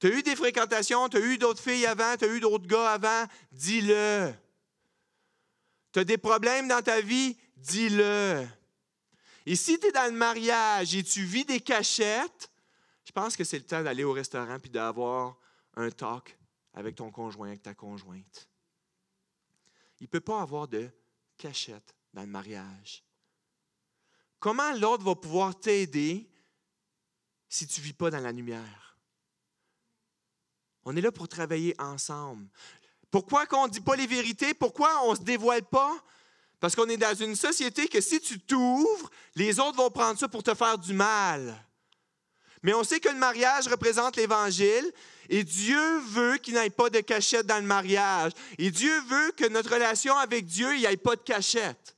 Tu 0.01 0.07
as 0.07 0.11
eu 0.11 0.23
des 0.23 0.35
fréquentations, 0.35 1.11
tu 1.11 1.19
as 1.19 1.21
eu 1.21 1.37
d'autres 1.37 1.63
filles 1.63 1.85
avant, 1.85 2.17
tu 2.17 2.25
as 2.25 2.29
eu 2.29 2.41
d'autres 2.41 2.67
gars 2.67 2.93
avant, 2.93 3.27
dis-le. 3.53 4.33
Tu 5.93 5.99
as 5.99 6.05
des 6.05 6.17
problèmes 6.17 6.67
dans 6.67 6.81
ta 6.81 7.03
vie, 7.03 7.37
dis-le. 7.57 8.47
Et 9.45 9.57
si 9.57 9.79
tu 9.79 9.89
es 9.89 9.93
dans 9.93 10.07
le 10.07 10.17
mariage 10.17 10.95
et 10.95 11.03
tu 11.03 11.23
vis 11.23 11.45
des 11.45 11.61
cachettes, 11.61 12.51
je 13.05 13.13
pense 13.13 13.37
que 13.37 13.45
c'est 13.45 13.59
le 13.59 13.65
temps 13.65 13.83
d'aller 13.83 14.05
au 14.05 14.13
restaurant 14.13 14.59
puis 14.59 14.71
d'avoir 14.71 15.37
un 15.77 15.91
talk 15.91 16.39
avec 16.75 16.97
ton 16.97 17.11
conjoint, 17.11 17.49
avec 17.49 17.63
ta 17.63 17.75
conjointe. 17.75 18.49
Il 20.01 20.05
ne 20.05 20.09
peut 20.09 20.21
pas 20.21 20.41
avoir 20.41 20.69
de 20.69 20.91
cachette 21.37 21.95
dans 22.13 22.23
le 22.23 22.29
mariage. 22.29 23.05
Comment 24.39 24.73
l'autre 24.73 25.05
va 25.05 25.15
pouvoir 25.15 25.59
t'aider 25.59 26.29
si 27.49 27.67
tu 27.67 27.81
ne 27.81 27.87
vis 27.87 27.93
pas 27.93 28.11
dans 28.11 28.21
la 28.21 28.33
lumière? 28.33 28.97
On 30.85 30.97
est 30.97 31.01
là 31.01 31.13
pour 31.13 31.29
travailler 31.29 31.75
ensemble. 31.79 32.49
Pourquoi 33.11 33.47
qu'on 33.47 33.67
ne 33.67 33.73
dit 33.73 33.81
pas 33.81 33.97
les 33.97 34.07
vérités? 34.07 34.55
Pourquoi 34.55 35.05
on 35.05 35.13
ne 35.13 35.17
se 35.17 35.23
dévoile 35.23 35.65
pas? 35.65 36.03
Parce 36.59 36.75
qu'on 36.77 36.89
est 36.89 36.97
dans 36.97 37.15
une 37.15 37.37
société 37.37 37.89
que 37.89 38.01
si 38.01 38.21
tu 38.21 38.41
t'ouvres, 38.41 39.11
les 39.35 39.59
autres 39.59 39.77
vont 39.77 39.91
prendre 39.91 40.19
ça 40.19 40.29
pour 40.29 40.43
te 40.43 40.55
faire 40.55 40.79
du 40.79 40.93
mal. 40.93 41.63
Mais 42.63 42.75
on 42.75 42.85
sait 42.85 43.01
que 43.01 43.09
le 43.09 43.17
mariage 43.17 43.69
représente 43.69 44.17
l'Évangile 44.17 44.93
et 45.29 45.45
Dieu 45.45 45.99
veut 46.01 46.37
qu'il 46.39 46.55
n'y 46.55 46.61
ait 46.61 46.71
pas 46.71 46.91
de 46.91 47.01
cachette 47.01 47.47
dans 47.47 47.59
le 47.59 47.67
mariage. 47.67 48.33
Et 48.59 48.71
Dieu 48.71 49.01
veut 49.03 49.33
que 49.33 49.49
notre 49.49 49.73
relation 49.73 50.17
avec 50.17 50.45
Dieu, 50.45 50.75
il 50.75 50.81
n'y 50.81 50.87
ait 50.87 50.97
pas 50.97 51.17
de 51.17 51.23
cachette. 51.23 51.97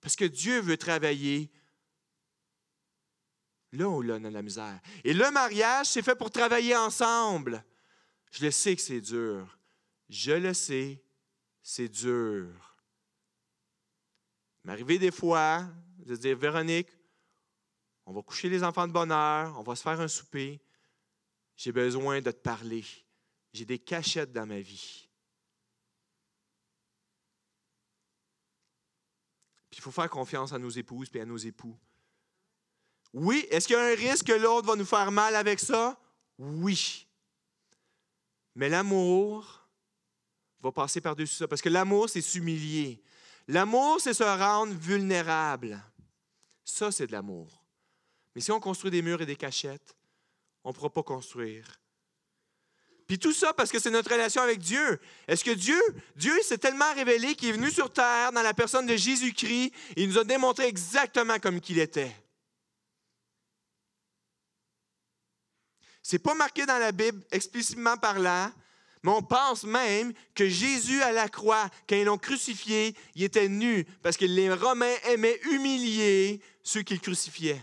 Parce 0.00 0.16
que 0.16 0.24
Dieu 0.24 0.60
veut 0.60 0.76
travailler 0.76 1.50
là 3.76 3.88
où 3.88 4.02
là, 4.02 4.18
on 4.20 4.24
a 4.24 4.30
la 4.30 4.42
misère. 4.42 4.80
Et 5.02 5.12
le 5.12 5.30
mariage, 5.30 5.86
c'est 5.86 6.02
fait 6.02 6.14
pour 6.14 6.30
travailler 6.30 6.76
ensemble. 6.76 7.64
Je 8.30 8.44
le 8.44 8.50
sais 8.50 8.74
que 8.76 8.82
c'est 8.82 9.00
dur. 9.00 9.58
Je 10.08 10.32
le 10.32 10.54
sais, 10.54 11.02
c'est 11.62 11.88
dur. 11.88 12.48
Il 14.62 14.68
m'arrivait 14.68 14.98
des 14.98 15.10
fois 15.10 15.66
de 15.98 16.16
dire, 16.16 16.36
Véronique, 16.36 16.88
on 18.06 18.12
va 18.12 18.22
coucher 18.22 18.48
les 18.48 18.62
enfants 18.62 18.86
de 18.86 18.92
bonne 18.92 19.12
heure, 19.12 19.58
on 19.58 19.62
va 19.62 19.74
se 19.74 19.82
faire 19.82 20.00
un 20.00 20.08
souper. 20.08 20.60
J'ai 21.56 21.72
besoin 21.72 22.20
de 22.20 22.30
te 22.30 22.36
parler. 22.36 22.84
J'ai 23.52 23.64
des 23.64 23.78
cachettes 23.78 24.32
dans 24.32 24.46
ma 24.46 24.60
vie. 24.60 25.08
Puis 29.70 29.78
il 29.78 29.80
faut 29.80 29.90
faire 29.90 30.10
confiance 30.10 30.52
à 30.52 30.58
nos 30.58 30.70
épouses 30.70 31.08
et 31.14 31.20
à 31.20 31.24
nos 31.24 31.36
époux. 31.36 31.76
Oui, 33.12 33.46
est-ce 33.50 33.66
qu'il 33.66 33.76
y 33.76 33.78
a 33.78 33.84
un 33.84 33.94
risque 33.94 34.26
que 34.26 34.32
l'autre 34.32 34.66
va 34.66 34.76
nous 34.76 34.84
faire 34.84 35.10
mal 35.12 35.36
avec 35.36 35.60
ça? 35.60 35.98
Oui. 36.38 37.06
Mais 38.56 38.68
l'amour 38.68 39.68
va 40.60 40.72
passer 40.72 41.00
par-dessus 41.00 41.36
ça. 41.36 41.48
Parce 41.48 41.62
que 41.62 41.68
l'amour, 41.68 42.08
c'est 42.08 42.20
s'humilier. 42.20 43.02
L'amour, 43.46 44.00
c'est 44.00 44.14
se 44.14 44.24
rendre 44.24 44.74
vulnérable. 44.74 45.80
Ça, 46.64 46.90
c'est 46.90 47.06
de 47.06 47.12
l'amour. 47.12 47.63
Mais 48.34 48.40
si 48.40 48.50
on 48.52 48.60
construit 48.60 48.90
des 48.90 49.02
murs 49.02 49.22
et 49.22 49.26
des 49.26 49.36
cachettes, 49.36 49.94
on 50.64 50.70
ne 50.70 50.74
pourra 50.74 50.90
pas 50.90 51.02
construire. 51.02 51.80
Puis 53.06 53.18
tout 53.18 53.32
ça 53.32 53.52
parce 53.52 53.70
que 53.70 53.78
c'est 53.78 53.90
notre 53.90 54.10
relation 54.10 54.42
avec 54.42 54.60
Dieu. 54.60 54.98
Est-ce 55.28 55.44
que 55.44 55.50
Dieu, 55.50 55.80
Dieu 56.16 56.32
s'est 56.42 56.58
tellement 56.58 56.92
révélé 56.94 57.34
qu'il 57.34 57.50
est 57.50 57.52
venu 57.52 57.70
sur 57.70 57.92
terre 57.92 58.32
dans 58.32 58.42
la 58.42 58.54
personne 58.54 58.86
de 58.86 58.96
Jésus-Christ 58.96 59.72
il 59.96 60.08
nous 60.08 60.18
a 60.18 60.24
démontré 60.24 60.66
exactement 60.66 61.38
comme 61.38 61.60
qu'il 61.60 61.78
était. 61.78 62.14
C'est 66.02 66.18
pas 66.18 66.34
marqué 66.34 66.66
dans 66.66 66.78
la 66.78 66.92
Bible 66.92 67.22
explicitement 67.30 67.96
par 67.96 68.18
là, 68.18 68.52
mais 69.02 69.10
on 69.10 69.22
pense 69.22 69.64
même 69.64 70.12
que 70.34 70.48
Jésus 70.48 71.02
à 71.02 71.12
la 71.12 71.28
croix, 71.28 71.68
quand 71.88 71.96
ils 71.96 72.04
l'ont 72.04 72.18
crucifié, 72.18 72.94
il 73.14 73.22
était 73.22 73.48
nu 73.48 73.84
parce 74.02 74.16
que 74.16 74.24
les 74.24 74.52
Romains 74.52 74.96
aimaient 75.04 75.40
humilier 75.50 76.40
ceux 76.62 76.82
qui 76.82 76.94
le 76.94 77.00
crucifiaient. 77.00 77.62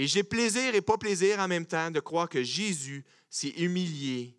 Et 0.00 0.06
j'ai 0.06 0.22
plaisir 0.22 0.74
et 0.74 0.80
pas 0.80 0.96
plaisir 0.96 1.40
en 1.40 1.46
même 1.46 1.66
temps 1.66 1.90
de 1.90 2.00
croire 2.00 2.26
que 2.26 2.42
Jésus 2.42 3.04
s'est 3.28 3.50
humilié 3.50 4.34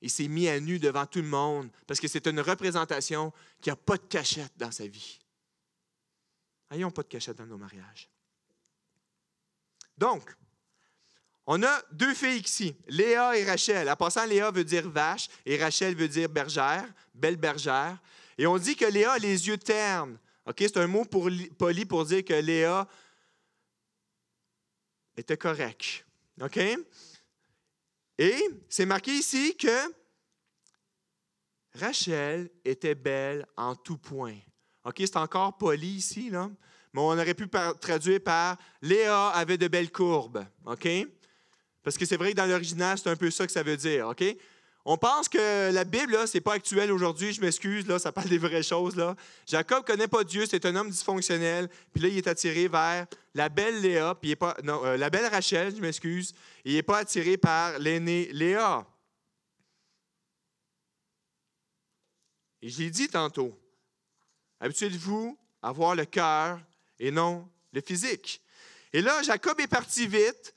et 0.00 0.08
s'est 0.08 0.26
mis 0.26 0.48
à 0.48 0.58
nu 0.58 0.78
devant 0.78 1.04
tout 1.04 1.18
le 1.18 1.28
monde 1.28 1.68
parce 1.86 2.00
que 2.00 2.08
c'est 2.08 2.26
une 2.26 2.40
représentation 2.40 3.30
qui 3.60 3.68
n'a 3.68 3.76
pas 3.76 3.98
de 3.98 4.06
cachette 4.06 4.52
dans 4.56 4.70
sa 4.70 4.86
vie. 4.86 5.18
Ayons 6.70 6.90
pas 6.90 7.02
de 7.02 7.08
cachette 7.08 7.36
dans 7.36 7.44
nos 7.44 7.58
mariages. 7.58 8.08
Donc, 9.98 10.34
on 11.44 11.62
a 11.62 11.82
deux 11.92 12.14
filles 12.14 12.40
ici, 12.40 12.74
Léa 12.86 13.36
et 13.36 13.44
Rachel. 13.44 13.90
En 13.90 13.96
passant, 13.96 14.24
Léa 14.24 14.50
veut 14.50 14.64
dire 14.64 14.88
vache 14.88 15.28
et 15.44 15.58
Rachel 15.62 15.94
veut 15.94 16.08
dire 16.08 16.30
bergère, 16.30 16.90
belle 17.12 17.36
bergère. 17.36 17.98
Et 18.38 18.46
on 18.46 18.56
dit 18.56 18.76
que 18.76 18.86
Léa 18.86 19.12
a 19.12 19.18
les 19.18 19.46
yeux 19.46 19.58
ternes. 19.58 20.18
C'est 20.56 20.78
un 20.78 20.86
mot 20.86 21.04
poli 21.04 21.84
pour 21.84 22.06
dire 22.06 22.24
que 22.24 22.32
Léa 22.32 22.88
était 25.18 25.36
correct. 25.36 26.06
OK? 26.40 26.58
Et 28.18 28.48
c'est 28.68 28.86
marqué 28.86 29.12
ici 29.12 29.56
que 29.56 29.94
Rachel 31.74 32.50
était 32.64 32.94
belle 32.94 33.46
en 33.56 33.74
tout 33.74 33.98
point. 33.98 34.36
OK, 34.84 34.96
c'est 34.98 35.16
encore 35.16 35.56
poli 35.58 35.96
ici, 35.96 36.30
là, 36.30 36.50
mais 36.92 37.00
on 37.00 37.10
aurait 37.10 37.34
pu 37.34 37.48
traduire 37.80 38.22
par 38.22 38.56
Léa 38.80 39.28
avait 39.28 39.58
de 39.58 39.68
belles 39.68 39.92
courbes. 39.92 40.44
OK? 40.64 40.88
Parce 41.82 41.96
que 41.96 42.04
c'est 42.04 42.16
vrai 42.16 42.32
que 42.32 42.36
dans 42.36 42.46
l'original, 42.46 42.98
c'est 42.98 43.10
un 43.10 43.16
peu 43.16 43.30
ça 43.30 43.46
que 43.46 43.52
ça 43.52 43.62
veut 43.62 43.76
dire. 43.76 44.08
OK? 44.08 44.24
On 44.90 44.96
pense 44.96 45.28
que 45.28 45.70
la 45.70 45.84
Bible, 45.84 46.16
ce 46.26 46.38
n'est 46.38 46.40
pas 46.40 46.54
actuel 46.54 46.90
aujourd'hui, 46.90 47.34
je 47.34 47.42
m'excuse, 47.42 47.86
là, 47.86 47.98
ça 47.98 48.10
parle 48.10 48.30
des 48.30 48.38
vraies 48.38 48.62
choses. 48.62 48.96
Là. 48.96 49.16
Jacob 49.46 49.80
ne 49.80 49.84
connaît 49.84 50.08
pas 50.08 50.24
Dieu, 50.24 50.46
c'est 50.46 50.64
un 50.64 50.74
homme 50.76 50.88
dysfonctionnel, 50.88 51.68
puis 51.92 52.02
là, 52.02 52.08
il 52.08 52.16
est 52.16 52.26
attiré 52.26 52.68
vers 52.68 53.06
la 53.34 53.50
belle 53.50 53.82
Léa, 53.82 54.14
puis 54.14 54.30
il 54.30 54.32
est 54.32 54.36
pas, 54.36 54.56
non, 54.64 54.82
euh, 54.86 54.96
la 54.96 55.10
belle 55.10 55.26
Rachel, 55.26 55.76
je 55.76 55.82
m'excuse, 55.82 56.32
il 56.64 56.72
n'est 56.72 56.82
pas 56.82 57.00
attiré 57.00 57.36
par 57.36 57.78
l'aîné 57.78 58.30
Léa. 58.32 58.86
Et 62.62 62.70
je 62.70 62.78
l'ai 62.78 62.88
dit 62.88 63.08
tantôt, 63.08 63.54
habituez-vous 64.58 65.36
à 65.60 65.70
voir 65.70 65.96
le 65.96 66.06
cœur 66.06 66.60
et 66.98 67.10
non 67.10 67.46
le 67.74 67.82
physique. 67.82 68.40
Et 68.94 69.02
là, 69.02 69.22
Jacob 69.22 69.60
est 69.60 69.68
parti 69.68 70.06
vite, 70.06 70.54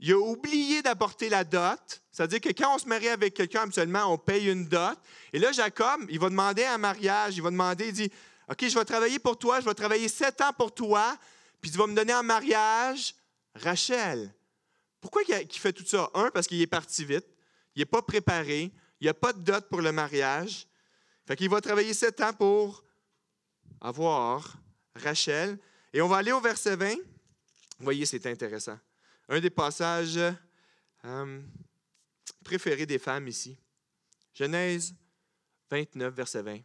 il 0.00 0.12
a 0.12 0.18
oublié 0.18 0.82
d'apporter 0.82 1.28
la 1.28 1.44
dot. 1.44 2.02
C'est-à-dire 2.10 2.40
que 2.40 2.50
quand 2.50 2.74
on 2.74 2.78
se 2.78 2.86
marie 2.86 3.08
avec 3.08 3.34
quelqu'un, 3.34 3.62
habituellement, 3.62 4.12
on 4.12 4.18
paye 4.18 4.48
une 4.48 4.66
dot. 4.66 4.98
Et 5.32 5.38
là, 5.38 5.52
Jacob, 5.52 6.06
il 6.08 6.18
va 6.18 6.28
demander 6.28 6.64
un 6.64 6.78
mariage. 6.78 7.36
Il 7.36 7.42
va 7.42 7.50
demander, 7.50 7.88
il 7.88 7.92
dit, 7.92 8.10
OK, 8.48 8.66
je 8.68 8.78
vais 8.78 8.84
travailler 8.84 9.18
pour 9.18 9.38
toi, 9.38 9.60
je 9.60 9.64
vais 9.64 9.74
travailler 9.74 10.08
sept 10.08 10.40
ans 10.40 10.52
pour 10.52 10.74
toi, 10.74 11.16
puis 11.60 11.70
tu 11.70 11.78
vas 11.78 11.86
me 11.86 11.94
donner 11.94 12.14
en 12.14 12.22
mariage 12.22 13.14
Rachel. 13.54 14.34
Pourquoi 15.00 15.22
il 15.28 15.58
fait 15.58 15.72
tout 15.72 15.86
ça? 15.86 16.10
Un, 16.14 16.30
parce 16.30 16.46
qu'il 16.46 16.60
est 16.60 16.66
parti 16.66 17.04
vite. 17.04 17.26
Il 17.74 17.80
n'est 17.80 17.86
pas 17.86 18.02
préparé. 18.02 18.72
Il 19.00 19.04
n'y 19.04 19.08
a 19.08 19.14
pas 19.14 19.32
de 19.32 19.40
dot 19.40 19.68
pour 19.68 19.80
le 19.80 19.92
mariage. 19.92 20.66
Fait 21.26 21.36
qu'il 21.36 21.48
va 21.48 21.60
travailler 21.60 21.94
sept 21.94 22.20
ans 22.20 22.32
pour 22.32 22.84
avoir 23.80 24.56
Rachel. 24.94 25.58
Et 25.92 26.00
on 26.00 26.08
va 26.08 26.18
aller 26.18 26.32
au 26.32 26.40
verset 26.40 26.76
20. 26.76 26.94
Vous 26.94 26.96
voyez, 27.80 28.06
c'est 28.06 28.26
intéressant 28.26 28.78
un 29.28 29.40
des 29.40 29.50
passages 29.50 30.18
euh, 31.04 31.42
préférés 32.44 32.86
des 32.86 32.98
femmes 32.98 33.28
ici. 33.28 33.58
Genèse 34.34 34.94
29, 35.70 36.14
verset 36.14 36.42
20. 36.42 36.58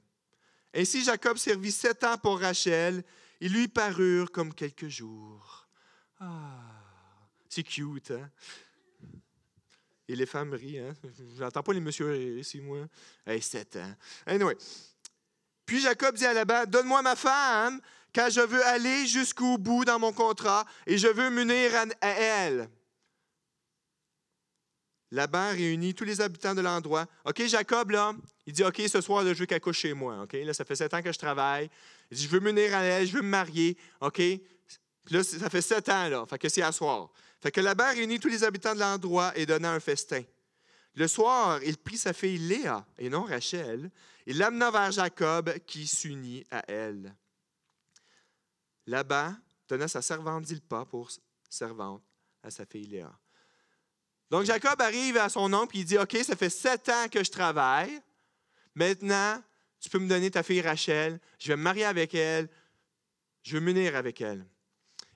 Ainsi 0.74 1.03
Jacob 1.03 1.38
servit 1.38 1.72
sept 1.72 2.03
ans 2.03 2.18
pour 2.18 2.39
Rachel. 2.39 3.03
Ils 3.39 3.53
lui 3.53 3.68
parurent 3.68 4.32
comme 4.32 4.53
quelques 4.53 4.88
jours. 4.88 5.68
Ah, 6.20 6.80
c'est 7.47 7.64
cute, 7.64 8.12
hein? 8.12 8.30
Et 10.07 10.16
les 10.16 10.26
femmes 10.26 10.53
rient, 10.53 10.80
hein? 10.80 10.93
J'entends 11.38 11.64
pas 11.64 11.74
les 11.74 11.80
messieurs 11.80 12.12
rire 12.12 12.39
ici, 12.39 12.60
moi. 12.60 12.88
Hey, 13.26 13.41
sept 13.41 13.76
ans. 13.78 13.95
Anyway. 14.26 14.57
Puis 15.66 15.82
Jacob 15.82 16.16
dit 16.16 16.26
à 16.26 16.34
Laban, 16.34 16.66
Donne-moi 16.66 17.01
ma 17.03 17.16
femme, 17.16 17.80
car 18.14 18.30
je 18.30 18.41
veux 18.41 18.66
aller 18.68 19.07
jusqu'au 19.07 19.57
bout 19.57 19.86
dans 19.86 19.99
mon 19.99 20.14
contrat 20.14 20.66
et 20.88 20.97
je 20.97 21.07
veux 21.07 21.30
m'unir 21.30 21.72
à 22.01 22.10
elle. 22.10 22.70
Laban 25.12 25.49
réunit 25.49 25.95
tous 25.95 26.03
les 26.03 26.22
habitants 26.22 26.53
de 26.53 26.62
l'endroit. 26.62 27.07
OK, 27.26 27.43
Jacob, 27.47 27.89
là, 27.91 28.14
il 28.45 28.53
dit 28.53 28.64
OK, 28.64 28.82
ce 28.88 29.01
soir, 29.01 29.26
je 29.26 29.34
veux 29.34 29.45
qu'elle 29.45 29.60
couche 29.60 29.80
chez 29.80 29.93
moi. 29.93 30.22
OK, 30.24 30.34
là, 30.34 30.53
ça 30.53 30.66
fait 30.66 30.76
sept 30.76 30.93
ans 30.93 31.01
que 31.01 31.12
je 31.12 31.18
travaille. 31.18 31.70
Il 32.12 32.18
dit 32.18 32.24
Je 32.24 32.30
veux 32.30 32.39
m'unir 32.39 32.76
à 32.76 32.84
elle, 32.84 33.07
je 33.07 33.14
veux 33.14 33.22
me 33.22 33.30
marier. 33.30 33.76
OK, 34.01 34.22
là, 35.10 35.24
ça 35.24 35.49
fait 35.49 35.62
sept 35.62 35.89
ans, 35.89 36.10
là. 36.10 36.26
Fait 36.30 36.38
que 36.38 36.47
c'est 36.47 36.62
à 36.62 36.72
soir. 36.72 37.10
Fait 37.41 37.51
que 37.51 37.62
Laban 37.62 37.89
réunit 37.91 38.20
tous 38.20 38.28
les 38.28 38.43
habitants 38.43 38.76
de 38.76 38.80
l'endroit 38.80 39.32
et 39.36 39.45
donna 39.45 39.72
un 39.72 39.80
festin. 39.80 40.22
Le 40.95 41.07
soir, 41.07 41.60
il 41.64 41.78
prit 41.78 41.97
sa 41.97 42.14
fille 42.14 42.38
Léa, 42.38 42.86
et 42.97 43.10
non 43.10 43.24
Rachel, 43.24 43.89
et 44.28 44.34
l'amena 44.34 44.70
vers 44.70 44.91
Jacob, 44.91 45.51
qui 45.66 45.88
s'unit 45.88 46.45
à 46.51 46.64
elle. 46.68 47.16
Laban 48.90 49.36
donna 49.68 49.88
sa 49.88 50.02
servante 50.02 50.48
Zilpa 50.48 50.86
pour 50.86 51.12
servante 51.48 52.04
à 52.42 52.50
sa 52.50 52.66
fille 52.66 52.88
Léa. 52.88 53.12
Donc 54.30 54.46
Jacob 54.46 54.82
arrive 54.82 55.18
à 55.18 55.30
son 55.30 55.54
oncle 55.54 55.78
et 55.78 55.82
il 55.82 55.86
dit 55.86 55.98
OK, 55.98 56.18
ça 56.24 56.36
fait 56.36 56.50
sept 56.50 56.90
ans 56.90 57.08
que 57.10 57.24
je 57.24 57.32
travaille. 57.32 58.02
Maintenant, 58.76 59.42
tu 59.80 59.90
peux 59.90 60.00
me 60.00 60.08
donner 60.08 60.32
ta 60.32 60.44
fille 60.44 60.62
Rachel. 60.62 61.20
Je 61.40 61.50
vais 61.50 61.56
me 61.56 61.64
marier 61.64 61.86
avec 61.86 62.14
elle. 62.16 62.50
Je 63.44 63.58
vais 63.58 63.60
m'unir 63.64 63.96
avec 63.96 64.22
elle. 64.22 64.46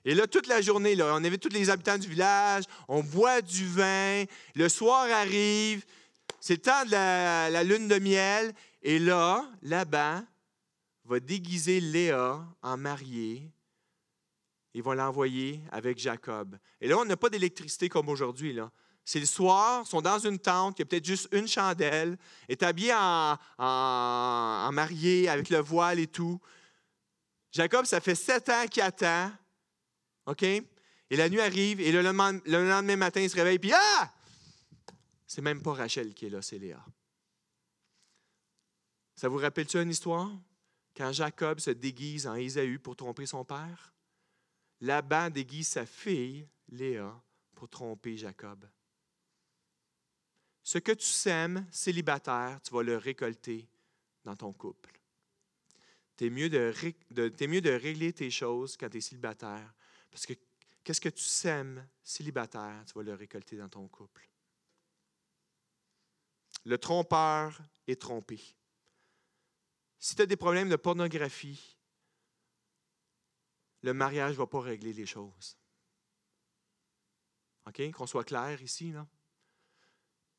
Et 0.04 0.14
là, 0.14 0.26
toute 0.26 0.46
la 0.46 0.60
journée, 0.60 0.94
là, 0.94 1.14
on 1.14 1.24
avait 1.24 1.38
tous 1.38 1.48
les 1.48 1.70
habitants 1.70 1.96
du 1.96 2.08
village, 2.08 2.64
on 2.88 3.02
boit 3.02 3.40
du 3.40 3.66
vin, 3.66 4.24
le 4.54 4.68
soir 4.68 5.06
arrive, 5.10 5.84
c'est 6.40 6.56
le 6.56 6.60
temps 6.60 6.84
de 6.84 6.90
la, 6.90 7.48
la, 7.48 7.64
lune 7.64 7.88
de 7.88 7.98
miel, 7.98 8.52
et 8.82 8.98
là, 8.98 9.50
là-bas, 9.62 10.22
va 11.04 11.20
déguiser 11.20 11.80
Léa 11.80 12.46
en 12.60 12.76
mariée 12.76 13.50
ils 14.74 14.82
vont 14.82 14.92
l'envoyer 14.92 15.62
avec 15.70 15.98
Jacob. 15.98 16.58
Et 16.80 16.88
là, 16.88 16.98
on 16.98 17.04
n'a 17.04 17.16
pas 17.16 17.30
d'électricité 17.30 17.88
comme 17.88 18.08
aujourd'hui. 18.08 18.58
C'est 19.04 19.20
le 19.20 19.26
soir, 19.26 19.82
ils 19.86 19.88
sont 19.88 20.02
dans 20.02 20.18
une 20.18 20.38
tente, 20.38 20.78
il 20.78 20.82
y 20.82 20.84
a 20.84 20.86
peut-être 20.86 21.04
juste 21.04 21.28
une 21.32 21.46
chandelle, 21.46 22.18
établis 22.48 22.92
en, 22.92 23.38
en, 23.58 24.72
marié 24.72 25.28
avec 25.28 25.48
le 25.50 25.58
voile 25.58 26.00
et 26.00 26.08
tout. 26.08 26.40
Jacob, 27.52 27.84
ça 27.84 28.00
fait 28.00 28.16
sept 28.16 28.48
ans 28.48 28.66
qu'il 28.66 28.82
attend. 28.82 29.30
Et 30.40 31.16
la 31.16 31.28
nuit 31.28 31.40
arrive, 31.40 31.80
et 31.80 31.92
le 31.92 32.02
lendemain, 32.02 32.96
matin, 32.96 33.20
il 33.20 33.30
se 33.30 33.36
réveille, 33.36 33.58
puis 33.58 33.72
Ah! 33.72 34.12
C'est 35.26 35.42
même 35.42 35.62
pas 35.62 35.74
Rachel 35.74 36.14
qui 36.14 36.26
est 36.26 36.30
là, 36.30 36.42
c'est 36.42 36.58
Léa. 36.58 36.84
Ça 39.14 39.28
vous 39.28 39.38
rappelle-tu 39.38 39.80
une 39.80 39.90
histoire? 39.90 40.30
Quand 40.96 41.12
Jacob 41.12 41.60
se 41.60 41.70
déguise 41.70 42.26
en 42.26 42.34
Ésaü 42.34 42.78
pour 42.78 42.96
tromper 42.96 43.26
son 43.26 43.44
père? 43.44 43.93
Laban 44.84 45.30
déguise 45.30 45.68
sa 45.68 45.86
fille, 45.86 46.46
Léa, 46.68 47.18
pour 47.54 47.70
tromper 47.70 48.18
Jacob. 48.18 48.68
Ce 50.62 50.76
que 50.76 50.92
tu 50.92 51.06
sèmes 51.06 51.66
célibataire, 51.70 52.60
tu 52.62 52.72
vas 52.74 52.82
le 52.82 52.98
récolter 52.98 53.66
dans 54.24 54.36
ton 54.36 54.52
couple. 54.52 55.00
Tu 56.16 56.26
es 56.26 56.30
mieux 56.30 56.50
de, 56.50 56.72
mieux 57.46 57.60
de 57.62 57.70
régler 57.70 58.12
tes 58.12 58.30
choses 58.30 58.76
quand 58.76 58.90
tu 58.90 58.98
es 58.98 59.00
célibataire. 59.00 59.72
Parce 60.10 60.26
que 60.26 60.34
qu'est-ce 60.82 61.00
que 61.00 61.08
tu 61.08 61.24
sèmes 61.24 61.86
célibataire, 62.02 62.84
tu 62.86 62.92
vas 62.92 63.02
le 63.02 63.14
récolter 63.14 63.56
dans 63.56 63.68
ton 63.70 63.88
couple. 63.88 64.28
Le 66.66 66.76
trompeur 66.76 67.58
est 67.86 68.00
trompé. 68.00 68.38
Si 69.98 70.14
tu 70.14 70.20
as 70.20 70.26
des 70.26 70.36
problèmes 70.36 70.68
de 70.68 70.76
pornographie, 70.76 71.74
le 73.84 73.92
mariage 73.92 74.32
ne 74.32 74.38
va 74.38 74.46
pas 74.46 74.60
régler 74.60 74.94
les 74.94 75.04
choses. 75.04 75.58
OK? 77.66 77.90
Qu'on 77.92 78.06
soit 78.06 78.24
clair 78.24 78.62
ici. 78.62 78.92
Là. 78.92 79.06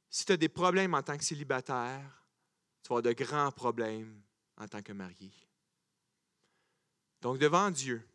Si 0.10 0.26
tu 0.26 0.32
as 0.32 0.38
des 0.38 0.50
problèmes 0.50 0.96
en 0.96 1.04
tant 1.04 1.16
que 1.16 1.24
célibataire, 1.24 2.26
tu 2.82 2.90
vas 2.90 2.98
avoir 2.98 3.04
de 3.04 3.14
grands 3.14 3.52
problèmes 3.52 4.20
en 4.58 4.68
tant 4.68 4.82
que 4.82 4.94
marié. 4.94 5.32
Donc, 7.22 7.38
devant 7.38 7.70
Dieu, 7.70 8.08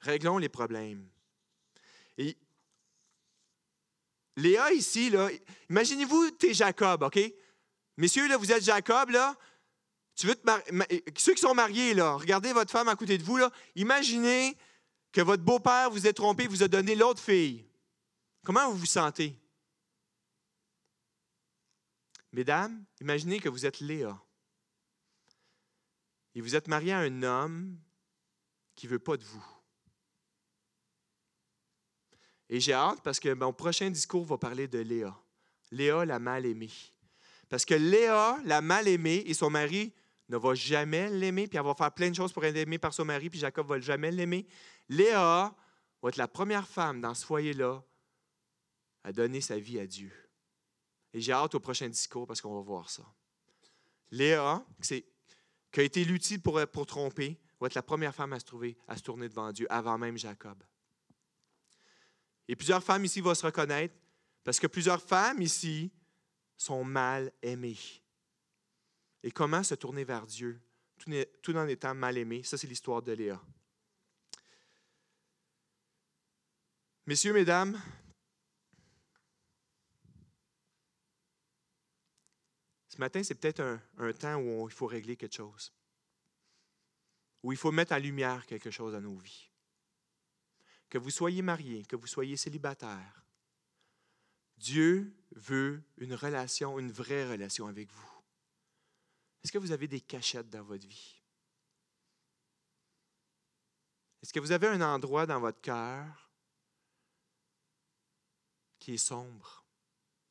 réglons 0.00 0.36
les 0.36 0.50
problèmes. 0.50 1.08
Et 2.18 2.36
Léa, 4.36 4.72
ici, 4.72 5.10
imaginez-vous, 5.70 6.32
tu 6.32 6.50
es 6.50 6.54
Jacob, 6.54 7.02
OK? 7.02 7.18
Messieurs, 7.96 8.28
là, 8.28 8.36
vous 8.36 8.52
êtes 8.52 8.64
Jacob, 8.64 9.08
là, 9.08 9.38
tu 10.16 10.26
veux 10.26 10.36
Ceux 11.16 11.34
qui 11.34 11.40
sont 11.40 11.54
mariés, 11.54 11.94
là, 11.94 12.14
regardez 12.14 12.52
votre 12.52 12.70
femme 12.70 12.88
à 12.88 12.96
côté 12.96 13.18
de 13.18 13.24
vous. 13.24 13.36
Là. 13.36 13.50
Imaginez 13.74 14.56
que 15.12 15.20
votre 15.20 15.42
beau-père 15.42 15.90
vous 15.90 16.06
ait 16.06 16.12
trompé, 16.12 16.46
vous 16.46 16.62
a 16.62 16.68
donné 16.68 16.94
l'autre 16.94 17.20
fille. 17.20 17.66
Comment 18.44 18.70
vous 18.70 18.78
vous 18.78 18.86
sentez? 18.86 19.36
Mesdames, 22.32 22.84
imaginez 23.00 23.40
que 23.40 23.48
vous 23.48 23.64
êtes 23.64 23.80
Léa. 23.80 24.20
Et 26.34 26.40
vous 26.40 26.56
êtes 26.56 26.68
marié 26.68 26.92
à 26.92 26.98
un 26.98 27.22
homme 27.22 27.78
qui 28.74 28.86
ne 28.86 28.92
veut 28.92 28.98
pas 28.98 29.16
de 29.16 29.24
vous. 29.24 29.44
Et 32.48 32.60
j'ai 32.60 32.72
hâte 32.72 33.00
parce 33.02 33.20
que 33.20 33.32
mon 33.32 33.52
prochain 33.52 33.90
discours 33.90 34.24
va 34.24 34.36
parler 34.36 34.68
de 34.68 34.78
Léa. 34.78 35.16
Léa, 35.70 36.04
la 36.04 36.18
mal-aimée. 36.18 36.72
Parce 37.48 37.64
que 37.64 37.74
Léa, 37.74 38.38
la 38.44 38.60
mal-aimée, 38.60 39.22
et 39.26 39.34
son 39.34 39.50
mari 39.50 39.92
ne 40.34 40.40
va 40.40 40.54
jamais 40.54 41.10
l'aimer, 41.10 41.46
puis 41.46 41.58
elle 41.58 41.64
va 41.64 41.74
faire 41.74 41.92
plein 41.92 42.10
de 42.10 42.14
choses 42.14 42.32
pour 42.32 42.44
être 42.44 42.56
aimée 42.56 42.78
par 42.78 42.92
son 42.92 43.04
mari, 43.04 43.30
puis 43.30 43.38
Jacob 43.38 43.66
va 43.66 43.80
jamais 43.80 44.10
l'aimer. 44.10 44.46
Léa 44.88 45.54
va 46.02 46.08
être 46.08 46.16
la 46.16 46.28
première 46.28 46.66
femme 46.66 47.00
dans 47.00 47.14
ce 47.14 47.24
foyer-là 47.24 47.82
à 49.04 49.12
donner 49.12 49.40
sa 49.40 49.58
vie 49.58 49.78
à 49.78 49.86
Dieu. 49.86 50.12
Et 51.12 51.20
j'ai 51.20 51.32
hâte 51.32 51.54
au 51.54 51.60
prochain 51.60 51.88
discours 51.88 52.26
parce 52.26 52.40
qu'on 52.40 52.54
va 52.54 52.60
voir 52.60 52.90
ça. 52.90 53.04
Léa, 54.10 54.64
qui 54.80 55.04
a 55.76 55.82
été 55.82 56.04
l'outil 56.04 56.38
pour, 56.38 56.60
pour 56.68 56.86
tromper, 56.86 57.40
va 57.60 57.66
être 57.68 57.74
la 57.74 57.82
première 57.82 58.14
femme 58.14 58.32
à 58.32 58.40
se, 58.40 58.44
trouver, 58.44 58.76
à 58.88 58.96
se 58.96 59.02
tourner 59.02 59.28
devant 59.28 59.52
Dieu, 59.52 59.66
avant 59.70 59.96
même 59.98 60.18
Jacob. 60.18 60.62
Et 62.48 62.56
plusieurs 62.56 62.82
femmes 62.82 63.04
ici 63.04 63.20
vont 63.20 63.34
se 63.34 63.46
reconnaître 63.46 63.94
parce 64.42 64.60
que 64.60 64.66
plusieurs 64.66 65.00
femmes 65.00 65.40
ici 65.40 65.92
sont 66.56 66.84
mal 66.84 67.32
aimées. 67.42 67.78
Et 69.24 69.30
comment 69.30 69.62
se 69.62 69.74
tourner 69.74 70.04
vers 70.04 70.26
Dieu 70.26 70.60
tout 71.42 71.56
en 71.56 71.66
étant 71.66 71.94
mal 71.94 72.18
aimé? 72.18 72.42
Ça, 72.42 72.58
c'est 72.58 72.66
l'histoire 72.66 73.00
de 73.00 73.12
Léa. 73.12 73.42
Messieurs, 77.06 77.32
mesdames, 77.32 77.80
ce 82.90 82.98
matin, 82.98 83.22
c'est 83.22 83.34
peut-être 83.34 83.60
un, 83.96 84.12
temps 84.12 84.36
où 84.36 84.68
il 84.68 84.74
faut 84.74 84.86
régler 84.86 85.16
quelque 85.16 85.36
chose, 85.36 85.72
où 87.42 87.50
il 87.50 87.58
faut 87.58 87.72
mettre 87.72 87.92
en 87.92 87.98
lumière 87.98 88.44
quelque 88.44 88.70
chose 88.70 88.92
dans 88.92 89.00
nos 89.00 89.16
vies. 89.16 89.48
Que 90.90 90.98
vous 90.98 91.10
soyez 91.10 91.40
marié, 91.40 91.86
que 91.86 91.96
vous 91.96 92.06
soyez 92.06 92.36
célibataire, 92.36 93.24
Dieu 94.58 95.16
veut 95.30 95.82
une 95.96 96.14
relation, 96.14 96.78
une 96.78 96.92
vraie 96.92 97.26
relation 97.26 97.66
avec 97.66 97.90
vous. 97.90 98.13
Est-ce 99.44 99.52
que 99.52 99.58
vous 99.58 99.72
avez 99.72 99.86
des 99.86 100.00
cachettes 100.00 100.48
dans 100.48 100.64
votre 100.64 100.86
vie? 100.86 101.20
Est-ce 104.22 104.32
que 104.32 104.40
vous 104.40 104.52
avez 104.52 104.68
un 104.68 104.80
endroit 104.80 105.26
dans 105.26 105.38
votre 105.38 105.60
cœur 105.60 106.30
qui 108.78 108.94
est 108.94 108.98
sombre, 108.98 109.66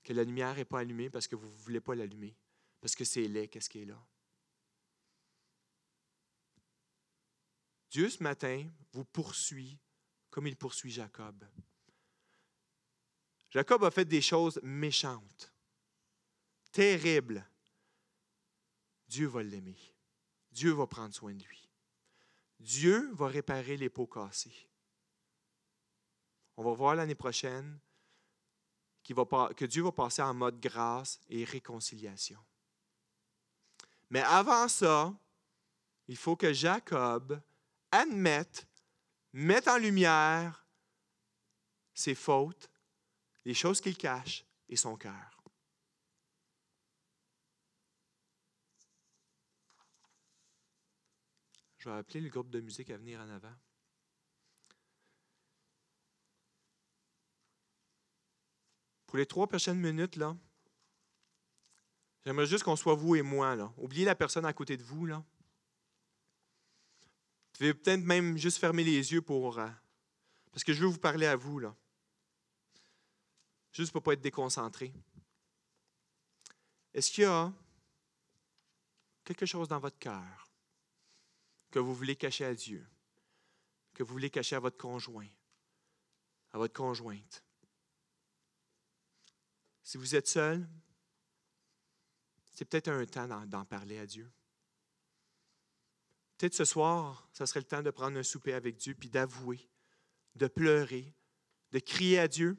que 0.03 0.13
la 0.13 0.23
lumière 0.23 0.55
n'est 0.55 0.65
pas 0.65 0.79
allumée 0.79 1.11
parce 1.11 1.27
que 1.27 1.35
vous 1.35 1.47
ne 1.47 1.55
voulez 1.57 1.79
pas 1.79 1.93
l'allumer, 1.93 2.35
parce 2.81 2.95
que 2.95 3.05
c'est 3.05 3.27
laid, 3.27 3.47
qu'est-ce 3.47 3.69
qui 3.69 3.83
est 3.83 3.85
là? 3.85 4.03
Dieu, 7.91 8.09
ce 8.09 8.23
matin, 8.23 8.67
vous 8.91 9.05
poursuit 9.05 9.79
comme 10.31 10.47
il 10.47 10.55
poursuit 10.55 10.91
Jacob. 10.91 11.47
Jacob 13.51 13.83
a 13.83 13.91
fait 13.91 14.05
des 14.05 14.21
choses 14.21 14.59
méchantes, 14.63 15.53
terribles. 16.71 17.47
Dieu 19.13 19.27
va 19.27 19.43
l'aimer. 19.43 19.77
Dieu 20.51 20.71
va 20.71 20.87
prendre 20.87 21.13
soin 21.13 21.35
de 21.35 21.43
lui. 21.43 21.69
Dieu 22.59 23.11
va 23.13 23.27
réparer 23.27 23.77
les 23.77 23.89
pots 23.89 24.07
cassés. 24.07 24.67
On 26.57 26.63
va 26.63 26.73
voir 26.73 26.95
l'année 26.95 27.13
prochaine 27.13 27.79
que 29.03 29.65
Dieu 29.65 29.83
va 29.83 29.91
passer 29.91 30.23
en 30.23 30.33
mode 30.33 30.59
grâce 30.59 31.19
et 31.29 31.43
réconciliation. 31.43 32.43
Mais 34.09 34.21
avant 34.21 34.67
ça, 34.67 35.13
il 36.07 36.17
faut 36.17 36.35
que 36.35 36.51
Jacob 36.51 37.39
admette, 37.91 38.67
mette 39.31 39.67
en 39.67 39.77
lumière 39.77 40.65
ses 41.93 42.15
fautes, 42.15 42.67
les 43.45 43.53
choses 43.53 43.79
qu'il 43.79 43.95
cache 43.95 44.43
et 44.69 44.75
son 44.75 44.97
cœur. 44.97 45.32
Je 51.83 51.89
vais 51.89 51.97
appeler 51.97 52.21
le 52.21 52.29
groupe 52.29 52.49
de 52.49 52.61
musique 52.61 52.89
à 52.91 52.97
venir 52.97 53.19
en 53.19 53.29
avant. 53.29 53.53
Pour 59.05 59.17
les 59.17 59.25
trois 59.25 59.47
prochaines 59.47 59.81
minutes, 59.81 60.15
là, 60.15 60.33
j'aimerais 62.23 62.45
juste 62.45 62.63
qu'on 62.63 62.77
soit 62.77 62.95
vous 62.95 63.15
et 63.15 63.21
moi. 63.21 63.57
Là. 63.57 63.73
Oubliez 63.77 64.05
la 64.05 64.15
personne 64.15 64.45
à 64.45 64.53
côté 64.53 64.77
de 64.77 64.83
vous. 64.83 65.07
Là. 65.07 65.17
Vous 65.17 65.25
pouvez 67.57 67.73
peut-être 67.73 68.05
même 68.05 68.37
juste 68.37 68.59
fermer 68.59 68.85
les 68.85 69.11
yeux 69.11 69.21
pour. 69.21 69.59
Euh, 69.59 69.67
parce 70.53 70.63
que 70.63 70.71
je 70.71 70.79
veux 70.79 70.87
vous 70.87 70.99
parler 70.99 71.25
à 71.25 71.35
vous. 71.35 71.59
Là. 71.59 71.75
Juste 73.73 73.91
pour 73.91 73.99
ne 73.99 74.05
pas 74.05 74.13
être 74.13 74.21
déconcentré. 74.21 74.93
Est-ce 76.93 77.11
qu'il 77.11 77.25
y 77.25 77.27
a 77.27 77.51
quelque 79.25 79.45
chose 79.45 79.67
dans 79.67 79.79
votre 79.79 79.99
cœur? 79.99 80.42
Que 81.73 81.79
vous 81.79 81.95
voulez 81.95 82.15
cacher 82.15 82.45
à 82.45 82.53
Dieu, 82.53 82.87
que 83.95 84.03
vous 84.03 84.13
voulez 84.13 84.29
cacher 84.29 84.55
à 84.55 84.59
votre 84.59 84.77
conjoint, 84.77 85.27
à 86.51 86.59
votre 86.59 86.75
conjointe. 86.75 87.43
Si 89.81 89.97
vous 89.97 90.13
êtes 90.13 90.27
seul, 90.27 90.69
c'est 92.53 92.65
peut-être 92.65 92.89
un 92.89 93.03
temps 93.07 93.27
d'en 93.47 93.65
parler 93.65 93.97
à 93.97 94.05
Dieu. 94.05 94.31
Peut-être 96.37 96.53
ce 96.53 96.63
soir, 96.63 97.27
ça 97.33 97.47
serait 97.47 97.61
le 97.61 97.65
temps 97.65 97.81
de 97.81 97.89
prendre 97.89 98.19
un 98.19 98.23
souper 98.23 98.53
avec 98.53 98.77
Dieu, 98.77 98.93
puis 98.93 99.09
d'avouer, 99.09 99.67
de 100.35 100.45
pleurer, 100.45 101.11
de 101.71 101.79
crier 101.79 102.19
à 102.19 102.27
Dieu. 102.27 102.55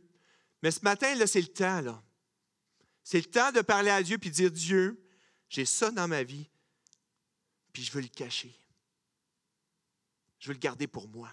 Mais 0.61 0.73
ce 0.73 0.81
matin, 0.81 1.15
là, 1.15 1.29
c'est 1.29 1.41
le 1.41 1.53
temps, 1.53 1.83
là. 1.83 2.03
C'est 3.05 3.25
le 3.25 3.31
temps 3.31 3.53
de 3.53 3.61
parler 3.61 3.91
à 3.91 4.03
Dieu, 4.03 4.19
puis 4.19 4.31
de 4.31 4.35
dire, 4.35 4.51
Dieu, 4.51 5.09
j'ai 5.49 5.67
ça 5.67 5.93
dans 5.93 6.09
ma 6.09 6.25
vie, 6.25 6.51
puis 7.73 7.85
je 7.85 7.93
veux 7.93 8.01
le 8.01 8.09
cacher. 8.09 8.61
Je 10.45 10.51
veux 10.51 10.53
le 10.53 10.61
garder 10.61 10.87
pour 10.87 11.09
moi. 11.09 11.31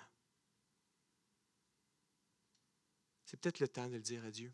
C'est 3.25 3.37
peut-être 3.37 3.59
le 3.59 3.67
temps 3.67 3.89
de 3.89 3.95
le 3.95 3.99
dire 3.99 4.23
à 4.23 4.31
Dieu. 4.31 4.53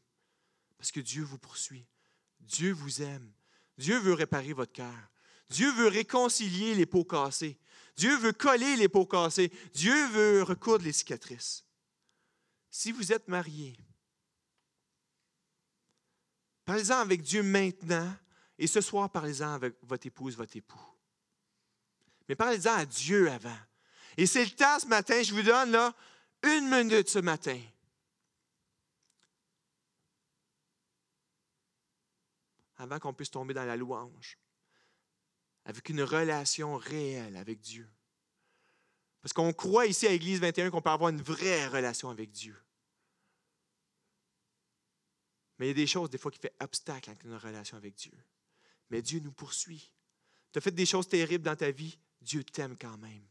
Parce 0.79 0.91
que 0.91 0.99
Dieu 0.99 1.21
vous 1.21 1.37
poursuit. 1.37 1.85
Dieu 2.39 2.71
vous 2.71 3.03
aime. 3.03 3.31
Dieu 3.77 3.99
veut 3.99 4.13
réparer 4.13 4.53
votre 4.53 4.71
cœur. 4.73 5.11
Dieu 5.51 5.71
veut 5.73 5.89
réconcilier 5.89 6.73
les 6.73 6.87
peaux 6.87 7.03
cassées. 7.05 7.59
Dieu 7.97 8.17
veut 8.17 8.33
coller 8.33 8.75
les 8.77 8.89
peaux 8.89 9.05
cassées. 9.05 9.51
Dieu 9.75 10.07
veut 10.07 10.41
recoudre 10.41 10.85
les 10.85 10.91
cicatrices. 10.91 11.63
Si 12.71 12.91
vous 12.91 13.13
êtes 13.13 13.27
marié, 13.27 13.77
parlez-en 16.65 16.97
avec 16.97 17.21
Dieu 17.21 17.43
maintenant 17.43 18.11
et 18.57 18.65
ce 18.65 18.81
soir, 18.81 19.11
parlez-en 19.11 19.53
avec 19.53 19.75
votre 19.83 20.07
épouse, 20.07 20.35
votre 20.35 20.57
époux. 20.57 20.81
Mais 22.27 22.35
parlez-en 22.35 22.73
à 22.73 22.85
Dieu 22.87 23.29
avant. 23.29 23.55
Et 24.17 24.25
c'est 24.25 24.43
le 24.43 24.51
temps 24.51 24.79
ce 24.79 24.87
matin, 24.87 25.21
je 25.21 25.33
vous 25.33 25.43
donne 25.43 25.71
là 25.71 25.93
une 26.43 26.69
minute 26.69 27.07
ce 27.07 27.19
matin. 27.19 27.59
Avant 32.77 32.99
qu'on 32.99 33.13
puisse 33.13 33.31
tomber 33.31 33.53
dans 33.53 33.65
la 33.65 33.77
louange. 33.77 34.37
Avec 35.65 35.89
une 35.89 36.01
relation 36.01 36.77
réelle 36.77 37.37
avec 37.37 37.59
Dieu. 37.59 37.87
Parce 39.21 39.33
qu'on 39.33 39.53
croit 39.53 39.85
ici 39.85 40.07
à 40.07 40.11
l'Église 40.11 40.39
21 40.39 40.71
qu'on 40.71 40.81
peut 40.81 40.89
avoir 40.89 41.09
une 41.09 41.21
vraie 41.21 41.67
relation 41.67 42.09
avec 42.09 42.31
Dieu. 42.31 42.55
Mais 45.59 45.65
il 45.65 45.69
y 45.69 45.71
a 45.71 45.75
des 45.75 45.87
choses, 45.87 46.09
des 46.09 46.17
fois, 46.17 46.31
qui 46.31 46.39
font 46.39 46.53
obstacle 46.59 47.09
à 47.09 47.15
une 47.25 47.35
relation 47.35 47.77
avec 47.77 47.95
Dieu. 47.95 48.13
Mais 48.89 49.01
Dieu 49.01 49.19
nous 49.19 49.31
poursuit. 49.31 49.91
Tu 50.53 50.59
as 50.59 50.61
fait 50.61 50.71
des 50.71 50.85
choses 50.85 51.07
terribles 51.07 51.43
dans 51.43 51.55
ta 51.55 51.71
vie, 51.71 51.97
Dieu 52.21 52.43
t'aime 52.43 52.77
quand 52.77 52.97
même. 52.97 53.27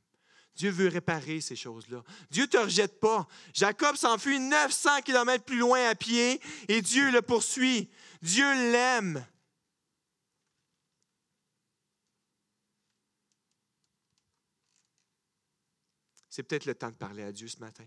Dieu 0.57 0.71
veut 0.71 0.89
réparer 0.89 1.43
ces 1.43 1.55
choses-là. 1.55 2.03
Dieu 2.31 2.45
ne 2.45 2.49
te 2.49 2.57
rejette 2.57 2.99
pas. 2.99 3.29
Jacob 3.53 3.95
s'enfuit 3.97 4.41
900 4.41 5.03
kilomètres 5.03 5.45
plus 5.45 5.59
loin 5.59 5.89
à 5.89 5.95
pied 5.95 6.41
et 6.69 6.81
Dieu 6.81 7.11
le 7.11 7.21
poursuit. 7.21 7.91
Dieu 8.23 8.51
l'aime. 8.73 9.25
C'est 16.31 16.43
peut-être 16.43 16.67
le 16.67 16.75
temps 16.75 16.91
de 16.91 16.97
parler 16.97 17.23
à 17.23 17.33
Dieu 17.33 17.49
ce 17.49 17.59
matin. 17.59 17.87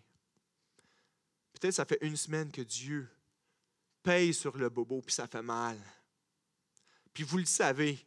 Peut-être 1.53 1.74
ça 1.74 1.86
fait 1.86 1.99
une 2.01 2.17
semaine 2.17 2.51
que 2.51 2.61
Dieu 2.61 3.09
paye 4.03 4.34
sur 4.34 4.57
le 4.57 4.70
bobo, 4.70 5.01
puis 5.01 5.13
ça 5.13 5.28
fait 5.28 5.41
mal. 5.41 5.78
Puis 7.13 7.24
vous 7.24 7.38
le 7.38 7.45
savez, 7.45 7.99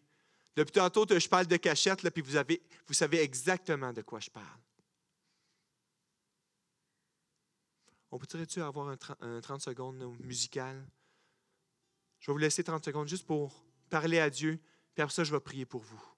depuis 0.54 0.72
tantôt, 0.72 1.06
je 1.08 1.28
parle 1.28 1.46
de 1.46 1.56
cachette, 1.56 2.08
puis 2.10 2.22
vous, 2.22 2.36
avez, 2.36 2.62
vous 2.86 2.94
savez 2.94 3.20
exactement 3.20 3.92
de 3.92 4.02
quoi 4.02 4.20
je 4.20 4.30
parle. 4.30 4.60
On 8.10 8.18
peut-tu 8.18 8.60
avoir 8.60 8.94
un, 9.20 9.40
30 9.40 9.62
secondes 9.62 9.96
musical? 10.20 10.86
Je 12.18 12.26
vais 12.26 12.32
vous 12.34 12.38
laisser 12.38 12.62
30 12.62 12.84
secondes 12.84 13.08
juste 13.08 13.26
pour 13.26 13.64
parler 13.88 14.18
à 14.18 14.28
Dieu, 14.28 14.60
puis 14.94 15.02
après 15.02 15.14
ça, 15.14 15.24
je 15.24 15.32
vais 15.32 15.40
prier 15.40 15.64
pour 15.64 15.80
vous. 15.80 16.11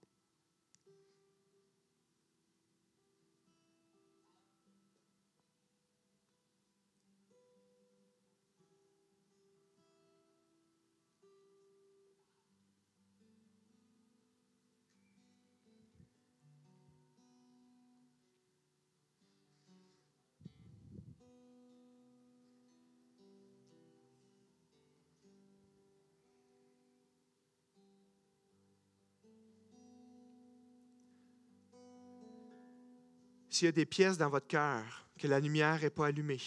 S'il 33.55 33.67
y 33.67 33.69
a 33.69 33.73
des 33.73 33.87
pièces 33.87 34.19
dans 34.19 34.29
votre 34.29 34.49
cœur 34.49 35.07
que 35.17 35.29
la 35.29 35.39
lumière 35.39 35.81
n'est 35.81 35.91
pas 35.91 36.07
allumée, 36.07 36.41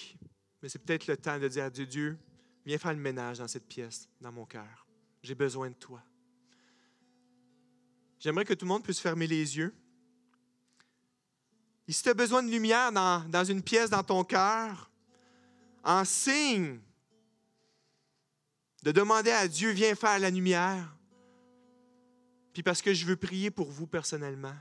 mais 0.61 0.67
c'est 0.67 0.79
peut-être 0.79 1.07
le 1.07 1.15
temps 1.15 1.39
de 1.39 1.47
dire 1.47 1.63
à 1.63 1.69
Dieu, 1.69 1.85
Dieu, 1.85 2.19
viens 2.65 2.77
faire 2.77 2.91
le 2.91 2.99
ménage 2.99 3.37
dans 3.37 3.47
cette 3.47 3.65
pièce, 3.65 4.09
dans 4.19 4.31
mon 4.31 4.45
cœur. 4.45 4.85
J'ai 5.23 5.33
besoin 5.33 5.69
de 5.69 5.75
toi. 5.75 6.03
J'aimerais 8.19 8.43
que 8.43 8.53
tout 8.53 8.65
le 8.65 8.69
monde 8.69 8.83
puisse 8.83 8.99
fermer 8.99 9.25
les 9.25 9.57
yeux. 9.57 9.73
Et 11.87 11.93
si 11.93 12.03
tu 12.03 12.09
as 12.09 12.13
besoin 12.13 12.43
de 12.43 12.49
lumière 12.49 12.91
dans, 12.91 13.43
une 13.45 13.61
pièce 13.61 13.89
dans 13.89 14.03
ton 14.03 14.25
cœur, 14.25 14.91
en 15.85 16.03
signe 16.03 16.79
de 18.83 18.91
demander 18.91 19.31
à 19.31 19.47
Dieu, 19.47 19.71
viens 19.71 19.95
faire 19.95 20.19
la 20.19 20.29
lumière. 20.29 20.93
Puis 22.51 22.63
parce 22.63 22.81
que 22.81 22.93
je 22.93 23.05
veux 23.05 23.15
prier 23.15 23.49
pour 23.49 23.71
vous 23.71 23.87
personnellement, 23.87 24.55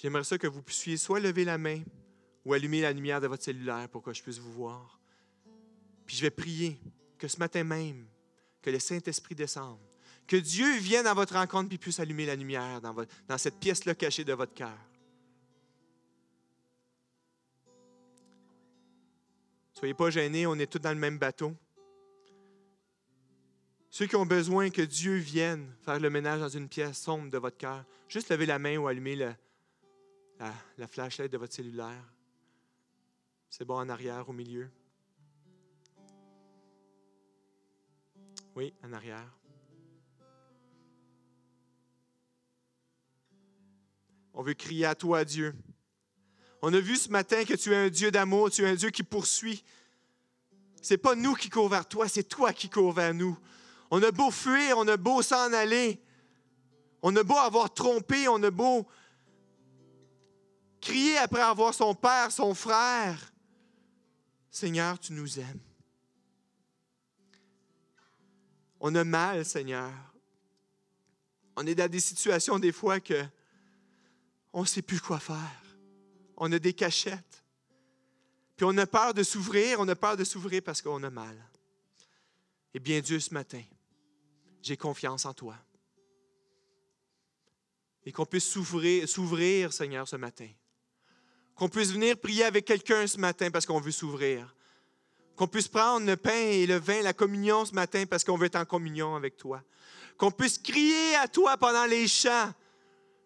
j'aimerais 0.00 0.24
ça 0.24 0.38
que 0.38 0.46
vous 0.46 0.62
puissiez 0.62 0.96
soit 0.96 1.20
lever 1.20 1.44
la 1.44 1.58
main 1.58 1.82
ou 2.44 2.54
allumer 2.54 2.80
la 2.80 2.92
lumière 2.92 3.20
de 3.20 3.26
votre 3.26 3.42
cellulaire 3.42 3.88
pour 3.88 4.02
que 4.02 4.12
je 4.12 4.22
puisse 4.22 4.38
vous 4.38 4.52
voir. 4.52 4.98
Puis 6.06 6.16
je 6.16 6.22
vais 6.22 6.30
prier 6.30 6.80
que 7.18 7.28
ce 7.28 7.38
matin 7.38 7.64
même, 7.64 8.06
que 8.62 8.70
le 8.70 8.78
Saint-Esprit 8.78 9.34
descende, 9.34 9.78
que 10.26 10.36
Dieu 10.36 10.78
vienne 10.78 11.06
à 11.06 11.14
votre 11.14 11.34
rencontre 11.34 11.68
puis 11.68 11.78
puisse 11.78 12.00
allumer 12.00 12.24
la 12.24 12.36
lumière 12.36 12.80
dans, 12.80 12.92
votre, 12.92 13.12
dans 13.28 13.36
cette 13.36 13.56
pièce-là 13.56 13.94
cachée 13.94 14.24
de 14.24 14.32
votre 14.32 14.54
cœur. 14.54 14.78
Soyez 19.74 19.94
pas 19.94 20.10
gênés, 20.10 20.46
on 20.46 20.54
est 20.56 20.70
tous 20.70 20.78
dans 20.78 20.92
le 20.92 20.98
même 20.98 21.18
bateau. 21.18 21.54
Ceux 23.90 24.06
qui 24.06 24.14
ont 24.14 24.26
besoin 24.26 24.70
que 24.70 24.82
Dieu 24.82 25.16
vienne 25.16 25.74
faire 25.84 25.98
le 25.98 26.10
ménage 26.10 26.40
dans 26.40 26.48
une 26.48 26.68
pièce 26.68 26.98
sombre 26.98 27.28
de 27.30 27.38
votre 27.38 27.56
cœur, 27.56 27.84
juste 28.08 28.30
levez 28.30 28.46
la 28.46 28.58
main 28.58 28.76
ou 28.76 28.86
allumez 28.86 29.16
la, 30.40 30.52
la 30.78 30.86
flashlight 30.86 31.30
de 31.30 31.38
votre 31.38 31.54
cellulaire. 31.54 32.04
C'est 33.50 33.64
bon 33.64 33.76
en 33.76 33.88
arrière, 33.88 34.28
au 34.28 34.32
milieu. 34.32 34.70
Oui, 38.56 38.72
en 38.82 38.92
arrière. 38.92 39.38
On 44.32 44.42
veut 44.42 44.54
crier 44.54 44.86
à 44.86 44.94
toi, 44.94 45.24
Dieu. 45.24 45.54
On 46.62 46.72
a 46.72 46.80
vu 46.80 46.96
ce 46.96 47.10
matin 47.10 47.44
que 47.44 47.54
tu 47.54 47.72
es 47.72 47.76
un 47.76 47.90
Dieu 47.90 48.10
d'amour, 48.10 48.50
tu 48.50 48.62
es 48.62 48.68
un 48.68 48.74
Dieu 48.74 48.90
qui 48.90 49.02
poursuit. 49.02 49.62
C'est 50.82 50.98
pas 50.98 51.14
nous 51.14 51.34
qui 51.34 51.50
courons 51.50 51.68
vers 51.68 51.86
toi, 51.86 52.08
c'est 52.08 52.24
toi 52.24 52.52
qui 52.52 52.70
cours 52.70 52.92
vers 52.92 53.12
nous. 53.12 53.38
On 53.90 54.02
a 54.02 54.10
beau 54.10 54.30
fuir, 54.30 54.78
on 54.78 54.88
a 54.88 54.96
beau 54.96 55.20
s'en 55.20 55.52
aller, 55.52 56.00
on 57.02 57.14
a 57.16 57.22
beau 57.22 57.36
avoir 57.36 57.74
trompé, 57.74 58.28
on 58.28 58.42
a 58.42 58.50
beau 58.50 58.86
crier 60.80 61.18
après 61.18 61.42
avoir 61.42 61.74
son 61.74 61.94
père, 61.94 62.32
son 62.32 62.54
frère. 62.54 63.32
Seigneur, 64.50 64.98
tu 64.98 65.12
nous 65.12 65.38
aimes. 65.38 65.60
On 68.80 68.94
a 68.94 69.04
mal, 69.04 69.44
Seigneur. 69.44 69.92
On 71.56 71.66
est 71.66 71.74
dans 71.74 71.90
des 71.90 72.00
situations 72.00 72.58
des 72.58 72.72
fois 72.72 73.00
que 73.00 73.22
on 74.52 74.62
ne 74.62 74.66
sait 74.66 74.82
plus 74.82 75.00
quoi 75.00 75.18
faire. 75.20 75.62
On 76.36 76.50
a 76.50 76.58
des 76.58 76.72
cachettes. 76.72 77.44
Puis 78.56 78.64
on 78.64 78.76
a 78.78 78.86
peur 78.86 79.14
de 79.14 79.22
s'ouvrir, 79.22 79.78
on 79.80 79.88
a 79.88 79.94
peur 79.94 80.16
de 80.16 80.24
s'ouvrir 80.24 80.62
parce 80.62 80.82
qu'on 80.82 81.02
a 81.02 81.10
mal. 81.10 81.36
Eh 82.74 82.78
bien, 82.78 83.00
Dieu, 83.00 83.20
ce 83.20 83.32
matin, 83.32 83.62
j'ai 84.62 84.76
confiance 84.76 85.24
en 85.24 85.34
toi. 85.34 85.56
Et 88.04 88.12
qu'on 88.12 88.26
puisse 88.26 88.48
s'ouvrir, 88.48 89.08
s'ouvrir, 89.08 89.72
Seigneur, 89.72 90.08
ce 90.08 90.16
matin. 90.16 90.48
Qu'on 91.60 91.68
puisse 91.68 91.92
venir 91.92 92.16
prier 92.16 92.44
avec 92.44 92.64
quelqu'un 92.64 93.06
ce 93.06 93.18
matin 93.18 93.50
parce 93.50 93.66
qu'on 93.66 93.80
veut 93.80 93.90
s'ouvrir. 93.90 94.56
Qu'on 95.36 95.46
puisse 95.46 95.68
prendre 95.68 96.06
le 96.06 96.16
pain 96.16 96.30
et 96.32 96.66
le 96.66 96.78
vin, 96.78 97.02
la 97.02 97.12
communion 97.12 97.66
ce 97.66 97.74
matin 97.74 98.04
parce 98.08 98.24
qu'on 98.24 98.38
veut 98.38 98.46
être 98.46 98.56
en 98.56 98.64
communion 98.64 99.14
avec 99.14 99.36
toi. 99.36 99.62
Qu'on 100.16 100.30
puisse 100.30 100.56
crier 100.56 101.16
à 101.16 101.28
toi 101.28 101.58
pendant 101.58 101.84
les 101.84 102.08
chants 102.08 102.54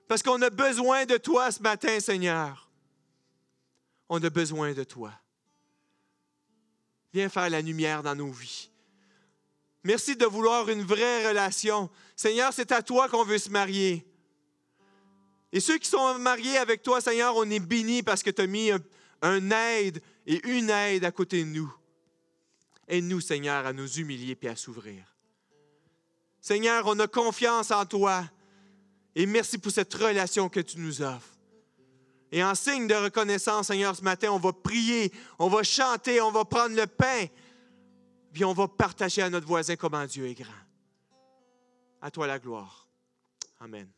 parce 0.09 0.21
qu'on 0.21 0.43
a 0.43 0.51
besoin 0.51 1.07
de 1.07 1.17
toi 1.17 1.53
ce 1.53 1.63
matin, 1.63 2.01
Seigneur. 2.01 2.69
On 4.09 4.21
a 4.21 4.31
besoin 4.31 4.73
de 4.73 4.83
toi. 4.83 5.13
Viens 7.13 7.29
faire 7.29 7.49
la 7.49 7.61
lumière 7.61 8.03
dans 8.03 8.17
nos 8.17 8.33
vies. 8.33 8.69
Merci 9.85 10.17
de 10.17 10.27
vouloir 10.27 10.69
une 10.71 10.83
vraie 10.83 11.29
relation. 11.29 11.89
Seigneur, 12.17 12.53
c'est 12.53 12.73
à 12.73 12.83
toi 12.83 13.09
qu'on 13.09 13.23
veut 13.23 13.39
se 13.39 13.51
marier. 13.51 14.05
Et 15.55 15.61
ceux 15.61 15.79
qui 15.79 15.89
sont 15.89 16.19
mariés 16.19 16.59
avec 16.59 16.83
toi, 16.83 17.01
Seigneur, 17.01 17.37
on 17.37 17.49
est 17.49 17.61
bénis 17.61 18.03
parce 18.03 18.25
que 18.25 18.31
tu 18.31 18.43
as 18.43 18.47
mis 18.49 18.73
un, 19.23 19.51
aide 19.53 20.03
et 20.27 20.45
une 20.49 20.69
aide 20.69 21.05
à 21.05 21.13
côté 21.13 21.45
de 21.45 21.49
nous. 21.49 21.73
Aide-nous, 22.89 23.21
Seigneur, 23.21 23.65
à 23.65 23.73
nous 23.73 23.89
humilier 24.01 24.37
et 24.43 24.49
à 24.49 24.57
s'ouvrir. 24.57 25.15
Seigneur, 26.41 26.83
on 26.89 26.99
a 26.99 27.07
confiance 27.07 27.71
en 27.71 27.87
toi. 27.87 28.29
Et 29.15 29.27
merci 29.27 29.57
pour 29.59 29.71
cette 29.71 29.95
relation 29.95 30.49
que 30.49 30.59
tu 30.59 30.81
nous 30.81 31.01
offres. 31.03 31.39
Et 32.33 32.43
en 32.43 32.57
signe 32.57 32.89
de 32.89 32.95
reconnaissance, 32.95 33.69
Seigneur, 33.69 33.95
ce 33.95 34.03
matin, 34.03 34.33
on 34.33 34.41
va 34.41 34.53
prier, 34.53 35.13
on 35.39 35.47
va 35.47 35.63
chanter, 35.63 36.21
on 36.21 36.33
va 36.33 36.45
prendre 36.45 36.75
le 36.75 36.89
pain, 36.89 37.27
puis 38.33 38.45
on 38.45 38.55
va 38.55 38.67
partager 38.67 39.23
à 39.23 39.31
notre 39.31 39.47
voisin 39.47 39.77
comment 39.77 40.05
Dieu 40.05 40.27
est 40.27 40.35
grand. 40.35 40.51
À 42.03 42.11
toi 42.11 42.27
la 42.27 42.41
gloire. 42.41 42.89
Amen. 43.61 43.89